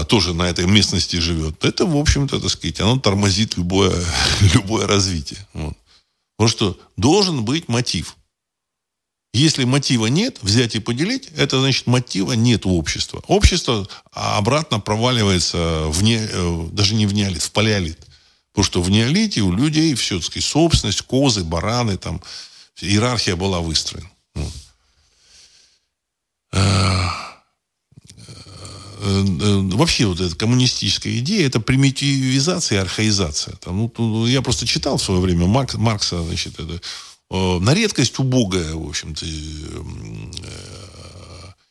тоже 0.09 0.35
на 0.35 0.51
этой 0.51 0.67
местности 0.67 1.19
живет. 1.19 1.65
Это, 1.65 1.87
в 1.87 1.97
общем-то, 1.97 2.41
так 2.41 2.51
сказать, 2.51 2.81
оно 2.81 2.99
тормозит 2.99 3.57
любое, 3.57 3.95
любое 4.55 4.89
развитие. 4.89 5.39
Вот. 5.55 5.77
Потому 6.37 6.49
что 6.49 6.81
должен 6.97 7.45
быть 7.45 7.69
мотив. 7.69 8.17
Если 9.35 9.65
мотива 9.65 10.07
нет, 10.07 10.39
взять 10.43 10.75
и 10.75 10.79
поделить, 10.79 11.29
это 11.37 11.59
значит 11.61 11.87
мотива 11.87 12.33
нет 12.33 12.67
у 12.67 12.77
общества. 12.77 13.23
Общество 13.29 13.89
обратно 14.11 14.79
проваливается 14.79 15.85
в 15.87 16.03
не, 16.03 16.19
э, 16.21 16.69
даже 16.71 16.95
не 16.95 17.07
в 17.07 17.15
неолит, 17.15 17.43
в 17.43 17.51
палеолит. 17.51 17.99
Потому 18.53 18.65
что 18.65 18.83
в 18.83 18.91
неолите 18.91 19.41
у 19.41 19.51
людей 19.51 19.95
все, 19.95 20.17
так 20.19 20.27
сказать, 20.27 20.45
собственность, 20.45 21.03
козы, 21.03 21.45
бараны, 21.45 21.97
там, 21.97 22.21
иерархия 22.83 23.35
была 23.35 23.61
выстроена. 23.61 24.11
Э, 24.35 24.43
э, 26.53 27.22
вообще 29.03 30.07
вот 30.07 30.21
эта 30.21 30.35
коммунистическая 30.37 31.19
идея, 31.19 31.47
это 31.47 31.61
примитивизация 31.61 32.79
и 32.79 32.83
архаизация. 32.83 33.57
Там, 33.57 33.91
ну, 33.99 34.27
я 34.27 34.43
просто 34.43 34.67
читал 34.67 34.97
в 34.97 35.03
свое 35.03 35.21
время 35.21 35.47
Марк, 35.47 35.75
Маркса, 35.75 36.23
значит, 36.23 36.61
это 36.61 36.81
Э, 37.33 37.59
на 37.61 37.73
редкость 37.73 38.19
убогая, 38.19 38.75
в 38.75 38.87
общем-то, 38.87 39.25
э, 39.25 39.29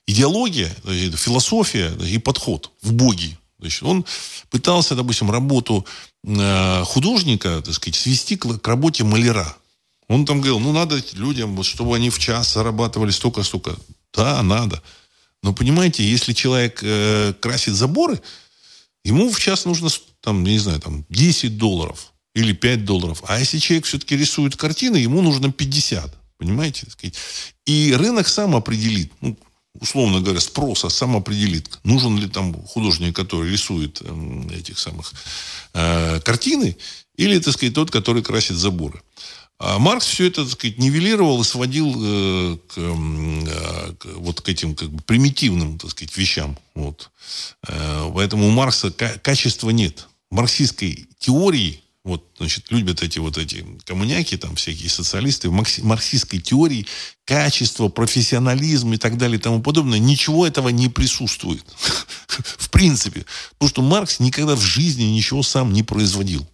идеология, 0.08 0.76
философия 1.16 1.92
и 2.04 2.18
подход 2.18 2.72
в 2.82 2.94
боги. 2.94 3.38
Значит, 3.60 3.84
он 3.84 4.04
пытался, 4.50 4.96
допустим, 4.96 5.30
работу 5.30 5.86
э, 6.24 6.84
художника, 6.86 7.62
так 7.64 7.76
сказать, 7.76 7.96
свести 7.96 8.38
к 8.38 8.68
работе 8.68 9.04
маляра. 9.04 9.56
Он 10.08 10.26
там 10.26 10.38
говорил, 10.42 10.60
ну, 10.60 10.74
надо 10.74 11.00
людям, 11.14 11.56
вот, 11.56 11.68
чтобы 11.68 11.96
они 11.96 12.10
в 12.10 12.18
час 12.18 12.54
зарабатывали 12.54 13.12
столько-столько. 13.12 13.76
Да, 14.16 14.42
надо. 14.42 14.82
Но 15.44 15.54
понимаете, 15.54 16.04
если 16.04 16.34
человек 16.34 16.80
э, 16.84 17.34
красит 17.40 17.74
заборы, 17.74 18.22
ему 19.04 19.30
в 19.30 19.40
час 19.40 19.66
нужно, 19.66 19.90
там, 20.22 20.44
не 20.44 20.60
знаю, 20.60 20.80
там, 20.80 21.06
10 21.10 21.58
долларов 21.58 22.14
или 22.36 22.54
5 22.54 22.86
долларов. 22.86 23.24
А 23.28 23.40
если 23.40 23.58
человек 23.58 23.86
все-таки 23.86 24.16
рисует 24.16 24.56
картины, 24.56 24.98
ему 24.98 25.22
нужно 25.22 25.52
50. 25.52 26.16
Понимаете? 26.38 26.88
И 27.66 27.94
рынок 27.94 28.28
сам 28.28 28.56
определит, 28.56 29.12
ну, 29.22 29.38
условно 29.80 30.22
говоря, 30.22 30.40
спроса 30.40 30.90
сам 30.90 31.16
определит, 31.16 31.80
нужен 31.84 32.18
ли 32.18 32.28
там 32.28 32.54
художник, 32.66 33.16
который 33.16 33.52
рисует 33.52 34.02
э, 34.02 34.48
этих 34.58 34.80
самых 34.80 35.14
э, 35.74 36.20
картины, 36.22 36.78
или, 37.16 37.40
так 37.40 37.54
сказать, 37.54 37.76
тот, 37.76 37.92
который 37.92 38.24
красит 38.24 38.58
заборы. 38.58 39.02
А 39.64 39.78
Маркс 39.78 40.08
все 40.08 40.26
это, 40.26 40.44
так 40.44 40.54
сказать, 40.54 40.80
нивелировал 40.80 41.42
и 41.42 41.44
сводил 41.44 41.94
э, 41.96 42.58
к, 42.68 42.78
э, 42.78 43.94
к, 43.94 44.06
вот 44.16 44.42
к 44.42 44.50
этим 44.50 44.74
как 44.74 44.90
бы 44.90 45.04
примитивным, 45.04 45.78
так 45.78 45.92
сказать, 45.92 46.18
вещам. 46.18 46.58
Вот. 46.74 47.12
Э, 47.68 48.10
поэтому 48.12 48.48
у 48.48 48.50
Маркса 48.50 48.90
качества 48.90 49.70
нет. 49.70 50.08
Марксистской 50.32 51.08
теории 51.20 51.84
вот, 52.04 52.26
значит, 52.40 52.72
любят 52.72 53.04
эти 53.04 53.20
вот 53.20 53.38
эти 53.38 53.64
коммуняки, 53.86 54.36
там 54.36 54.56
всякие 54.56 54.90
социалисты, 54.90 55.50
в 55.50 55.84
марксистской 55.84 56.40
теории 56.40 56.88
качество, 57.26 57.90
профессионализм 57.90 58.94
и 58.94 58.98
так 58.98 59.20
далее 59.20 59.38
и 59.38 59.42
тому 59.42 59.62
подобное, 59.62 60.00
ничего 60.00 60.48
этого 60.48 60.70
не 60.70 60.90
присутствует. 60.90 61.64
В 62.28 62.72
принципе. 62.72 63.28
Потому 63.52 63.70
что 63.70 63.82
Маркс 63.84 64.20
никогда 64.20 64.56
в 64.56 64.62
жизни 64.62 65.04
ничего 65.04 65.44
сам 65.44 65.72
не 65.72 65.84
производил. 65.84 66.48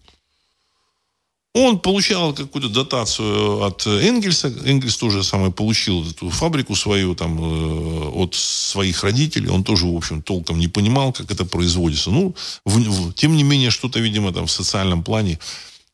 Он 1.54 1.78
получал 1.80 2.34
какую-то 2.34 2.68
дотацию 2.68 3.62
от 3.64 3.86
Энгельса. 3.86 4.48
Энгельс 4.64 4.96
тоже 4.96 5.24
самое 5.24 5.50
получил 5.50 6.08
эту 6.08 6.30
фабрику 6.30 6.76
свою 6.76 7.14
там 7.14 7.38
э, 7.40 8.08
от 8.10 8.34
своих 8.34 9.02
родителей. 9.02 9.48
Он 9.48 9.64
тоже, 9.64 9.86
в 9.86 9.96
общем, 9.96 10.22
толком 10.22 10.58
не 10.58 10.68
понимал, 10.68 11.12
как 11.12 11.30
это 11.30 11.44
производится. 11.44 12.10
Ну, 12.10 12.34
в, 12.64 12.78
в, 12.78 13.14
тем 13.14 13.34
не 13.34 13.42
менее, 13.42 13.70
что-то, 13.70 13.98
видимо, 13.98 14.32
там 14.32 14.46
в 14.46 14.50
социальном 14.50 15.02
плане 15.02 15.38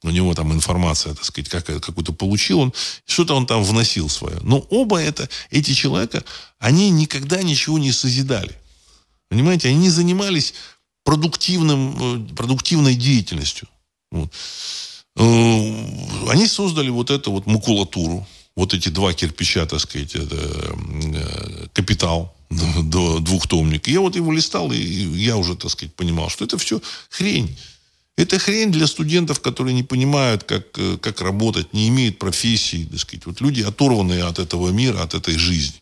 у 0.03 0.11
него 0.11 0.35
там 0.35 0.53
информация, 0.53 1.15
так 1.15 1.25
сказать, 1.25 1.49
как, 1.49 1.65
какую-то 1.65 2.13
получил 2.13 2.61
он, 2.61 2.73
что-то 3.07 3.35
он 3.35 3.47
там 3.47 3.65
вносил 3.65 4.09
свое. 4.09 4.39
Но 4.43 4.59
оба 4.71 4.99
это, 4.99 5.29
эти 5.51 5.73
человека, 5.73 6.25
они 6.59 6.91
никогда 6.91 7.43
ничего 7.43 7.79
не 7.79 7.93
созидали. 7.93 8.59
Понимаете, 9.31 9.69
они 9.69 9.79
не 9.79 9.91
занимались 9.91 10.55
продуктивным, 11.05 12.27
э, 12.31 12.35
продуктивной 12.35 12.97
деятельностью. 12.97 13.69
Вот. 14.11 14.31
Э, 15.17 16.31
они 16.31 16.47
создали 16.47 16.91
вот 16.91 17.11
эту 17.11 17.31
вот 17.33 17.47
макулатуру, 17.47 18.27
вот 18.57 18.75
эти 18.75 18.89
два 18.89 19.13
кирпича, 19.13 19.67
так 19.67 19.81
сказать, 19.81 20.15
это 20.15 20.37
э, 20.37 21.67
капитал 21.73 22.35
до 22.83 23.21
двухтомника. 23.21 23.91
Я 23.91 24.01
вот 24.01 24.17
его 24.17 24.33
листал, 24.33 24.73
и 24.73 24.79
я 24.79 25.37
уже, 25.37 25.55
так 25.57 25.71
сказать, 25.71 25.95
понимал, 25.95 26.29
что 26.31 26.45
это 26.45 26.59
все 26.59 26.81
хрень. 27.11 27.57
Это 28.17 28.39
хрень 28.39 28.71
для 28.71 28.87
студентов, 28.87 29.41
которые 29.41 29.75
не 29.75 29.83
понимают, 29.83 30.45
как, 30.45 30.79
э, 30.79 30.99
как 30.99 31.21
работать, 31.21 31.73
не 31.73 31.89
имеют 31.89 32.19
профессии, 32.19 32.85
так 32.91 33.01
сказать. 33.01 33.27
Вот 33.27 33.41
люди, 33.41 33.63
оторванные 33.63 34.25
от 34.25 34.39
этого 34.39 34.71
мира, 34.71 35.03
от 35.03 35.15
этой 35.15 35.37
жизни. 35.37 35.81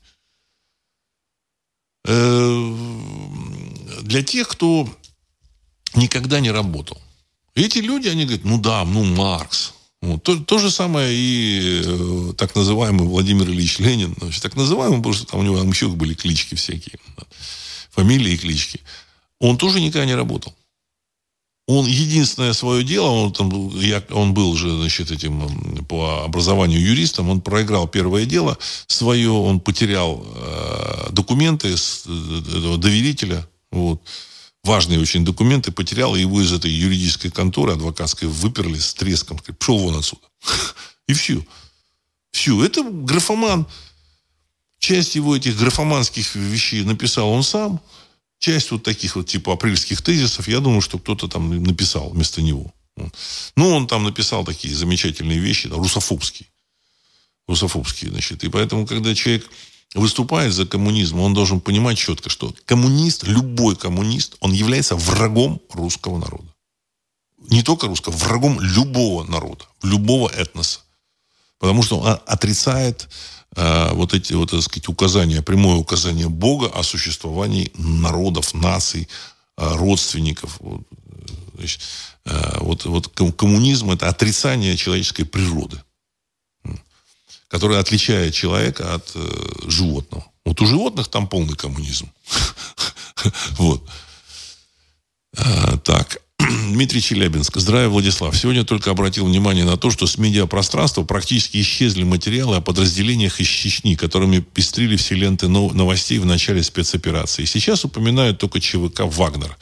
Для 4.03 4.22
тех, 4.24 4.49
кто 4.49 4.89
никогда 5.95 6.41
не 6.41 6.51
работал. 6.51 7.01
Эти 7.55 7.78
люди, 7.78 8.09
они 8.09 8.24
говорят, 8.24 8.44
ну 8.44 8.59
да, 8.59 8.84
ну 8.84 9.05
Маркс. 9.05 9.74
Вот. 10.00 10.22
То, 10.22 10.36
то 10.36 10.59
же 10.59 10.70
самое 10.70 11.14
и 11.14 11.82
э, 11.84 12.32
так 12.36 12.55
называемый 12.57 13.07
Владимир 13.07 13.48
Ильич 13.48 13.78
Ленин. 13.78 14.14
Значит, 14.18 14.42
так 14.42 14.57
называемый, 14.57 14.98
потому 14.98 15.14
что 15.14 15.26
там 15.26 15.40
у 15.40 15.42
него 15.42 15.59
там 15.59 15.68
еще 15.68 15.88
были 15.88 16.14
клички 16.14 16.57
всякие. 16.57 16.98
Фамилии 17.90 18.32
и 18.32 18.38
клички. 18.38 18.80
Он 19.38 19.57
тоже 19.59 19.80
никогда 19.80 20.07
не 20.07 20.14
работал. 20.14 20.55
Он 21.68 21.86
единственное 21.86 22.55
свое 22.55 22.82
дело, 22.82 23.07
он, 23.07 23.32
там, 23.32 23.78
я, 23.78 24.03
он 24.11 24.34
был 24.34 24.57
же, 24.57 24.76
значит, 24.76 25.12
этим 25.12 25.84
по 25.84 26.24
образованию 26.24 26.80
юристом, 26.80 27.30
он 27.30 27.40
проиграл 27.40 27.86
первое 27.86 28.24
дело 28.24 28.59
свое, 28.88 29.30
он 29.30 29.61
потерял 29.61 30.26
э, 30.26 31.11
документы 31.12 31.76
с 31.76 32.05
э, 32.07 32.76
доверителя, 32.78 33.46
вот, 33.70 34.03
важные 34.64 35.00
очень 35.00 35.24
документы, 35.24 35.72
потерял, 35.72 36.14
и 36.14 36.20
его 36.20 36.40
из 36.40 36.52
этой 36.52 36.70
юридической 36.70 37.30
конторы 37.30 37.72
адвокатской 37.72 38.28
выперли 38.28 38.78
с 38.78 38.94
треском. 38.94 39.38
Пошел 39.58 39.78
вон 39.78 39.98
отсюда. 39.98 40.22
И 41.08 41.14
все. 41.14 41.44
Все. 42.30 42.64
Это 42.64 42.82
графоман. 42.82 43.66
Часть 44.78 45.14
его 45.14 45.36
этих 45.36 45.56
графоманских 45.56 46.34
вещей 46.34 46.82
написал 46.84 47.28
он 47.30 47.42
сам. 47.42 47.80
Часть 48.38 48.72
вот 48.72 48.82
таких 48.82 49.14
вот 49.14 49.28
типа 49.28 49.52
апрельских 49.52 50.02
тезисов, 50.02 50.48
я 50.48 50.58
думаю, 50.58 50.80
что 50.80 50.98
кто-то 50.98 51.28
там 51.28 51.62
написал 51.62 52.10
вместо 52.10 52.42
него. 52.42 52.72
Ну, 53.56 53.68
он 53.68 53.86
там 53.86 54.02
написал 54.04 54.44
такие 54.44 54.74
замечательные 54.74 55.38
вещи, 55.38 55.68
да, 55.68 55.76
русофобские. 55.76 56.48
Русофобские, 57.46 58.10
значит. 58.10 58.42
И 58.44 58.48
поэтому, 58.48 58.86
когда 58.86 59.14
человек 59.14 59.48
выступает 59.95 60.53
за 60.53 60.66
коммунизм, 60.66 61.20
он 61.20 61.34
должен 61.34 61.61
понимать 61.61 61.99
четко, 61.99 62.30
что 62.30 62.55
коммунист, 62.64 63.24
любой 63.24 63.76
коммунист, 63.76 64.36
он 64.40 64.53
является 64.53 64.97
врагом 64.97 65.61
русского 65.72 66.18
народа. 66.18 66.49
Не 67.49 67.62
только 67.62 67.88
русского, 67.88 68.12
врагом 68.12 68.61
любого 68.61 69.24
народа, 69.24 69.64
любого 69.82 70.28
этноса. 70.28 70.80
Потому 71.59 71.82
что 71.82 71.99
он 71.99 72.18
отрицает 72.26 73.09
э, 73.57 73.93
вот 73.93 74.14
эти, 74.14 74.32
вот, 74.32 74.51
так 74.51 74.62
сказать, 74.62 74.88
указания, 74.88 75.43
прямое 75.43 75.76
указание 75.76 76.28
Бога 76.28 76.66
о 76.66 76.82
существовании 76.82 77.70
народов, 77.74 78.55
наций, 78.55 79.09
э, 79.59 79.76
родственников. 79.76 80.57
Вот, 80.61 80.82
значит, 81.57 81.80
э, 82.24 82.59
вот, 82.61 82.84
вот 82.84 83.09
коммунизм– 83.09 83.90
это 83.93 84.09
отрицание 84.09 84.76
человеческой 84.76 85.24
природы 85.24 85.82
которая 87.53 87.80
отличает 87.80 88.32
человека 88.32 88.94
от 88.94 89.12
э, 89.14 89.68
животного. 89.68 90.24
Вот 90.46 90.59
у 90.62 90.66
животных 90.66 91.09
там 91.09 91.28
полный 91.28 91.55
коммунизм. 91.55 92.11
Вот. 93.57 93.86
А, 95.36 95.76
так. 95.76 96.18
Дмитрий 96.38 97.00
Челябинск. 97.00 97.59
Здравия, 97.59 97.88
Владислав. 97.88 98.36
Сегодня 98.36 98.64
только 98.64 98.90
обратил 98.90 99.26
внимание 99.26 99.64
на 99.64 99.76
то, 99.76 99.90
что 99.90 100.07
с 100.07 100.18
медиапространства 100.18 101.05
практически 101.05 101.61
исчезли 101.61 102.03
материалы 102.03 102.57
о 102.57 102.61
подразделениях 102.61 103.38
из 103.38 103.46
Чечни, 103.46 103.94
которыми 103.94 104.40
пестрили 104.40 104.96
все 104.96 105.14
ленты 105.14 105.46
новостей 105.46 106.18
в 106.18 106.26
начале 106.26 106.62
спецоперации. 106.62 107.44
Сейчас 107.44 107.84
упоминают 107.84 108.38
только 108.38 108.61
ЧВК 108.61 109.03
«Вагнер». 109.03 109.57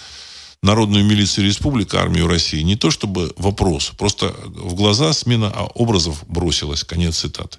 Народную 0.63 1.05
милицию 1.05 1.47
республики, 1.47 1.97
армию 1.97 2.27
России. 2.27 2.61
Не 2.61 2.77
то 2.77 2.91
чтобы 2.91 3.33
вопрос, 3.37 3.93
просто 3.97 4.35
в 4.45 4.75
глаза 4.75 5.13
смена 5.15 5.51
образов 5.75 6.23
бросилась. 6.29 6.85
Конец 6.85 7.19
цитаты. 7.19 7.59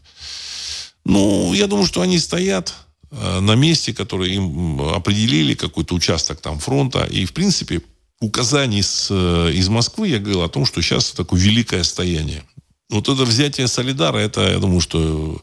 Ну, 1.03 1.53
я 1.53 1.65
думаю, 1.65 1.87
что 1.87 2.01
они 2.01 2.19
стоят 2.19 2.75
э, 3.09 3.39
на 3.39 3.55
месте, 3.55 3.91
которое 3.93 4.29
им 4.29 4.81
определили, 4.81 5.55
какой-то 5.55 5.95
участок 5.95 6.41
там 6.41 6.59
фронта. 6.59 7.03
И, 7.05 7.25
в 7.25 7.33
принципе, 7.33 7.81
указаний 8.19 8.83
с, 8.83 9.07
э, 9.09 9.51
из 9.53 9.67
Москвы 9.67 10.09
я 10.09 10.19
говорил 10.19 10.43
о 10.43 10.49
том, 10.49 10.65
что 10.65 10.81
сейчас 10.81 11.11
такое 11.11 11.39
великое 11.39 11.83
стояние. 11.83 12.43
Вот 12.91 13.07
это 13.07 13.23
взятие 13.23 13.67
Солидара, 13.67 14.17
это, 14.17 14.41
я 14.41 14.59
думаю, 14.59 14.81
что 14.81 15.41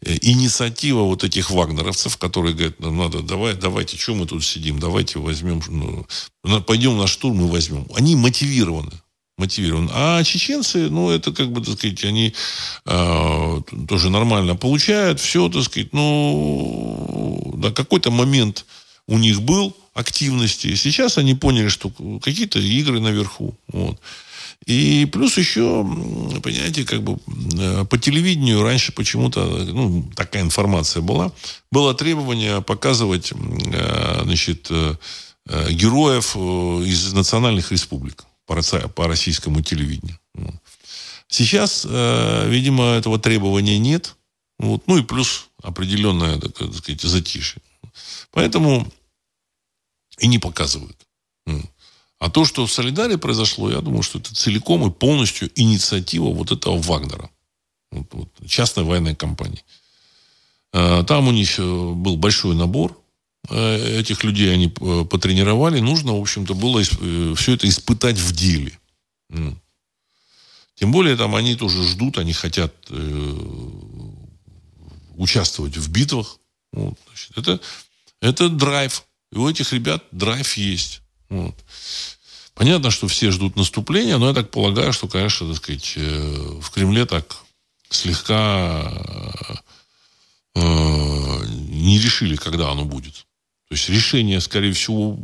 э, 0.00 0.16
инициатива 0.22 1.00
вот 1.00 1.24
этих 1.24 1.50
вагнеровцев, 1.50 2.16
которые 2.16 2.54
говорят, 2.54 2.78
нам 2.78 2.96
надо, 2.96 3.20
давай, 3.20 3.54
давайте, 3.54 3.96
что 3.96 4.14
мы 4.14 4.26
тут 4.26 4.44
сидим, 4.44 4.78
давайте 4.78 5.18
возьмем, 5.18 5.60
ну, 5.68 6.60
пойдем 6.62 6.96
на 6.96 7.08
штурм 7.08 7.46
и 7.46 7.50
возьмем. 7.50 7.86
Они 7.96 8.14
мотивированы. 8.14 8.92
Мотивированы. 9.36 9.90
А 9.92 10.22
чеченцы, 10.22 10.88
ну, 10.88 11.10
это 11.10 11.32
как 11.32 11.50
бы, 11.50 11.60
так 11.64 11.76
сказать, 11.76 12.04
они 12.04 12.32
э, 12.86 13.60
тоже 13.88 14.10
нормально 14.10 14.54
получают, 14.54 15.18
все, 15.18 15.48
так 15.48 15.64
сказать, 15.64 15.92
ну, 15.92 17.54
на 17.56 17.72
какой-то 17.72 18.12
момент 18.12 18.66
у 19.08 19.18
них 19.18 19.42
был, 19.42 19.76
активности. 19.94 20.74
Сейчас 20.74 21.18
они 21.18 21.34
поняли, 21.34 21.68
что 21.68 21.90
какие-то 22.20 22.58
игры 22.58 23.00
наверху. 23.00 23.54
Вот. 23.68 23.98
И 24.66 25.06
плюс 25.12 25.36
еще, 25.36 25.84
понимаете, 26.42 26.84
как 26.84 27.02
бы 27.02 27.18
э, 27.58 27.84
по 27.84 27.98
телевидению 27.98 28.62
раньше 28.62 28.92
почему-то, 28.92 29.44
ну, 29.44 30.10
такая 30.16 30.42
информация 30.42 31.02
была, 31.02 31.32
было 31.70 31.94
требование 31.94 32.62
показывать, 32.62 33.32
э, 33.32 34.20
значит, 34.24 34.68
э, 34.70 34.96
героев 35.70 36.34
из 36.36 37.12
национальных 37.12 37.72
республик 37.72 38.24
по, 38.46 38.56
российскому 39.06 39.60
телевидению. 39.60 40.18
Сейчас, 41.28 41.84
видимо, 41.84 42.94
этого 42.94 43.18
требования 43.18 43.78
нет. 43.78 44.16
Вот. 44.58 44.86
Ну 44.86 44.98
и 44.98 45.02
плюс 45.02 45.50
определенное, 45.62 46.38
так 46.38 46.56
сказать, 46.74 47.02
затишье. 47.02 47.60
Поэтому 48.30 48.90
и 50.18 50.26
не 50.26 50.38
показывают. 50.38 50.96
А 52.24 52.30
то, 52.30 52.46
что 52.46 52.64
в 52.64 52.72
Солидаре 52.72 53.18
произошло, 53.18 53.70
я 53.70 53.82
думаю, 53.82 54.02
что 54.02 54.18
это 54.18 54.34
целиком 54.34 54.88
и 54.88 54.90
полностью 54.90 55.50
инициатива 55.56 56.30
вот 56.30 56.52
этого 56.52 56.78
Вагнера. 56.78 57.28
Вот, 57.90 58.06
вот, 58.12 58.48
частной 58.48 58.84
военной 58.84 59.14
компании. 59.14 59.62
А, 60.72 61.04
там 61.04 61.28
у 61.28 61.32
них 61.32 61.58
э, 61.58 61.62
был 61.62 62.16
большой 62.16 62.54
набор. 62.54 62.98
Э, 63.50 64.00
этих 64.00 64.24
людей 64.24 64.50
они 64.50 64.68
э, 64.68 65.04
потренировали. 65.04 65.80
Нужно, 65.80 66.16
в 66.16 66.22
общем-то, 66.22 66.54
было 66.54 66.82
все 66.82 67.52
это 67.52 67.68
испытать 67.68 68.16
в 68.16 68.32
деле. 68.32 68.78
Тем 70.76 70.92
более, 70.92 71.16
там 71.16 71.34
они 71.34 71.54
тоже 71.56 71.86
ждут, 71.86 72.16
они 72.16 72.32
хотят 72.32 72.74
участвовать 75.16 75.76
в 75.76 75.90
битвах. 75.92 76.38
Вот, 76.72 76.98
значит, 77.06 77.36
это, 77.36 77.60
это 78.22 78.48
драйв. 78.48 79.04
И 79.30 79.36
у 79.36 79.46
этих 79.46 79.74
ребят 79.74 80.02
драйв 80.10 80.56
есть. 80.56 81.02
Вот. 81.28 81.54
Понятно, 82.54 82.90
что 82.90 83.08
все 83.08 83.30
ждут 83.30 83.56
наступления, 83.56 84.16
но 84.18 84.28
я 84.28 84.34
так 84.34 84.50
полагаю, 84.50 84.92
что, 84.92 85.08
конечно, 85.08 85.48
так 85.48 85.56
сказать, 85.56 85.94
э, 85.96 86.58
в 86.60 86.70
Кремле 86.70 87.04
так 87.04 87.36
слегка 87.90 88.92
э, 90.54 91.46
не 91.46 91.98
решили, 91.98 92.36
когда 92.36 92.70
оно 92.70 92.84
будет. 92.84 93.26
То 93.68 93.74
есть 93.74 93.88
решение, 93.88 94.40
скорее 94.40 94.72
всего, 94.72 95.18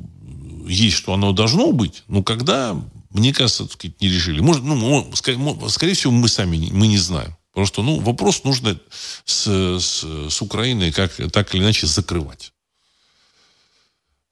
есть, 0.67 0.97
что 0.97 1.15
оно 1.15 1.33
должно 1.33 1.73
быть, 1.73 2.03
но 2.09 2.23
когда, 2.23 2.77
мне 3.11 3.33
кажется, 3.33 3.65
так 3.65 3.75
сказать, 3.75 4.01
не 4.01 4.09
решили. 4.09 4.41
Может, 4.41 4.65
ну, 4.65 5.11
скорее, 5.15 5.95
всего, 5.95 6.13
мы 6.13 6.29
сами 6.29 6.69
мы 6.73 6.89
не 6.89 6.99
знаем. 6.99 7.37
Потому 7.53 7.67
что 7.67 7.83
ну, 7.83 7.99
вопрос 8.01 8.45
нужно 8.45 8.79
с, 9.25 9.47
с, 9.81 10.05
с 10.31 10.43
Украиной 10.43 10.93
как, 10.93 11.13
так 11.33 11.55
или 11.55 11.63
иначе 11.63 11.87
закрывать. 11.87 12.53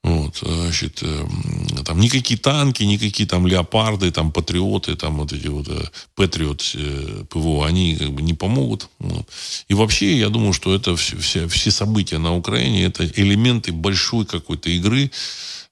Вот, 0.05 0.39
значит, 0.43 1.03
эм, 1.03 1.85
там 1.85 1.99
никакие 1.99 2.39
танки, 2.39 2.85
никакие 2.85 3.29
там 3.29 3.47
леопарды, 3.47 4.11
там 4.13 4.31
патриоты, 4.31 4.95
там 4.95 5.19
вот 5.19 5.33
эти 5.33 5.49
вот 5.49 5.67
э, 5.69 5.85
патриот 6.15 6.63
э, 6.75 7.25
ПВО, 7.29 7.67
они 7.67 7.97
как 7.97 8.13
бы 8.13 8.23
не 8.23 8.33
помогут. 8.33 8.89
Вот. 9.01 9.29
И 9.67 9.75
вообще, 9.75 10.17
я 10.17 10.29
думаю, 10.29 10.53
что 10.53 10.73
это 10.73 10.95
все, 10.97 11.17
все, 11.19 11.49
все 11.49 11.71
события 11.73 12.19
на 12.19 12.35
Украине, 12.37 12.85
это 12.85 13.05
элементы 13.07 13.73
большой 13.73 14.25
какой-то 14.25 14.71
игры, 14.71 15.11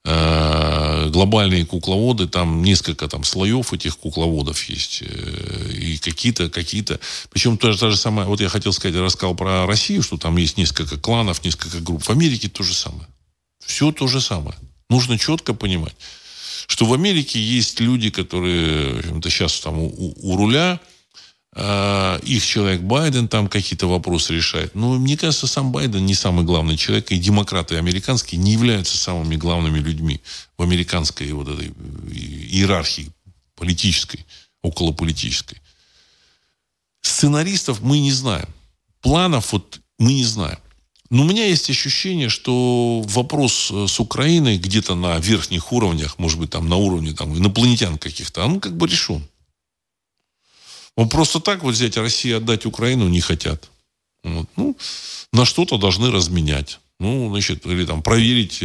э, 0.05 1.09
глобальные 1.11 1.65
кукловоды, 1.65 2.27
там 2.27 2.63
несколько 2.65 3.07
там 3.07 3.23
слоев 3.23 3.73
этих 3.73 3.97
кукловодов 3.97 4.61
есть, 4.65 5.03
и 5.71 5.99
какие-то, 5.99 6.51
какие-то, 6.51 6.99
причем 7.31 7.59
тоже 7.59 7.79
та 7.79 7.91
же 7.91 7.97
самая, 7.97 8.27
вот 8.27 8.41
я 8.41 8.49
хотел 8.49 8.73
сказать, 8.73 8.97
рассказал 8.97 9.37
про 9.37 9.67
Россию, 9.67 10.03
что 10.03 10.17
там 10.17 10.37
есть 10.37 10.59
несколько 10.59 10.99
кланов, 10.99 11.45
несколько 11.45 11.79
групп, 11.79 12.03
в 12.03 12.11
Америке 12.11 12.49
то 12.49 12.65
же 12.65 12.75
самое. 12.75 13.07
Все 13.67 13.93
то 13.93 14.07
же 14.07 14.21
самое. 14.21 14.57
Нужно 14.89 15.19
четко 15.19 15.53
понимать, 15.53 15.95
что 16.69 16.87
в 16.87 16.95
Америке 16.95 17.41
есть 17.41 17.81
люди, 17.81 18.11
которые 18.11 19.03
сейчас 19.25 19.61
там 19.61 19.79
у, 19.79 20.15
у 20.23 20.37
руля, 20.37 20.81
э, 21.55 22.21
их 22.23 22.47
человек 22.47 22.83
Байден 22.83 23.27
там 23.27 23.49
какие-то 23.49 23.89
вопросы 23.89 24.35
решает. 24.35 24.75
Но 24.77 24.95
мне 24.95 25.17
кажется, 25.17 25.49
сам 25.49 25.73
Байден 25.73 26.07
не 26.07 26.15
самый 26.15 26.45
главный 26.45 26.77
человек, 26.77 27.11
и 27.11 27.19
демократы 27.19 27.77
американские 27.77 28.41
не 28.41 28.53
являются 28.53 28.97
самыми 28.97 29.35
главными 29.35 29.81
людьми 29.81 30.21
в 30.57 30.63
американской 30.63 31.33
вот 31.33 31.49
этой 31.49 31.73
иерархии 32.09 33.11
политической, 33.57 34.25
околополитической. 34.63 35.61
Сценаристов 37.03 37.81
мы 37.81 37.99
не 37.99 38.13
знаем. 38.13 38.49
Планов 39.01 39.53
вот 39.53 39.81
мы 39.99 40.13
не 40.15 40.25
знаем. 40.25 40.59
Но 41.11 41.23
у 41.23 41.27
меня 41.27 41.47
есть 41.47 41.71
ощущение, 41.71 42.29
что 42.29 43.03
вопрос 43.07 43.71
э, 43.71 43.87
с 43.87 44.01
Украиной 44.01 44.59
где-то 44.59 44.95
на 44.95 45.19
верхних 45.19 45.73
уровнях, 45.73 46.19
может 46.19 46.39
быть, 46.39 46.51
там 46.51 46.69
на 46.69 46.77
уровне 46.77 47.13
там, 47.13 47.37
инопланетян 47.37 47.99
каких-то, 47.99 48.45
он 48.45 48.61
как 48.61 48.77
бы 48.77 48.87
решен. 48.87 49.27
Он 50.97 51.09
просто 51.09 51.41
так 51.41 51.63
вот 51.63 51.75
взять 51.75 51.97
Россию 51.97 52.39
отдать 52.39 52.67
Украину 52.67 53.09
не 53.09 53.21
хотят. 53.21 53.71
Вот. 54.25 54.49
Ну, 54.57 54.77
на 55.33 55.45
что-то 55.45 55.79
должны 55.79 56.11
разменять. 56.11 56.81
Ну, 56.99 57.29
значит, 57.29 57.67
или 57.67 57.85
там 57.85 58.03
проверить 58.03 58.63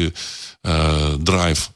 э, 0.64 1.16
драйв. 1.18 1.72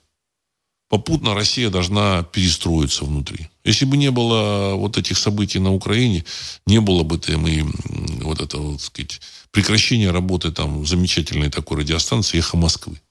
Попутно 0.96 1.36
Россия 1.36 1.70
должна 1.70 2.24
перестроиться 2.24 3.04
внутри. 3.04 3.50
Если 3.66 3.84
бы 3.84 3.98
не 3.98 4.12
было 4.12 4.76
вот 4.76 4.98
этих 4.98 5.18
событий 5.18 5.60
на 5.60 5.74
Украине, 5.74 6.24
не 6.66 6.80
было 6.80 7.04
бы 7.04 7.18
там 7.18 7.46
и 7.46 7.64
вот 8.24 8.39
этого, 8.39 8.72
вот, 8.72 8.82
сказать, 8.82 9.20
прекращения 9.52 10.10
работы 10.12 10.54
там 10.54 10.86
замечательной 10.86 11.50
такой 11.50 11.80
радиостанции 11.80 12.38
«Эхо 12.38 12.56
Москвы», 12.56 13.02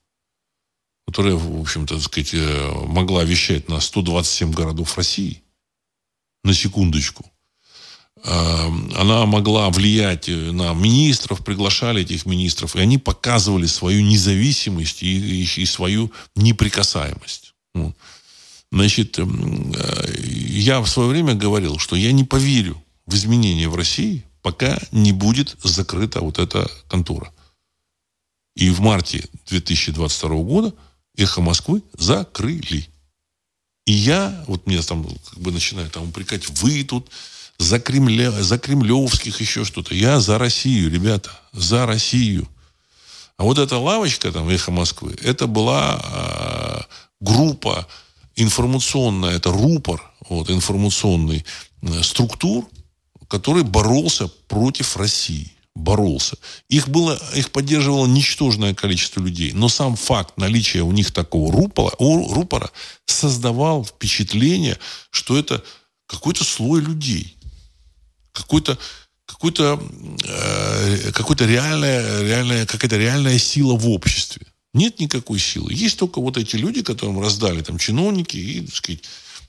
которая, 1.07 1.35
в 1.35 1.61
общем-то, 1.61 2.01
сказать, 2.01 2.33
э, 2.33 2.73
могла 2.87 3.23
вещать 3.23 3.69
на 3.69 3.81
127 3.81 4.51
городов 4.55 4.97
России, 4.97 5.43
на 6.43 6.55
секундочку. 6.55 7.27
А, 8.25 8.73
она 8.97 9.27
могла 9.27 9.69
влиять 9.69 10.31
э, 10.31 10.53
на 10.53 10.73
министров, 10.73 11.45
приглашали 11.45 12.01
этих 12.01 12.25
министров, 12.25 12.77
и 12.77 12.81
они 12.81 12.97
показывали 12.97 13.67
свою 13.67 14.01
независимость 14.01 15.03
и, 15.03 15.43
и, 15.43 15.45
и 15.45 15.67
свою 15.67 16.11
неприкасаемость. 16.35 17.44
Значит, 18.75 19.19
эм, 19.21 19.73
э, 19.73 20.15
я 20.27 20.81
в 20.81 20.89
свое 20.89 21.09
время 21.09 21.35
говорил, 21.35 21.79
что 21.79 21.95
я 21.95 22.11
не 22.11 22.25
поверю 22.25 22.83
в 23.07 23.15
изменения 23.15 23.69
в 23.69 23.77
России, 23.77 24.25
пока 24.43 24.81
не 24.91 25.13
будет 25.13 25.57
закрыта 25.63 26.21
вот 26.21 26.41
эта 26.41 26.69
контора. 26.89 27.33
И 28.57 28.71
в 28.71 28.81
марте 28.81 29.29
2022 29.47 30.29
года 30.43 30.75
«Эхо 31.17 31.41
Москвы» 31.41 31.83
закрыли. 31.97 32.89
И 33.87 33.93
я, 33.93 34.45
вот 34.49 34.67
меня 34.67 34.83
там 34.83 35.07
как 35.31 35.39
бы 35.39 35.53
начинают 35.53 35.93
там 35.93 36.09
упрекать, 36.09 36.49
вы 36.61 36.83
тут 36.83 37.11
за, 37.59 37.79
Кремля, 37.79 38.31
за 38.31 38.59
кремлевских 38.59 39.41
еще 39.41 39.65
что-то. 39.65 39.95
Я 39.95 40.19
за 40.19 40.39
Россию, 40.39 40.91
ребята, 40.91 41.31
за 41.53 41.87
Россию. 41.87 42.49
А 43.37 43.45
вот 43.45 43.59
эта 43.59 43.79
лавочка 43.79 44.31
там 44.33 44.49
«Эхо 44.49 44.71
Москвы», 44.71 45.17
это 45.23 45.47
была 45.47 46.01
э, 46.03 46.95
группа 47.21 47.87
информационная, 48.37 49.37
это 49.37 49.51
рупор 49.53 50.03
вот, 50.29 50.51
информационный 50.51 51.45
э, 51.83 52.03
структур, 52.03 52.69
который 53.29 53.63
боролся 53.63 54.29
против 54.49 54.97
России. 54.97 55.51
боролся. 55.75 56.37
Их, 56.69 56.89
было, 56.89 57.21
их 57.35 57.51
поддерживало 57.51 58.07
ничтожное 58.07 58.75
количество 58.75 59.21
людей. 59.21 59.53
Но 59.53 59.69
сам 59.69 59.97
факт 59.97 60.39
наличия 60.39 60.83
у 60.83 60.93
них 60.93 61.11
такого 61.11 61.53
рупора, 61.53 61.93
рупора 61.99 62.71
создавал 63.07 63.85
впечатление, 63.85 64.79
что 65.11 65.37
это 65.37 65.65
какой-то 66.07 66.45
слой 66.45 66.81
людей. 66.81 67.37
Какой-то 68.33 68.79
какой-то 69.27 69.83
э, 70.25 71.13
какой-то 71.13 71.47
реальная, 71.47 72.23
реальная, 72.23 72.67
какая-то 72.67 72.97
реальная 72.97 73.39
сила 73.39 73.75
в 73.75 73.89
обществе. 73.89 74.47
Нет 74.75 74.99
никакой 74.99 75.39
силы. 75.39 75.73
Есть 75.73 75.99
только 75.99 76.21
вот 76.21 76.37
эти 76.37 76.57
люди, 76.57 76.83
которым 76.83 77.21
раздали 77.21 77.63
там 77.63 77.79
чиновники 77.79 78.37
и, 78.37 78.61
так 78.61 78.75
сказать, 78.75 79.05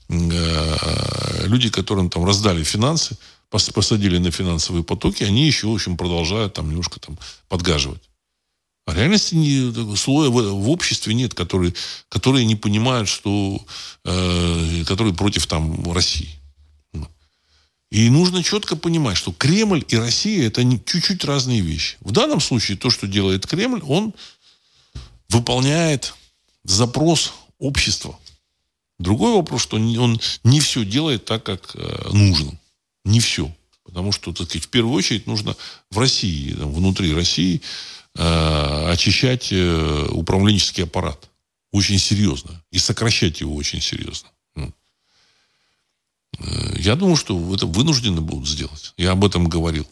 э, 0.08 1.46
люди, 1.46 1.68
которым 1.68 2.08
там 2.10 2.24
раздали 2.24 2.62
финансы, 2.62 3.18
посадили 3.50 4.18
на 4.18 4.30
финансовые 4.30 4.84
потоки, 4.84 5.24
они 5.24 5.46
еще, 5.46 5.66
в 5.66 5.74
общем, 5.74 5.96
продолжают 5.96 6.54
там 6.54 6.68
немножко 6.68 7.00
там 7.00 7.18
подгаживать. 7.48 8.02
А 8.86 8.94
реальности 8.94 9.34
не, 9.34 9.96
слоя 9.96 10.30
в, 10.30 10.34
в 10.34 10.70
обществе 10.70 11.12
нет, 11.12 11.34
которые, 11.34 11.74
которые 12.08 12.44
не 12.44 12.54
понимают, 12.54 13.08
что 13.08 13.60
э, 14.04 14.84
которые 14.86 15.12
против 15.12 15.46
там 15.48 15.92
России. 15.92 16.30
И 17.90 18.10
нужно 18.10 18.42
четко 18.42 18.76
понимать, 18.76 19.16
что 19.16 19.32
Кремль 19.32 19.84
и 19.88 19.96
Россия 19.96 20.46
это 20.46 20.62
чуть-чуть 20.84 21.24
разные 21.24 21.60
вещи. 21.60 21.96
В 22.00 22.12
данном 22.12 22.40
случае 22.40 22.76
то, 22.76 22.90
что 22.90 23.06
делает 23.06 23.46
Кремль, 23.46 23.82
он 23.86 24.12
выполняет 25.28 26.14
запрос 26.64 27.32
общества. 27.58 28.18
Другой 28.98 29.34
вопрос, 29.34 29.62
что 29.62 29.76
он 29.76 30.20
не 30.44 30.60
все 30.60 30.84
делает 30.84 31.24
так, 31.24 31.44
как 31.44 31.72
э, 31.74 32.08
нужно. 32.12 32.58
Не 33.04 33.20
все. 33.20 33.54
Потому 33.84 34.10
что, 34.10 34.32
так 34.32 34.48
сказать, 34.48 34.64
в 34.64 34.68
первую 34.68 34.94
очередь 34.94 35.26
нужно 35.26 35.54
в 35.90 35.98
России, 35.98 36.52
внутри 36.52 37.14
России, 37.14 37.60
э, 38.14 38.90
очищать 38.90 39.48
э, 39.52 40.08
управленческий 40.10 40.84
аппарат. 40.84 41.28
Очень 41.72 41.98
серьезно. 41.98 42.62
И 42.72 42.78
сокращать 42.78 43.40
его 43.40 43.54
очень 43.54 43.80
серьезно. 43.80 44.28
Я 46.78 46.96
думаю, 46.96 47.16
что 47.16 47.54
это 47.54 47.66
вынуждены 47.66 48.20
будут 48.20 48.46
сделать. 48.46 48.92
Я 48.98 49.12
об 49.12 49.24
этом 49.24 49.48
говорил 49.48 49.86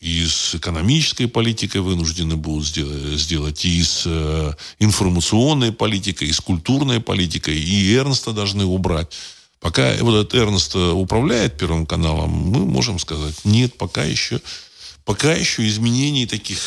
и 0.00 0.24
с 0.26 0.54
экономической 0.54 1.26
политикой 1.26 1.82
вынуждены 1.82 2.36
будут 2.36 2.66
сделать, 2.66 3.64
и 3.66 3.82
с 3.82 4.04
э, 4.06 4.52
информационной 4.78 5.72
политикой, 5.72 6.28
и 6.28 6.32
с 6.32 6.40
культурной 6.40 7.00
политикой, 7.00 7.58
и 7.58 7.94
Эрнста 7.94 8.32
должны 8.32 8.64
убрать. 8.64 9.12
Пока 9.60 9.92
вот 10.00 10.14
этот 10.14 10.34
Эрнст 10.34 10.74
э, 10.74 10.90
управляет 10.90 11.58
Первым 11.58 11.84
каналом, 11.84 12.30
мы 12.30 12.64
можем 12.64 12.98
сказать, 12.98 13.44
нет, 13.44 13.76
пока 13.76 14.02
еще, 14.04 14.40
пока 15.04 15.34
еще 15.34 15.68
изменений 15.68 16.26
таких 16.26 16.58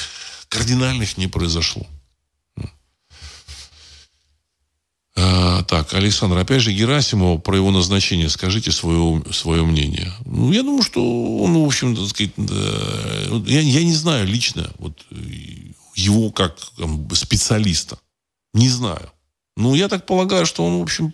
кардинальных 0.47 1.17
не 1.17 1.27
произошло. 1.27 1.87
А, 5.15 5.63
так, 5.63 5.93
Александр, 5.93 6.37
опять 6.37 6.61
же, 6.61 6.73
Герасимова, 6.73 7.37
про 7.37 7.55
его 7.55 7.71
назначение, 7.71 8.29
скажите 8.29 8.71
свое, 8.71 9.23
свое 9.31 9.63
мнение. 9.63 10.11
Ну, 10.25 10.51
я 10.51 10.63
думаю, 10.63 10.81
что 10.81 11.01
он, 11.37 11.53
в 11.53 11.65
общем, 11.65 11.95
так 11.95 12.07
сказать, 12.07 12.31
я, 13.45 13.59
я 13.59 13.83
не 13.83 13.93
знаю 13.93 14.27
лично 14.27 14.71
вот, 14.79 15.05
его 15.95 16.31
как 16.31 16.55
там, 16.77 17.07
специалиста. 17.13 17.99
Не 18.53 18.69
знаю. 18.69 19.11
Ну, 19.55 19.75
я 19.75 19.87
так 19.87 20.07
полагаю, 20.07 20.47
что 20.47 20.65
он, 20.65 20.79
в 20.79 20.81
общем, 20.81 21.13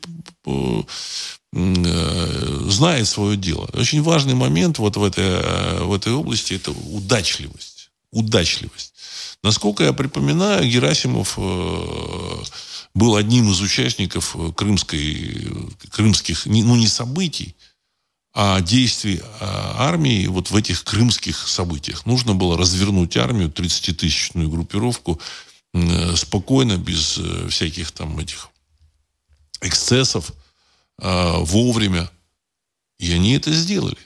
э, 1.54 2.64
знает 2.70 3.08
свое 3.08 3.36
дело. 3.36 3.70
Очень 3.74 4.02
важный 4.02 4.34
момент 4.34 4.80
вот 4.80 4.96
в 4.96 5.04
этой, 5.04 5.84
в 5.84 5.94
этой 5.94 6.14
области– 6.14 6.54
это 6.56 6.72
удачливость. 6.72 7.92
Удачливость. 8.12 8.94
Насколько 9.44 9.84
я 9.84 9.94
припоминаю, 9.94 10.70
Герасимов 10.70 11.36
э, 11.38 12.44
был 13.00 13.16
одним 13.16 13.50
из 13.50 13.62
участников 13.62 14.36
э, 14.36 14.52
крымской, 14.52 15.48
крымских, 15.90 16.46
ну 16.46 16.76
не 16.76 16.88
событий, 16.88 17.56
а 18.34 18.62
действий 18.62 19.22
а, 19.40 19.88
армии 19.90 20.28
вот 20.28 20.52
в 20.52 20.56
этих 20.56 20.84
крымских 20.84 21.48
событиях. 21.48 22.06
Нужно 22.06 22.36
было 22.36 22.58
развернуть 22.58 23.18
армию, 23.18 23.50
30-тысячную 23.50 24.50
группировку, 24.50 25.20
э, 25.74 26.16
спокойно, 26.16 26.78
без 26.78 27.18
э, 27.18 27.48
всяких 27.50 27.92
там 27.92 28.20
этих 28.20 28.50
эксцессов, 29.62 30.32
а, 31.02 31.40
вовремя. 31.40 32.12
И 33.00 33.12
они 33.14 33.34
это 33.34 33.52
сделали. 33.54 33.98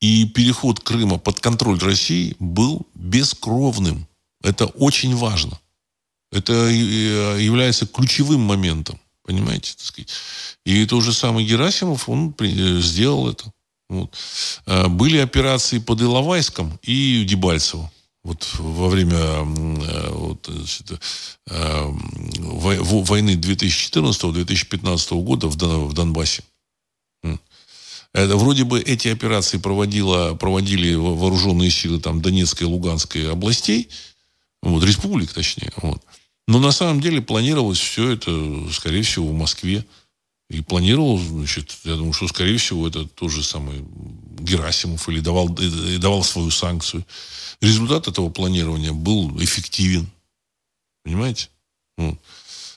И 0.00 0.26
переход 0.28 0.80
Крыма 0.80 1.18
под 1.18 1.40
контроль 1.40 1.78
России 1.78 2.34
был 2.40 2.86
бескровным. 2.94 4.08
Это 4.42 4.66
очень 4.66 5.14
важно. 5.14 5.61
Это 6.32 6.52
э, 6.52 7.38
является 7.40 7.86
ключевым 7.86 8.40
моментом. 8.40 8.98
Понимаете, 9.22 9.74
так. 9.76 10.06
И 10.64 10.86
тот 10.86 11.04
же 11.04 11.12
самый 11.12 11.44
Герасимов, 11.44 12.08
он 12.08 12.34
э, 12.40 12.80
сделал 12.80 13.28
это. 13.28 13.52
Вот. 13.88 14.16
А, 14.66 14.88
были 14.88 15.18
операции 15.18 15.78
под 15.78 16.00
Иловайском 16.00 16.80
и 16.82 17.24
Дебальцево. 17.24 17.92
Вот 18.24 18.48
во 18.58 18.88
время 18.88 19.18
э, 19.18 20.10
вот, 20.10 20.48
значит, 20.48 20.92
войны 21.46 23.34
2014-2015 23.34 25.22
года 25.22 25.48
в 25.48 25.92
Донбассе. 25.92 26.42
Это, 28.14 28.36
вроде 28.36 28.64
бы 28.64 28.80
эти 28.80 29.08
операции 29.08 29.58
проводила, 29.58 30.34
проводили 30.34 30.94
вооруженные 30.94 31.70
силы 31.70 31.98
там, 31.98 32.20
Донецкой 32.20 32.66
и 32.66 32.70
Луганской 32.70 33.30
областей, 33.30 33.88
вот, 34.62 34.84
республик 34.84 35.32
точнее. 35.32 35.72
Вот. 35.76 36.02
Но 36.52 36.58
на 36.58 36.70
самом 36.70 37.00
деле 37.00 37.22
планировалось 37.22 37.78
все 37.78 38.10
это, 38.10 38.30
скорее 38.72 39.02
всего, 39.04 39.26
в 39.26 39.32
Москве. 39.32 39.86
И 40.50 40.60
планировал, 40.60 41.18
значит, 41.18 41.74
я 41.84 41.96
думаю, 41.96 42.12
что, 42.12 42.28
скорее 42.28 42.58
всего, 42.58 42.86
это 42.86 43.06
тот 43.06 43.30
же 43.30 43.42
самый 43.42 43.82
Герасимов 44.38 45.08
или 45.08 45.20
давал, 45.20 45.48
и 45.54 45.96
давал 45.96 46.22
свою 46.22 46.50
санкцию. 46.50 47.06
Результат 47.62 48.06
этого 48.06 48.28
планирования 48.28 48.92
был 48.92 49.42
эффективен. 49.42 50.10
Понимаете? 51.04 51.48
Вот. 51.96 52.18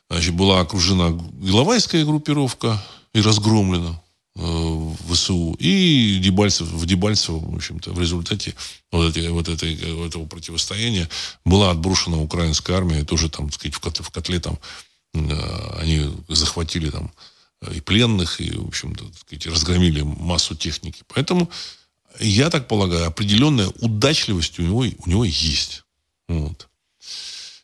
Значит, 0.09 0.35
была 0.35 0.61
окружена 0.61 1.09
Иловайская 1.43 2.05
группировка 2.05 2.81
и 3.11 3.19
разгромлена. 3.19 4.01
Э, 4.37 4.93
ВСУ. 5.09 5.55
И 5.59 6.19
Дебальцев, 6.19 6.67
в 6.67 6.85
Дебальцево, 6.85 7.39
в 7.39 7.55
общем-то, 7.55 7.93
в 7.93 7.99
результате 7.99 8.53
вот, 8.91 9.15
эти, 9.15 9.27
вот 9.27 9.47
этой, 9.47 9.75
этого 10.07 10.25
противостояния 10.25 11.09
была 11.45 11.71
отброшена 11.71 12.17
украинская 12.17 12.75
армия, 12.75 12.99
и 12.99 13.05
тоже 13.05 13.29
там, 13.29 13.49
так 13.49 13.55
сказать, 13.55 13.75
в 13.75 13.79
котле, 13.79 14.03
в 14.03 14.09
котле 14.09 14.39
там 14.41 14.59
э, 15.13 15.79
они 15.79 16.11
захватили 16.27 16.89
там 16.89 17.13
и 17.71 17.79
пленных, 17.79 18.41
и, 18.41 18.51
в 18.51 18.67
общем-то, 18.67 19.05
сказать, 19.21 19.47
разгромили 19.47 20.01
массу 20.01 20.53
техники. 20.53 21.03
Поэтому, 21.13 21.49
я 22.19 22.49
так 22.49 22.67
полагаю, 22.67 23.07
определенная 23.07 23.69
удачливость 23.79 24.59
у 24.59 24.63
него, 24.63 24.79
у 24.79 25.09
него 25.09 25.23
есть. 25.23 25.83
Вот. 26.27 26.67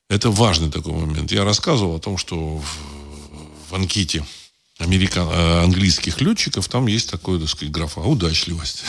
Это 0.10 0.32
важный 0.32 0.72
такой 0.72 0.94
момент. 0.94 1.34
Я 1.34 1.44
рассказывал 1.44 1.98
о 1.98 2.00
том, 2.00 2.18
что 2.18 2.58
в, 2.58 2.66
в 3.70 3.76
анкете 3.76 4.26
американ... 4.82 5.28
Э, 5.30 5.64
английских 5.64 6.22
летчиков, 6.22 6.68
там 6.68 6.88
есть 6.88 7.10
такое, 7.10 7.40
так 7.40 7.50
сказать, 7.50 7.72
графа 7.72 8.02
удачливость. 8.02 8.84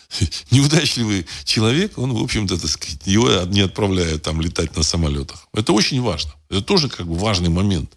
Неудачливый 0.50 1.26
человек, 1.44 1.98
он, 1.98 2.12
в 2.12 2.22
общем-то, 2.22 2.58
так 2.58 2.70
сказать, 2.70 3.00
его 3.06 3.28
не 3.44 3.60
отправляют 3.60 4.22
там 4.22 4.40
летать 4.40 4.76
на 4.76 4.82
самолетах. 4.82 5.48
Это 5.52 5.72
очень 5.72 6.00
важно. 6.00 6.32
Это 6.48 6.62
тоже 6.62 6.88
как 6.88 7.06
бы 7.06 7.16
важный 7.16 7.48
момент. 7.48 7.92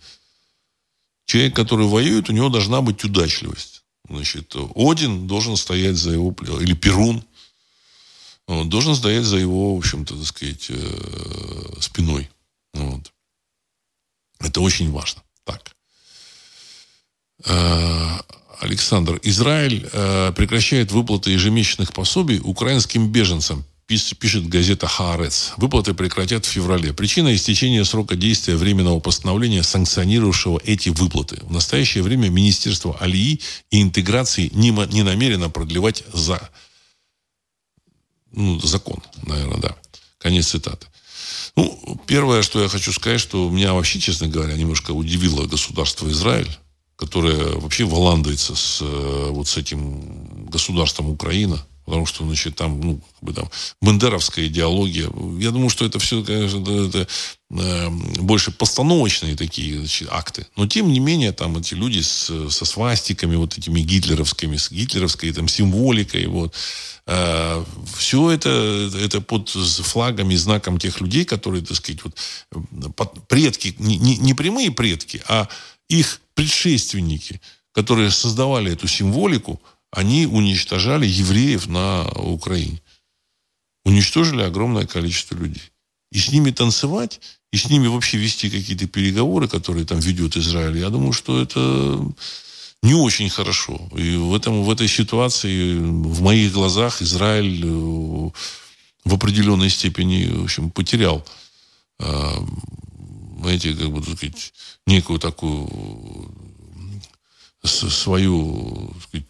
Человек, 1.26 1.56
который 1.56 1.88
воюет, 1.88 2.30
у 2.30 2.34
него 2.34 2.50
должна 2.50 2.82
быть 2.82 3.04
удачливость. 3.04 3.84
Значит, 4.10 4.56
Один 4.76 5.28
должен 5.28 5.58
стоять 5.58 5.96
за 5.96 6.12
его, 6.12 6.36
или 6.62 6.74
Перун, 6.74 7.24
он 8.48 8.70
должен 8.70 8.96
стоять 8.96 9.24
за 9.24 9.38
его, 9.38 9.76
в 9.76 9.80
общем-то, 9.80 10.16
так 10.16 10.26
сказать, 10.26 10.68
э, 10.70 11.80
спиной. 11.80 12.30
Вот. 12.74 13.12
Это 14.40 14.62
очень 14.62 14.92
важно. 14.92 15.24
Так. 15.44 15.75
Э, 17.46 18.20
Александр, 18.60 19.20
Израиль 19.24 19.88
э, 19.92 20.34
прекращает 20.36 20.92
выплаты 20.92 21.32
ежемесячных 21.32 21.94
пособий 21.94 22.40
украинским 22.44 23.12
беженцам, 23.12 23.66
пишет 23.88 24.48
газета 24.48 24.88
«Хаарец». 24.88 25.54
Выплаты 25.58 25.94
прекратят 25.94 26.46
в 26.46 26.50
феврале. 26.50 26.94
Причина 26.94 27.36
истечения 27.36 27.86
срока 27.86 28.16
действия 28.16 28.56
временного 28.56 29.00
постановления, 29.00 29.62
санкционировавшего 29.62 30.60
эти 30.64 30.90
выплаты. 30.90 31.38
В 31.44 31.52
настоящее 31.52 32.04
время 32.04 32.30
Министерство 32.30 32.98
Алии 33.00 33.42
и 33.70 33.82
интеграции 33.82 34.50
не, 34.54 34.72
намерено 35.04 35.50
продлевать 35.50 36.04
за 36.14 36.50
ну, 38.32 38.60
закон, 38.60 39.02
наверное, 39.26 39.60
да. 39.60 39.76
Конец 40.18 40.48
цитаты. 40.48 40.88
Ну, 41.56 42.02
первое, 42.08 42.42
что 42.42 42.62
я 42.62 42.68
хочу 42.68 42.92
сказать, 42.92 43.22
что 43.22 43.50
меня 43.50 43.74
вообще, 43.74 44.00
честно 44.00 44.28
говоря, 44.28 44.58
немножко 44.58 44.92
удивило 44.92 45.46
государство 45.46 46.10
Израиль 46.10 46.50
которая 46.96 47.56
вообще 47.56 47.86
валандается 47.86 48.56
с, 48.56 48.80
э, 48.82 49.28
вот 49.32 49.48
с 49.48 49.58
этим 49.58 50.46
государством 50.50 51.10
Украина. 51.10 51.66
Потому 51.86 52.08
что, 52.08 52.26
значит, 52.26 52.56
там, 52.56 52.82
ну, 52.82 52.96
как 52.98 53.24
бы 53.24 53.34
там, 53.34 53.50
бандеровская 53.80 54.48
идеология. 54.48 55.08
Я 55.40 55.52
думаю, 55.52 55.70
что 55.70 55.86
это 55.86 56.00
все, 56.00 56.24
конечно, 56.24 56.88
это, 56.88 57.08
э, 57.52 57.90
больше 58.22 58.50
постановочные 58.50 59.36
такие 59.36 59.78
значит, 59.78 60.08
акты. 60.10 60.48
Но, 60.56 60.66
тем 60.66 60.92
не 60.92 61.00
менее, 61.00 61.32
там 61.32 61.58
эти 61.58 61.76
люди 61.76 62.02
с, 62.02 62.50
со 62.50 62.66
свастиками, 62.66 63.36
вот 63.36 63.56
этими 63.60 63.82
гитлеровскими, 63.82 64.58
с 64.58 64.72
гитлеровской 64.72 65.32
там 65.32 65.48
символикой, 65.48 66.26
вот, 66.26 66.56
э, 67.06 67.66
все 67.96 68.32
это, 68.32 68.90
это 69.00 69.22
под 69.22 69.50
флагами, 69.50 70.34
знаком 70.34 70.80
тех 70.80 71.00
людей, 71.02 71.24
которые, 71.24 71.64
так 71.64 71.78
сказать, 71.78 72.02
вот, 72.04 73.28
предки, 73.28 73.76
не, 73.78 73.98
не, 73.98 74.18
не 74.18 74.34
прямые 74.34 74.72
предки, 74.72 75.22
а 75.28 75.48
их 75.88 76.20
предшественники, 76.36 77.42
которые 77.72 78.12
создавали 78.12 78.72
эту 78.72 78.88
символику, 78.88 79.62
они 79.92 80.26
уничтожали 80.28 81.08
евреев 81.08 81.68
на 81.68 82.08
Украине. 82.10 82.82
Уничтожили 83.86 84.42
огромное 84.42 84.86
количество 84.86 85.36
людей. 85.36 85.72
И 86.12 86.20
с 86.20 86.32
ними 86.32 86.52
танцевать, 86.52 87.20
и 87.52 87.58
с 87.58 87.70
ними 87.70 87.88
вообще 87.88 88.18
вести 88.18 88.50
какие-то 88.50 88.88
переговоры, 88.88 89.48
которые 89.48 89.86
там 89.86 90.00
ведет 90.00 90.38
Израиль, 90.38 90.78
я 90.78 90.90
думаю, 90.90 91.14
что 91.14 91.42
это 91.42 92.14
не 92.84 92.94
очень 92.94 93.30
хорошо. 93.30 93.90
И 93.96 94.16
в, 94.16 94.36
этом, 94.36 94.64
в 94.64 94.70
этой 94.70 94.88
ситуации 94.88 95.78
в 95.78 96.22
моих 96.22 96.54
глазах 96.54 97.02
Израиль 97.02 97.64
э, 97.66 98.30
в 99.06 99.14
определенной 99.14 99.70
степени 99.70 100.26
в 100.26 100.44
общем, 100.44 100.70
потерял 100.70 101.26
э, 103.46 103.58
знаете, 103.58 103.74
как 103.74 103.92
бы, 103.92 104.02
так 104.02 104.18
сказать, 104.18 104.54
некую 104.88 105.20
такую 105.20 106.32
свою 107.64 108.94
так 108.94 109.04
сказать, 109.04 109.28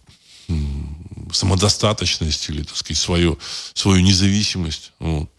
самодостаточность 1.32 2.49
или, 2.49 2.63
так 2.63 2.76
сказать, 2.76 2.97
свою, 2.97 3.39
свою 3.74 4.01
независимость. 4.01 4.91
Вот. 4.99 5.30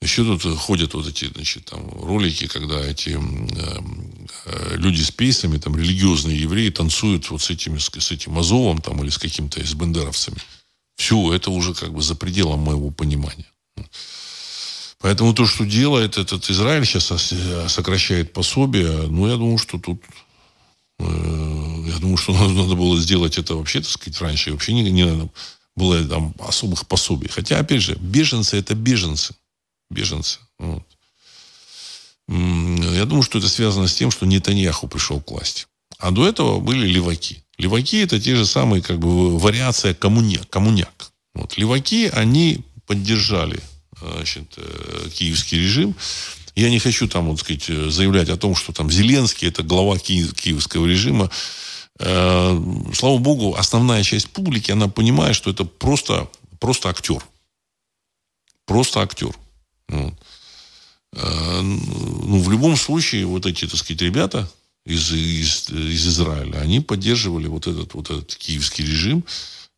Еще 0.00 0.22
тут 0.22 0.58
ходят 0.58 0.92
вот 0.94 1.06
эти, 1.08 1.32
значит, 1.32 1.64
там, 1.64 1.88
ролики, 2.02 2.46
когда 2.46 2.78
эти 2.84 3.10
э, 3.10 3.80
э, 4.44 4.76
люди 4.76 5.00
с 5.00 5.10
пейсами, 5.10 5.56
там, 5.56 5.76
религиозные 5.76 6.38
евреи 6.38 6.68
танцуют 6.70 7.30
вот 7.30 7.42
с, 7.42 7.50
этими, 7.50 7.78
с, 7.78 7.90
с 7.90 8.10
этим 8.10 8.38
Азовом, 8.38 8.82
там, 8.82 9.02
или 9.02 9.10
с 9.10 9.18
каким-то, 9.18 9.64
с 9.64 9.74
бендеровцами. 9.74 10.36
Все, 10.96 11.32
это 11.32 11.50
уже 11.50 11.74
как 11.74 11.92
бы 11.92 12.02
за 12.02 12.14
пределом 12.14 12.60
моего 12.60 12.90
понимания. 12.90 13.46
Поэтому 15.04 15.34
то, 15.34 15.44
что 15.44 15.66
делает 15.66 16.16
этот 16.16 16.48
Израиль, 16.48 16.86
сейчас 16.86 17.12
сокращает 17.68 18.32
пособие, 18.32 18.88
ну, 19.08 19.28
я 19.28 19.36
думаю, 19.36 19.58
что 19.58 19.78
тут 19.78 20.00
Э, 20.98 21.84
я 21.86 21.98
думаю, 21.98 22.16
что 22.16 22.32
надо 22.48 22.74
было 22.74 22.98
сделать 23.00 23.38
это 23.38 23.54
вообще, 23.54 23.80
так 23.80 23.90
сказать, 23.90 24.20
раньше. 24.20 24.50
И 24.50 24.52
вообще 24.52 24.72
не, 24.72 24.90
не 24.90 25.04
надо 25.04 25.28
было 25.76 26.04
там 26.04 26.34
особых 26.38 26.86
пособий. 26.86 27.28
Хотя, 27.28 27.58
опять 27.58 27.82
же, 27.82 27.96
беженцы– 27.96 28.56
это 28.58 28.74
беженцы. 28.74 29.34
Беженцы. 29.90 30.38
Вот. 30.58 30.84
Я 32.28 33.04
думаю, 33.04 33.22
что 33.22 33.38
это 33.38 33.48
связано 33.48 33.86
с 33.86 33.94
тем, 33.94 34.10
что 34.10 34.24
Нетаньяху 34.24 34.88
пришел 34.88 35.20
к 35.20 35.30
власти. 35.30 35.66
А 35.98 36.10
до 36.10 36.26
этого 36.26 36.60
были 36.60 36.86
леваки. 36.86 37.42
Леваки– 37.58 37.98
это 38.02 38.20
те 38.20 38.34
же 38.34 38.46
самые, 38.46 38.82
как 38.82 38.98
бы, 38.98 39.38
вариация 39.38 39.94
коммуняк. 39.94 40.48
коммуняк. 40.48 41.12
Вот. 41.34 41.58
Леваки, 41.58 42.06
они 42.06 42.60
поддержали 42.86 43.60
значит, 44.00 44.54
э, 44.56 45.08
киевский 45.12 45.58
режим. 45.58 45.94
Я 46.54 46.70
не 46.70 46.78
хочу 46.78 47.08
там, 47.08 47.28
вот 47.28 47.40
сказать, 47.40 47.64
заявлять 47.64 48.28
о 48.28 48.36
том, 48.36 48.54
что 48.54 48.72
там 48.72 48.90
Зеленский 48.90 49.48
это 49.48 49.62
глава 49.62 49.98
киевского 49.98 50.86
режима. 50.86 51.30
Э, 51.98 52.60
слава 52.94 53.18
богу, 53.18 53.54
основная 53.56 54.02
часть 54.02 54.30
публики, 54.30 54.70
она 54.70 54.88
понимает, 54.88 55.36
что 55.36 55.50
это 55.50 55.64
просто, 55.64 56.28
просто 56.60 56.88
актер. 56.88 57.24
Просто 58.66 59.00
актер. 59.00 59.36
Вот. 59.88 60.14
Э, 61.12 61.60
ну, 61.60 62.40
в 62.40 62.50
любом 62.50 62.76
случае, 62.76 63.26
вот 63.26 63.46
эти, 63.46 63.66
так 63.66 63.78
сказать, 63.78 64.02
ребята 64.02 64.50
из, 64.84 65.12
из, 65.12 65.70
из 65.70 66.06
Израиля, 66.08 66.58
они 66.58 66.80
поддерживали 66.80 67.46
вот 67.46 67.66
этот, 67.66 67.94
вот 67.94 68.10
этот 68.10 68.34
киевский 68.34 68.84
режим 68.84 69.24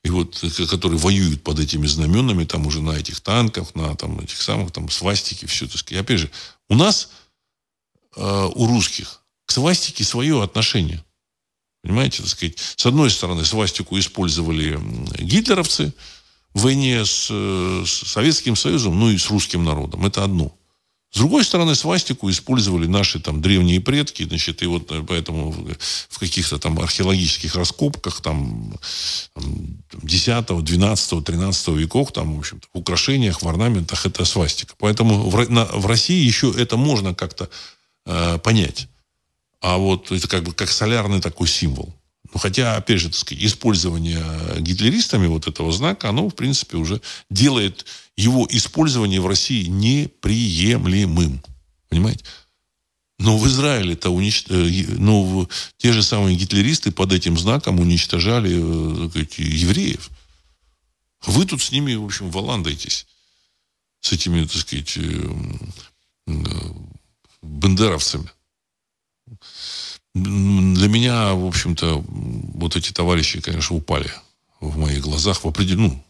и 0.07 0.11
вот, 0.11 0.38
э, 0.44 0.66
которые 0.66 0.98
воюют 0.98 1.42
под 1.42 1.59
этими 1.59 1.86
знаменами, 1.86 2.44
там 2.44 2.66
уже 2.66 2.80
на 2.80 2.92
этих 2.92 3.20
танках, 3.20 3.74
на 3.74 3.96
там, 3.96 4.20
этих 4.20 4.40
самых 4.40 4.70
там 4.70 4.88
свастики, 4.88 5.46
все, 5.46 5.66
так 5.66 5.78
сказать. 5.78 5.98
И 5.98 6.04
опять 6.04 6.20
же, 6.20 6.30
у 6.68 6.76
нас, 6.76 7.11
э, 8.14 8.50
у 8.54 8.66
русских, 8.68 9.22
к 9.46 9.50
свастике 9.50 10.04
свое 10.04 10.42
отношение. 10.42 11.04
Понимаете, 11.82 12.22
так 12.22 12.30
сказать, 12.30 12.59
с 12.76 12.86
одной 12.86 13.11
стороны, 13.11 13.44
свастику 13.44 13.98
использовали 13.98 14.78
гитлеровцы 15.18 15.92
в 16.54 16.62
войне 16.62 17.04
с, 17.04 17.26
э, 17.28 17.84
с 17.84 18.09
Советским 18.09 18.54
Союзом, 18.54 18.98
ну 19.00 19.11
и 19.11 19.18
с 19.18 19.28
русским 19.28 19.64
народом. 19.64 20.07
Это 20.07 20.22
одно. 20.22 20.55
С 21.17 21.19
другой 21.19 21.45
стороны, 21.45 21.75
свастику 21.75 22.29
использовали 22.29 22.87
наши 22.87 23.19
там 23.19 23.41
древние 23.41 23.81
предки, 23.81 24.25
значит, 24.25 24.62
и 24.62 24.67
вот 24.67 24.93
э, 24.93 25.03
поэтому 25.03 25.51
в 26.11 26.19
каких-то 26.19 26.59
там 26.59 26.79
археологических 26.79 27.55
раскопках 27.55 28.21
там 28.21 28.79
10, 29.95 30.62
12, 30.62 31.25
13 31.25 31.69
веков, 31.69 32.12
там, 32.12 32.37
в 32.37 32.39
общем 32.41 32.61
в 32.71 32.79
украшениях, 32.79 33.41
в 33.41 33.49
орнаментах 33.49 34.05
это 34.05 34.27
свастика. 34.27 34.75
Поэтому 34.77 35.31
в, 35.31 35.51
на, 35.51 35.64
в 35.64 35.87
России 35.87 36.23
еще 36.23 36.53
это 36.55 36.77
можно 36.77 37.14
как-то 37.14 37.49
э, 38.05 38.39
понять. 38.45 38.87
А 39.62 39.79
вот 39.79 40.12
это 40.12 40.29
как 40.29 40.45
бы 40.45 40.53
как 40.53 40.69
солярный 40.69 41.23
такой 41.23 41.49
символ. 41.49 41.95
Ну, 42.33 42.39
хотя, 42.39 42.77
опять 42.77 43.01
же, 43.01 43.09
так 43.09 43.16
сказать, 43.16 43.45
использование 43.45 44.22
гитлеристами 44.61 45.27
вот 45.27 45.47
этого 45.47 45.72
знака, 45.72 46.09
оно, 46.09 46.29
в 46.29 46.35
принципе, 46.35 46.77
уже 46.77 47.01
делает 47.31 47.87
его 48.16 48.47
использование 48.51 49.20
в 49.20 49.27
России 49.27 49.66
неприемлемым. 49.66 51.43
Понимаете? 51.89 52.24
Но 53.18 53.39
в 53.39 53.47
Израиле 53.47 53.95
это 53.95 54.11
унич... 54.11 54.45
Э, 54.49 54.68
ну, 54.99 55.49
те 55.79 55.93
же 55.93 56.03
самые 56.03 56.37
гитлеристы 56.37 56.93
под 56.93 57.12
этим 57.12 57.39
знаком 57.39 57.81
уничтожали 57.81 58.53
э, 58.53 59.09
сказать, 59.09 59.39
евреев. 59.39 60.11
Вы 61.24 61.47
тут 61.47 61.62
с 61.62 61.70
ними, 61.70 61.95
в 61.95 62.05
общем, 62.05 62.31
валандаетесь. 62.31 63.07
С 64.01 64.12
этими, 64.12 64.45
так 64.45 64.61
сказать, 64.61 64.99
э, 64.99 66.33
бендеровцами. 67.43 68.31
Для 70.17 70.89
меня, 70.89 71.35
в 71.35 71.45
общем-то, 71.47 72.03
вот 72.09 72.75
эти 72.75 72.91
товарищи, 72.91 73.43
конечно, 73.43 73.77
упали 73.77 74.11
в 74.61 74.79
моих 74.79 75.03
глазах 75.03 75.45
в, 75.45 75.49
определ... 75.49 75.77
ну, 75.79 76.05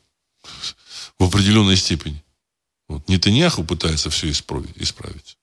в 1.19 1.25
определенной 1.25 1.77
степени. 1.77 2.23
Вот 2.87 3.09
Нетаньяху 3.09 3.65
пытается 3.65 4.09
все 4.11 4.31
исправить. 4.31 4.71
исправить. 4.77 5.37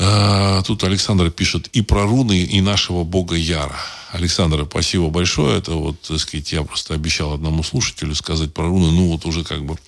А, 0.00 0.60
тут 0.62 0.82
Александр 0.82 1.30
пишет 1.30 1.68
и 1.68 1.82
про 1.82 2.02
руны, 2.02 2.42
и 2.42 2.60
нашего 2.60 3.04
бога 3.04 3.36
Яра. 3.36 3.78
Александр, 4.10 4.66
спасибо 4.68 5.10
большое. 5.10 5.58
Это 5.58 5.74
вот, 5.74 6.00
так 6.00 6.18
сказать, 6.18 6.50
я 6.50 6.64
просто 6.64 6.94
обещал 6.94 7.32
одному 7.32 7.62
слушателю 7.62 8.16
сказать 8.16 8.52
про 8.52 8.66
руны. 8.66 8.90
Ну, 8.90 9.12
вот 9.12 9.24
уже 9.24 9.44
как 9.44 9.64
бы 9.64 9.78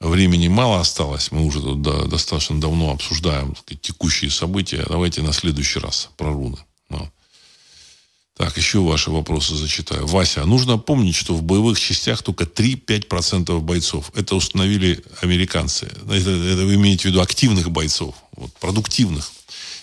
времени 0.00 0.48
мало 0.48 0.80
осталось. 0.80 1.30
Мы 1.32 1.44
уже 1.44 1.60
тут 1.60 1.82
достаточно 1.82 2.60
давно 2.60 2.92
обсуждаем 2.92 3.56
сказать, 3.56 3.80
текущие 3.80 4.30
события. 4.30 4.84
Давайте 4.88 5.22
на 5.22 5.32
следующий 5.32 5.80
раз 5.80 6.10
про 6.16 6.32
руны. 6.32 6.58
Ну. 6.88 7.10
Так, 8.36 8.56
еще 8.56 8.78
ваши 8.78 9.10
вопросы 9.10 9.56
зачитаю. 9.56 10.06
Вася, 10.06 10.44
нужно 10.44 10.78
помнить, 10.78 11.16
что 11.16 11.34
в 11.34 11.42
боевых 11.42 11.80
частях 11.80 12.22
только 12.22 12.44
3-5% 12.44 13.58
бойцов. 13.60 14.12
Это 14.14 14.36
установили 14.36 15.02
американцы. 15.20 15.86
Это, 16.08 16.30
это 16.30 16.64
вы 16.64 16.76
имеете 16.76 17.02
в 17.02 17.04
виду 17.06 17.20
активных 17.20 17.72
бойцов, 17.72 18.14
вот, 18.36 18.52
продуктивных. 18.60 19.32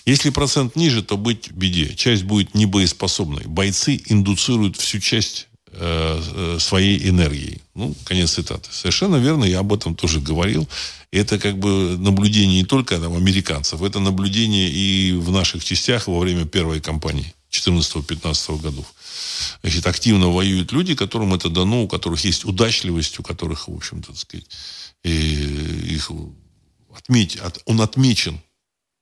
Если 0.05 0.29
процент 0.29 0.77
ниже, 0.77 1.03
то 1.03 1.17
быть 1.17 1.51
беде. 1.51 1.95
Часть 1.95 2.23
будет 2.23 2.55
небоеспособной. 2.55 3.43
Бойцы 3.45 4.01
индуцируют 4.05 4.77
всю 4.77 4.99
часть 4.99 5.47
э, 5.75 6.21
э, 6.35 6.59
своей 6.59 7.09
энергией. 7.09 7.61
Ну, 7.75 7.95
конец 8.05 8.31
цитаты. 8.31 8.69
Совершенно 8.71 9.17
верно, 9.17 9.45
я 9.45 9.59
об 9.59 9.73
этом 9.73 9.95
тоже 9.95 10.19
говорил. 10.19 10.67
Это 11.11 11.39
как 11.39 11.57
бы 11.57 11.97
наблюдение 11.97 12.61
не 12.61 12.65
только 12.65 12.97
там, 12.99 13.15
американцев, 13.15 13.81
это 13.81 13.99
наблюдение 13.99 14.69
и 14.69 15.13
в 15.13 15.31
наших 15.31 15.63
частях 15.63 16.07
во 16.07 16.19
время 16.19 16.45
первой 16.45 16.81
кампании 16.81 17.33
14-15 17.51 18.61
годов. 18.61 18.93
Значит, 19.61 19.87
активно 19.87 20.29
воюют 20.29 20.71
люди, 20.71 20.95
которым 20.95 21.33
это 21.33 21.49
дано, 21.49 21.83
у 21.83 21.87
которых 21.87 22.25
есть 22.25 22.45
удачливость, 22.45 23.19
у 23.19 23.23
которых, 23.23 23.67
в 23.67 23.75
общем-то, 23.75 24.07
так 24.07 24.17
сказать, 24.17 24.47
их 25.03 26.11
отметь, 26.95 27.37
он 27.65 27.81
отмечен 27.81 28.39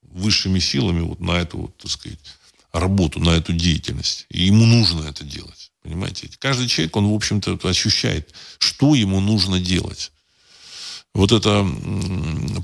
высшими 0.02 0.60
силами 0.60 1.02
вот 1.02 1.20
на 1.20 1.32
эту, 1.32 1.58
вот, 1.58 1.78
так 1.78 1.92
сказать, 1.92 2.20
работу, 2.72 3.20
на 3.20 3.32
эту 3.32 3.54
деятельность. 3.54 4.26
И 4.30 4.44
ему 4.46 4.66
нужно 4.66 5.08
это 5.08 5.24
делать. 5.24 5.63
Понимаете? 5.84 6.30
Каждый 6.40 6.68
человек, 6.68 6.96
он, 6.96 7.08
в 7.08 7.14
общем-то, 7.14 7.60
ощущает, 7.68 8.34
что 8.58 8.96
ему 8.96 9.20
нужно 9.20 9.60
делать. 9.60 10.12
Вот 11.14 11.32
это 11.32 11.64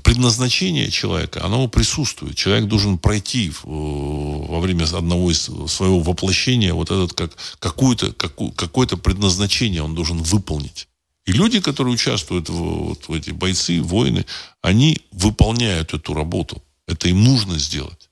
предназначение 0.02 0.90
человека, 0.90 1.44
оно 1.44 1.68
присутствует. 1.68 2.36
Человек 2.36 2.66
должен 2.66 2.98
пройти 2.98 3.50
в, 3.50 3.64
во 3.64 4.58
время 4.58 4.84
одного 4.84 5.30
из 5.30 5.42
своего 5.42 6.00
воплощения 6.00 6.74
вот 6.74 6.90
этот 6.90 7.12
как 7.12 7.36
какое-то 7.60 8.12
какое-то 8.12 8.96
предназначение 8.96 9.82
он 9.84 9.94
должен 9.94 10.20
выполнить. 10.22 10.88
И 11.26 11.32
люди, 11.32 11.60
которые 11.60 11.94
участвуют 11.94 12.48
в, 12.48 12.54
вот, 12.54 13.06
в 13.06 13.12
эти 13.12 13.30
бойцы, 13.30 13.80
воины, 13.80 14.26
они 14.62 14.98
выполняют 15.12 15.94
эту 15.94 16.12
работу. 16.14 16.60
Это 16.88 17.08
им 17.08 17.22
нужно 17.22 17.56
сделать 17.56 18.09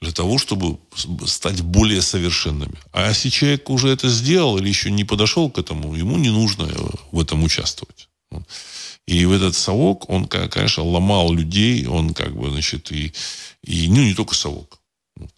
для 0.00 0.12
того, 0.12 0.38
чтобы 0.38 0.78
стать 1.26 1.62
более 1.62 2.02
совершенными. 2.02 2.76
А 2.92 3.08
если 3.08 3.30
человек 3.30 3.70
уже 3.70 3.88
это 3.88 4.08
сделал 4.08 4.58
или 4.58 4.68
еще 4.68 4.90
не 4.90 5.04
подошел 5.04 5.50
к 5.50 5.58
этому, 5.58 5.94
ему 5.94 6.18
не 6.18 6.30
нужно 6.30 6.68
в 7.12 7.20
этом 7.20 7.42
участвовать. 7.42 8.08
И 9.06 9.24
в 9.24 9.32
этот 9.32 9.54
совок, 9.54 10.10
он, 10.10 10.26
конечно, 10.26 10.82
ломал 10.82 11.32
людей, 11.32 11.86
он 11.86 12.12
как 12.12 12.36
бы, 12.36 12.50
значит, 12.50 12.90
и, 12.90 13.12
и 13.62 13.88
ну, 13.88 14.02
не 14.02 14.14
только 14.14 14.34
совок, 14.34 14.80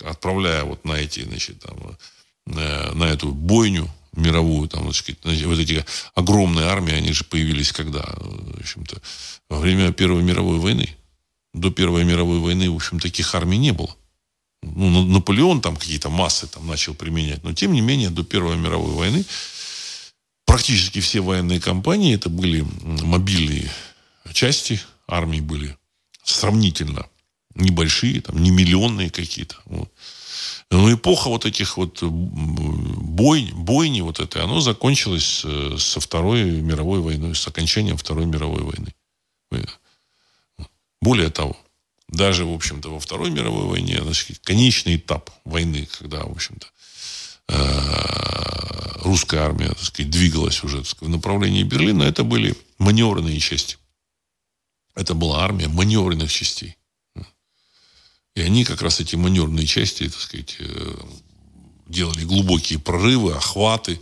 отправляя 0.05 0.65
вот 0.65 0.85
на 0.85 0.95
эти, 0.95 1.21
значит, 1.21 1.61
там, 1.61 1.77
на, 2.47 2.93
на 2.95 3.05
эту 3.05 3.31
бойню 3.31 3.89
мировую, 4.17 4.69
там, 4.69 4.85
значит, 4.85 5.19
вот 5.45 5.59
эти 5.59 5.85
огромные 6.15 6.67
армии, 6.67 6.95
они 6.95 7.13
же 7.13 7.25
появились 7.25 7.73
когда? 7.73 8.03
В 8.17 8.61
общем-то, 8.61 9.01
во 9.51 9.59
время 9.59 9.93
Первой 9.93 10.23
мировой 10.23 10.59
войны. 10.59 10.97
До 11.53 11.71
Первой 11.71 12.05
мировой 12.05 12.39
войны, 12.41 12.71
в 12.71 12.77
общем, 12.77 12.99
таких 12.99 13.35
армий 13.35 13.59
не 13.59 13.73
было. 13.73 13.95
Ну, 14.63 15.05
Наполеон 15.05 15.61
там 15.61 15.77
какие-то 15.77 16.11
массы 16.11 16.47
там 16.47 16.67
начал 16.67 16.95
применять, 16.95 17.45
но 17.45 17.53
тем 17.53 17.73
не 17.73 17.81
менее 17.81 18.11
до 18.11 18.25
Первой 18.25 18.57
мировой 18.57 18.93
войны 18.93 19.25
практически 20.45 21.01
все 21.01 21.21
военные 21.21 21.61
компании 21.61 22.15
это 22.15 22.29
были 22.29 22.67
мобильные 22.83 23.71
части 24.33 24.81
армии 25.07 25.41
были 25.41 25.77
сравнительно 26.23 27.07
небольшие, 27.55 28.21
там, 28.21 28.41
не 28.43 28.51
миллионные 28.51 29.11
какие-то. 29.11 29.57
Вот. 29.65 29.91
Но 30.71 30.93
эпоха 30.93 31.29
вот 31.29 31.45
этих 31.47 31.77
вот 31.77 32.03
бой, 32.03 33.51
бойни 33.53 34.01
вот 34.01 34.21
этой, 34.21 34.43
оно 34.43 34.61
закончилось 34.61 35.43
э, 35.45 35.77
со 35.79 35.99
Второй 35.99 36.45
мировой 36.45 37.01
войной, 37.01 37.35
с 37.35 37.49
окончанием 37.49 37.97
Второй 37.97 38.27
мировой 38.27 38.63
войны. 38.63 38.95
Более 41.01 41.31
того, 41.31 41.57
даже, 42.09 42.45
в 42.45 42.53
общем-то, 42.53 42.91
во 42.91 43.01
Второй 43.01 43.31
мировой 43.31 43.67
войне, 43.67 44.01
значит, 44.03 44.39
конечный 44.41 44.97
этап 44.97 45.31
войны, 45.45 45.89
когда, 45.99 46.23
в 46.25 46.33
общем-то, 46.33 46.67
э, 47.49 49.03
русская 49.05 49.41
армия, 49.41 49.69
так 49.69 49.83
сказать, 49.83 50.11
двигалась 50.11 50.65
уже 50.65 50.79
так 50.79 50.87
сказать, 50.87 51.09
в 51.09 51.17
направлении 51.17 51.63
Берлина, 51.63 52.05
это 52.05 52.25
были 52.25 52.57
маневренные 52.79 53.39
части. 53.39 53.77
Это 54.95 55.15
была 55.15 55.45
армия 55.45 55.69
маневренных 55.69 56.33
частей. 56.33 56.77
И 58.35 58.41
они 58.41 58.65
как 58.65 58.83
раз 58.83 59.01
эти 59.01 59.17
маневренные 59.17 59.67
части, 59.67 60.09
так 60.09 60.21
сказать, 60.21 60.57
э, 60.61 60.95
делали 61.89 62.25
глубокие 62.25 62.79
прорывы, 62.79 63.35
охваты, 63.35 63.99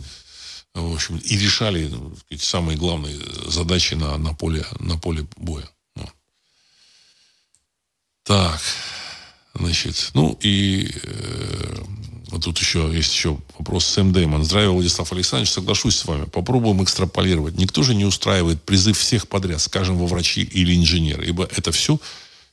в 0.73 0.93
общем, 0.93 1.17
и 1.17 1.37
решали 1.37 1.87
сказать, 2.19 2.43
самые 2.43 2.77
главные 2.77 3.19
задачи 3.47 3.95
на, 3.95 4.17
на, 4.17 4.33
поле, 4.33 4.65
на 4.79 4.97
поле 4.97 5.27
боя. 5.35 5.67
Так, 8.27 8.59
значит, 9.53 10.11
ну 10.13 10.37
и 10.41 10.91
э, 11.01 11.77
вот 12.27 12.43
тут 12.43 12.59
еще 12.59 12.91
есть 12.93 13.13
еще 13.13 13.37
вопрос 13.57 13.85
Сэм 13.85 14.11
Дэймон. 14.11 14.43
Здравия, 14.43 14.69
Владислав 14.69 15.09
Александрович, 15.13 15.49
соглашусь 15.49 15.95
с 15.95 16.03
вами. 16.03 16.25
Попробуем 16.25 16.83
экстраполировать. 16.83 17.57
Никто 17.57 17.83
же 17.83 17.95
не 17.95 18.03
устраивает 18.03 18.61
призыв 18.61 18.97
всех 18.97 19.29
подряд, 19.29 19.61
скажем, 19.61 19.97
во 19.97 20.07
врачи 20.07 20.41
или 20.41 20.75
инженеры, 20.75 21.25
ибо 21.25 21.45
это 21.55 21.71
все 21.71 22.01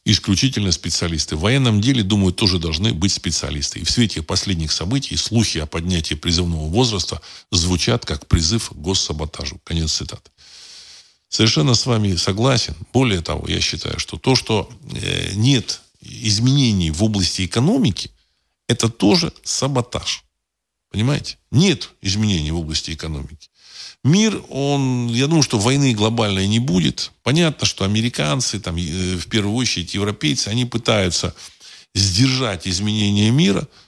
исключительно 0.04 0.70
специалисты. 0.70 1.34
В 1.34 1.40
военном 1.40 1.80
деле, 1.80 2.04
думаю, 2.04 2.32
тоже 2.32 2.60
должны 2.60 2.92
быть 2.92 3.12
специалисты. 3.12 3.80
И 3.80 3.84
в 3.84 3.90
свете 3.90 4.22
последних 4.22 4.70
событий 4.70 5.16
слухи 5.16 5.58
о 5.58 5.66
поднятии 5.66 6.14
призывного 6.14 6.68
возраста 6.68 7.20
звучат 7.50 8.06
как 8.06 8.28
призыв 8.28 8.70
к 8.70 8.74
госсаботажу. 8.74 9.60
Конец 9.64 9.92
цитаты. 9.92 10.30
Совершенно 11.34 11.74
с 11.74 11.84
вами 11.84 12.14
согласен. 12.14 12.76
Более 12.92 13.20
того, 13.20 13.48
я 13.48 13.60
считаю, 13.60 13.98
что 13.98 14.16
то, 14.16 14.36
что 14.36 14.70
э, 14.92 15.32
нет 15.34 15.80
изменений 16.00 16.92
в 16.92 17.02
области 17.02 17.44
экономики, 17.44 18.12
это 18.68 18.88
тоже 18.88 19.32
саботаж. 19.42 20.22
Понимаете? 20.92 21.36
Нет 21.50 21.90
изменений 22.02 22.52
в 22.52 22.58
области 22.60 22.92
экономики. 22.92 23.50
Мир, 24.04 24.44
он, 24.48 25.08
я 25.08 25.26
думаю, 25.26 25.42
что 25.42 25.58
войны 25.58 25.92
глобальной 25.92 26.46
не 26.46 26.60
будет. 26.60 27.10
Понятно, 27.24 27.66
что 27.66 27.84
американцы, 27.84 28.60
там, 28.60 28.76
э, 28.76 29.16
в 29.16 29.26
первую 29.26 29.56
очередь 29.56 29.92
европейцы, 29.92 30.46
они 30.46 30.66
пытаются 30.66 31.34
сдержать 31.96 32.68
изменения 32.68 33.32
мира– 33.32 33.66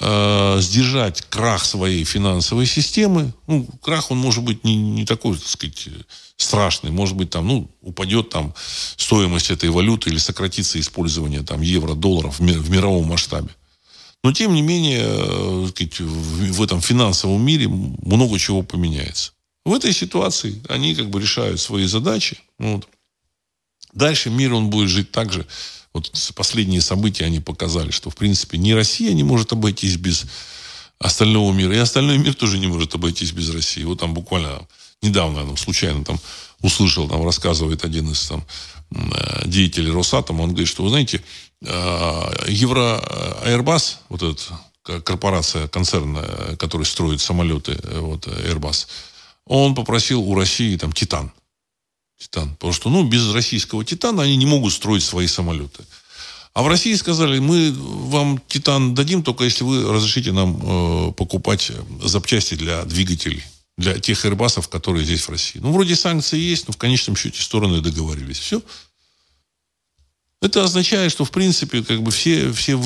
э, 0.00 0.58
сдержать 0.60 1.22
крах 1.22 1.64
своей 1.64 2.04
финансовой 2.04 2.66
системы. 2.66 3.32
Ну, 3.46 3.66
крах, 3.80 4.10
он 4.10 4.18
может 4.18 4.42
быть 4.42 4.64
не, 4.64 4.76
не 4.76 5.04
такой, 5.04 5.36
так 5.36 5.48
сказать, 5.48 5.88
страшный. 6.36 6.90
Может 6.90 7.16
быть, 7.16 7.30
там, 7.30 7.46
ну, 7.46 7.70
упадет 7.80 8.30
там 8.30 8.54
стоимость 8.96 9.50
этой 9.50 9.70
валюты 9.70 10.10
или 10.10 10.18
сократится 10.18 10.80
использование 10.80 11.42
там 11.42 11.60
евро, 11.60 11.94
долларов 11.94 12.38
в, 12.38 12.42
ми- 12.42 12.52
в 12.52 12.70
мировом 12.70 13.06
масштабе. 13.06 13.50
Но, 14.22 14.32
тем 14.32 14.54
не 14.54 14.62
менее, 14.62 15.04
э, 15.04 15.66
сказать, 15.68 16.00
в, 16.00 16.62
этом 16.62 16.80
финансовом 16.80 17.44
мире 17.44 17.68
много 17.68 18.38
чего 18.38 18.62
поменяется. 18.62 19.32
В 19.64 19.74
этой 19.74 19.92
ситуации 19.92 20.62
они 20.68 20.94
как 20.94 21.10
бы 21.10 21.20
решают 21.20 21.60
свои 21.60 21.86
задачи. 21.86 22.38
Вот. 22.58 22.88
Дальше 23.92 24.30
мир, 24.30 24.54
он 24.54 24.70
будет 24.70 24.88
жить 24.88 25.12
так 25.12 25.32
же, 25.32 25.46
вот 25.92 26.10
последние 26.34 26.80
события, 26.80 27.24
они 27.24 27.38
показали, 27.38 27.92
что, 27.92 28.10
в 28.10 28.16
принципе, 28.16 28.58
ни 28.58 28.72
Россия 28.72 29.12
не 29.12 29.22
может 29.22 29.52
обойтись 29.52 29.96
без 29.96 30.24
остального 30.98 31.52
мира, 31.52 31.74
и 31.74 31.78
остальной 31.78 32.18
мир 32.18 32.34
тоже 32.34 32.58
не 32.58 32.66
может 32.66 32.94
обойтись 32.94 33.30
без 33.30 33.50
России. 33.50 33.84
Вот 33.84 34.00
там 34.00 34.12
буквально 34.14 34.66
недавно, 35.02 35.40
я 35.40 35.46
там, 35.46 35.56
случайно 35.56 36.04
там 36.04 36.18
услышал, 36.60 37.08
там 37.08 37.24
рассказывает 37.24 37.84
один 37.84 38.10
из 38.10 38.26
там, 38.26 38.44
э, 38.90 39.42
деятелей 39.46 39.90
Росатома, 39.90 40.42
он 40.42 40.50
говорит, 40.50 40.68
что, 40.68 40.82
вы 40.82 40.90
знаете, 40.90 41.22
э, 41.62 42.44
Евро 42.48 43.02
э, 43.02 43.56
Airbus, 43.56 43.96
вот 44.08 44.22
эта 44.22 45.00
корпорация, 45.02 45.66
концерн, 45.68 46.18
который 46.58 46.84
строит 46.84 47.22
самолеты, 47.22 47.80
вот 48.00 48.26
Airbus, 48.26 48.86
он 49.46 49.74
попросил 49.74 50.20
у 50.22 50.34
России 50.34 50.76
там 50.76 50.92
Титан– 50.92 51.32
Титан. 52.18 52.54
Потому 52.54 52.72
что, 52.72 52.90
ну, 52.90 53.04
без 53.04 53.32
российского 53.32 53.84
Титана 53.84 54.22
они 54.22 54.36
не 54.36 54.46
могут 54.46 54.72
строить 54.72 55.02
свои 55.02 55.26
самолеты. 55.26 55.84
А 56.52 56.62
в 56.62 56.68
России 56.68 56.94
сказали, 56.94 57.40
мы 57.40 57.72
вам 57.72 58.40
Титан 58.46 58.94
дадим, 58.94 59.22
только 59.22 59.44
если 59.44 59.64
вы 59.64 59.92
разрешите 59.92 60.30
нам 60.32 61.08
э, 61.08 61.12
покупать 61.12 61.72
запчасти 62.02 62.54
для 62.54 62.84
двигателей, 62.84 63.42
для 63.76 63.98
тех 63.98 64.24
Airbus'ов, 64.24 64.68
которые 64.68 65.04
здесь 65.04 65.22
в 65.22 65.30
России. 65.30 65.58
Ну, 65.58 65.72
вроде 65.72 65.96
санкции 65.96 66.38
есть, 66.38 66.66
но 66.66 66.72
в 66.72 66.76
конечном 66.76 67.16
счете 67.16 67.42
стороны 67.42 67.80
договорились. 67.80 68.38
Все. 68.38 68.62
Это 70.40 70.62
означает, 70.62 71.10
что, 71.10 71.24
в 71.24 71.30
принципе, 71.30 71.82
как 71.82 72.02
бы 72.02 72.10
все, 72.10 72.52
все, 72.52 72.78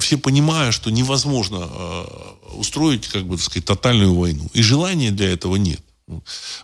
все 0.00 0.18
понимают, 0.18 0.74
что 0.74 0.90
невозможно 0.90 1.68
э, 1.70 2.04
устроить, 2.54 3.06
как 3.06 3.24
бы, 3.24 3.36
так 3.36 3.44
сказать, 3.44 3.64
тотальную 3.64 4.12
войну. 4.14 4.50
И 4.52 4.62
желания 4.62 5.12
для 5.12 5.30
этого 5.30 5.56
нет. 5.56 5.80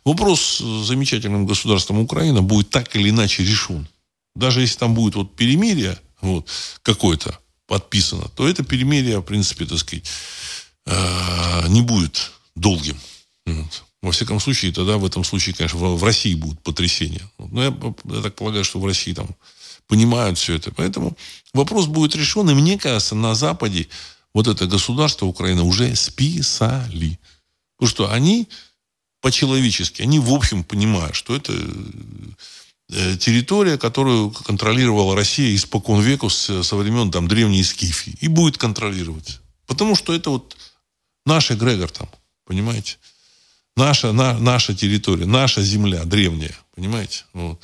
Вопрос 0.04 0.58
с 0.58 0.86
замечательным 0.86 1.46
государством 1.46 2.00
Украина 2.00 2.42
будет 2.42 2.70
так 2.70 2.94
или 2.96 3.10
иначе 3.10 3.44
решен. 3.44 3.88
Даже 4.34 4.60
если 4.60 4.78
там 4.78 4.94
будет 4.94 5.14
вот 5.14 5.34
перемирие 5.36 5.98
вот, 6.20 6.48
какое-то 6.82 7.38
подписано, 7.66 8.28
то 8.34 8.48
это 8.48 8.64
перемирие, 8.64 9.18
в 9.18 9.22
принципе, 9.22 9.64
так 9.64 9.78
сказать, 9.78 10.04
э, 10.86 11.68
не 11.68 11.82
будет 11.82 12.32
долгим. 12.54 12.98
Вот. 13.46 13.84
Во 14.02 14.10
всяком 14.10 14.40
случае, 14.40 14.72
тогда 14.72 14.98
в 14.98 15.04
этом 15.04 15.24
случае, 15.24 15.54
конечно, 15.54 15.78
в, 15.78 16.04
России 16.04 16.34
будут 16.34 16.60
потрясения. 16.62 17.22
Но 17.38 17.62
я, 17.62 17.74
я 18.04 18.22
так 18.22 18.34
полагаю, 18.34 18.64
что 18.64 18.80
в 18.80 18.86
России 18.86 19.12
там 19.12 19.28
понимают 19.86 20.38
все 20.38 20.54
это. 20.54 20.72
Поэтому 20.72 21.16
вопрос 21.54 21.86
будет 21.86 22.16
решен. 22.16 22.48
И 22.50 22.54
мне 22.54 22.78
кажется, 22.78 23.14
на 23.14 23.34
Западе 23.34 23.88
вот 24.34 24.48
это 24.48 24.66
государство 24.66 25.26
Украина 25.26 25.62
уже 25.62 25.94
списали. 25.96 27.18
Потому 27.76 27.90
что 27.90 28.10
они 28.12 28.48
по-человечески. 29.20 30.02
Они, 30.02 30.18
в 30.18 30.32
общем, 30.32 30.64
понимают, 30.64 31.14
что 31.14 31.36
это 31.36 31.52
э, 32.90 33.16
территория, 33.16 33.78
которую 33.78 34.30
контролировала 34.30 35.14
Россия 35.14 35.54
испокон 35.54 36.00
веку 36.00 36.28
со 36.28 36.76
времен 36.76 37.10
там, 37.10 37.28
древней 37.28 37.62
Скифии. 37.62 38.16
И 38.20 38.28
будет 38.28 38.58
контролировать. 38.58 39.40
Потому 39.66 39.94
что 39.94 40.12
это 40.12 40.30
вот 40.30 40.56
наш 41.24 41.50
эгрегор 41.50 41.90
там, 41.90 42.08
понимаете? 42.44 42.96
Наша, 43.76 44.12
на, 44.12 44.38
наша 44.38 44.74
территория, 44.74 45.26
наша 45.26 45.62
земля 45.62 46.04
древняя, 46.04 46.54
понимаете? 46.74 47.24
Вот. 47.32 47.60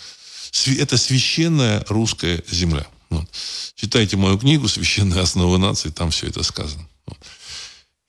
Это 0.79 0.97
священная 0.97 1.85
русская 1.89 2.43
земля. 2.51 2.87
Вот. 3.11 3.29
Читайте 3.75 4.17
мою 4.17 4.39
книгу 4.39 4.69
«Священные 4.69 5.21
основы 5.21 5.59
нации», 5.59 5.91
там 5.91 6.11
все 6.11 6.27
это 6.27 6.43
сказано. 6.43 6.87
Вот. 7.07 7.19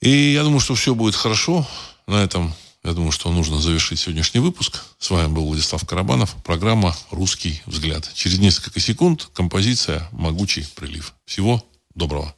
И 0.02 0.34
я 0.34 0.44
думаю, 0.44 0.60
что 0.60 0.76
все 0.76 0.96
будет 0.96 1.16
хорошо 1.16 1.68
на 2.08 2.24
этом 2.24 2.54
я 2.84 2.94
думаю, 2.94 3.12
что 3.12 3.32
нужно 3.32 3.60
завершить 3.60 4.00
сегодняшний 4.00 4.40
выпуск. 4.40 4.82
С 5.00 5.10
вами 5.10 5.28
был 5.28 5.46
Владислав 5.46 5.86
Карабанов. 5.86 6.36
Программа 6.44 6.96
«Русский 7.12 7.62
взгляд». 7.66 8.10
Через 8.14 8.40
несколько 8.40 8.80
секунд 8.80 9.30
композиция 9.34 10.08
«Могучий 10.12 10.66
прилив». 10.76 11.14
Всего 11.26 11.64
доброго. 11.94 12.34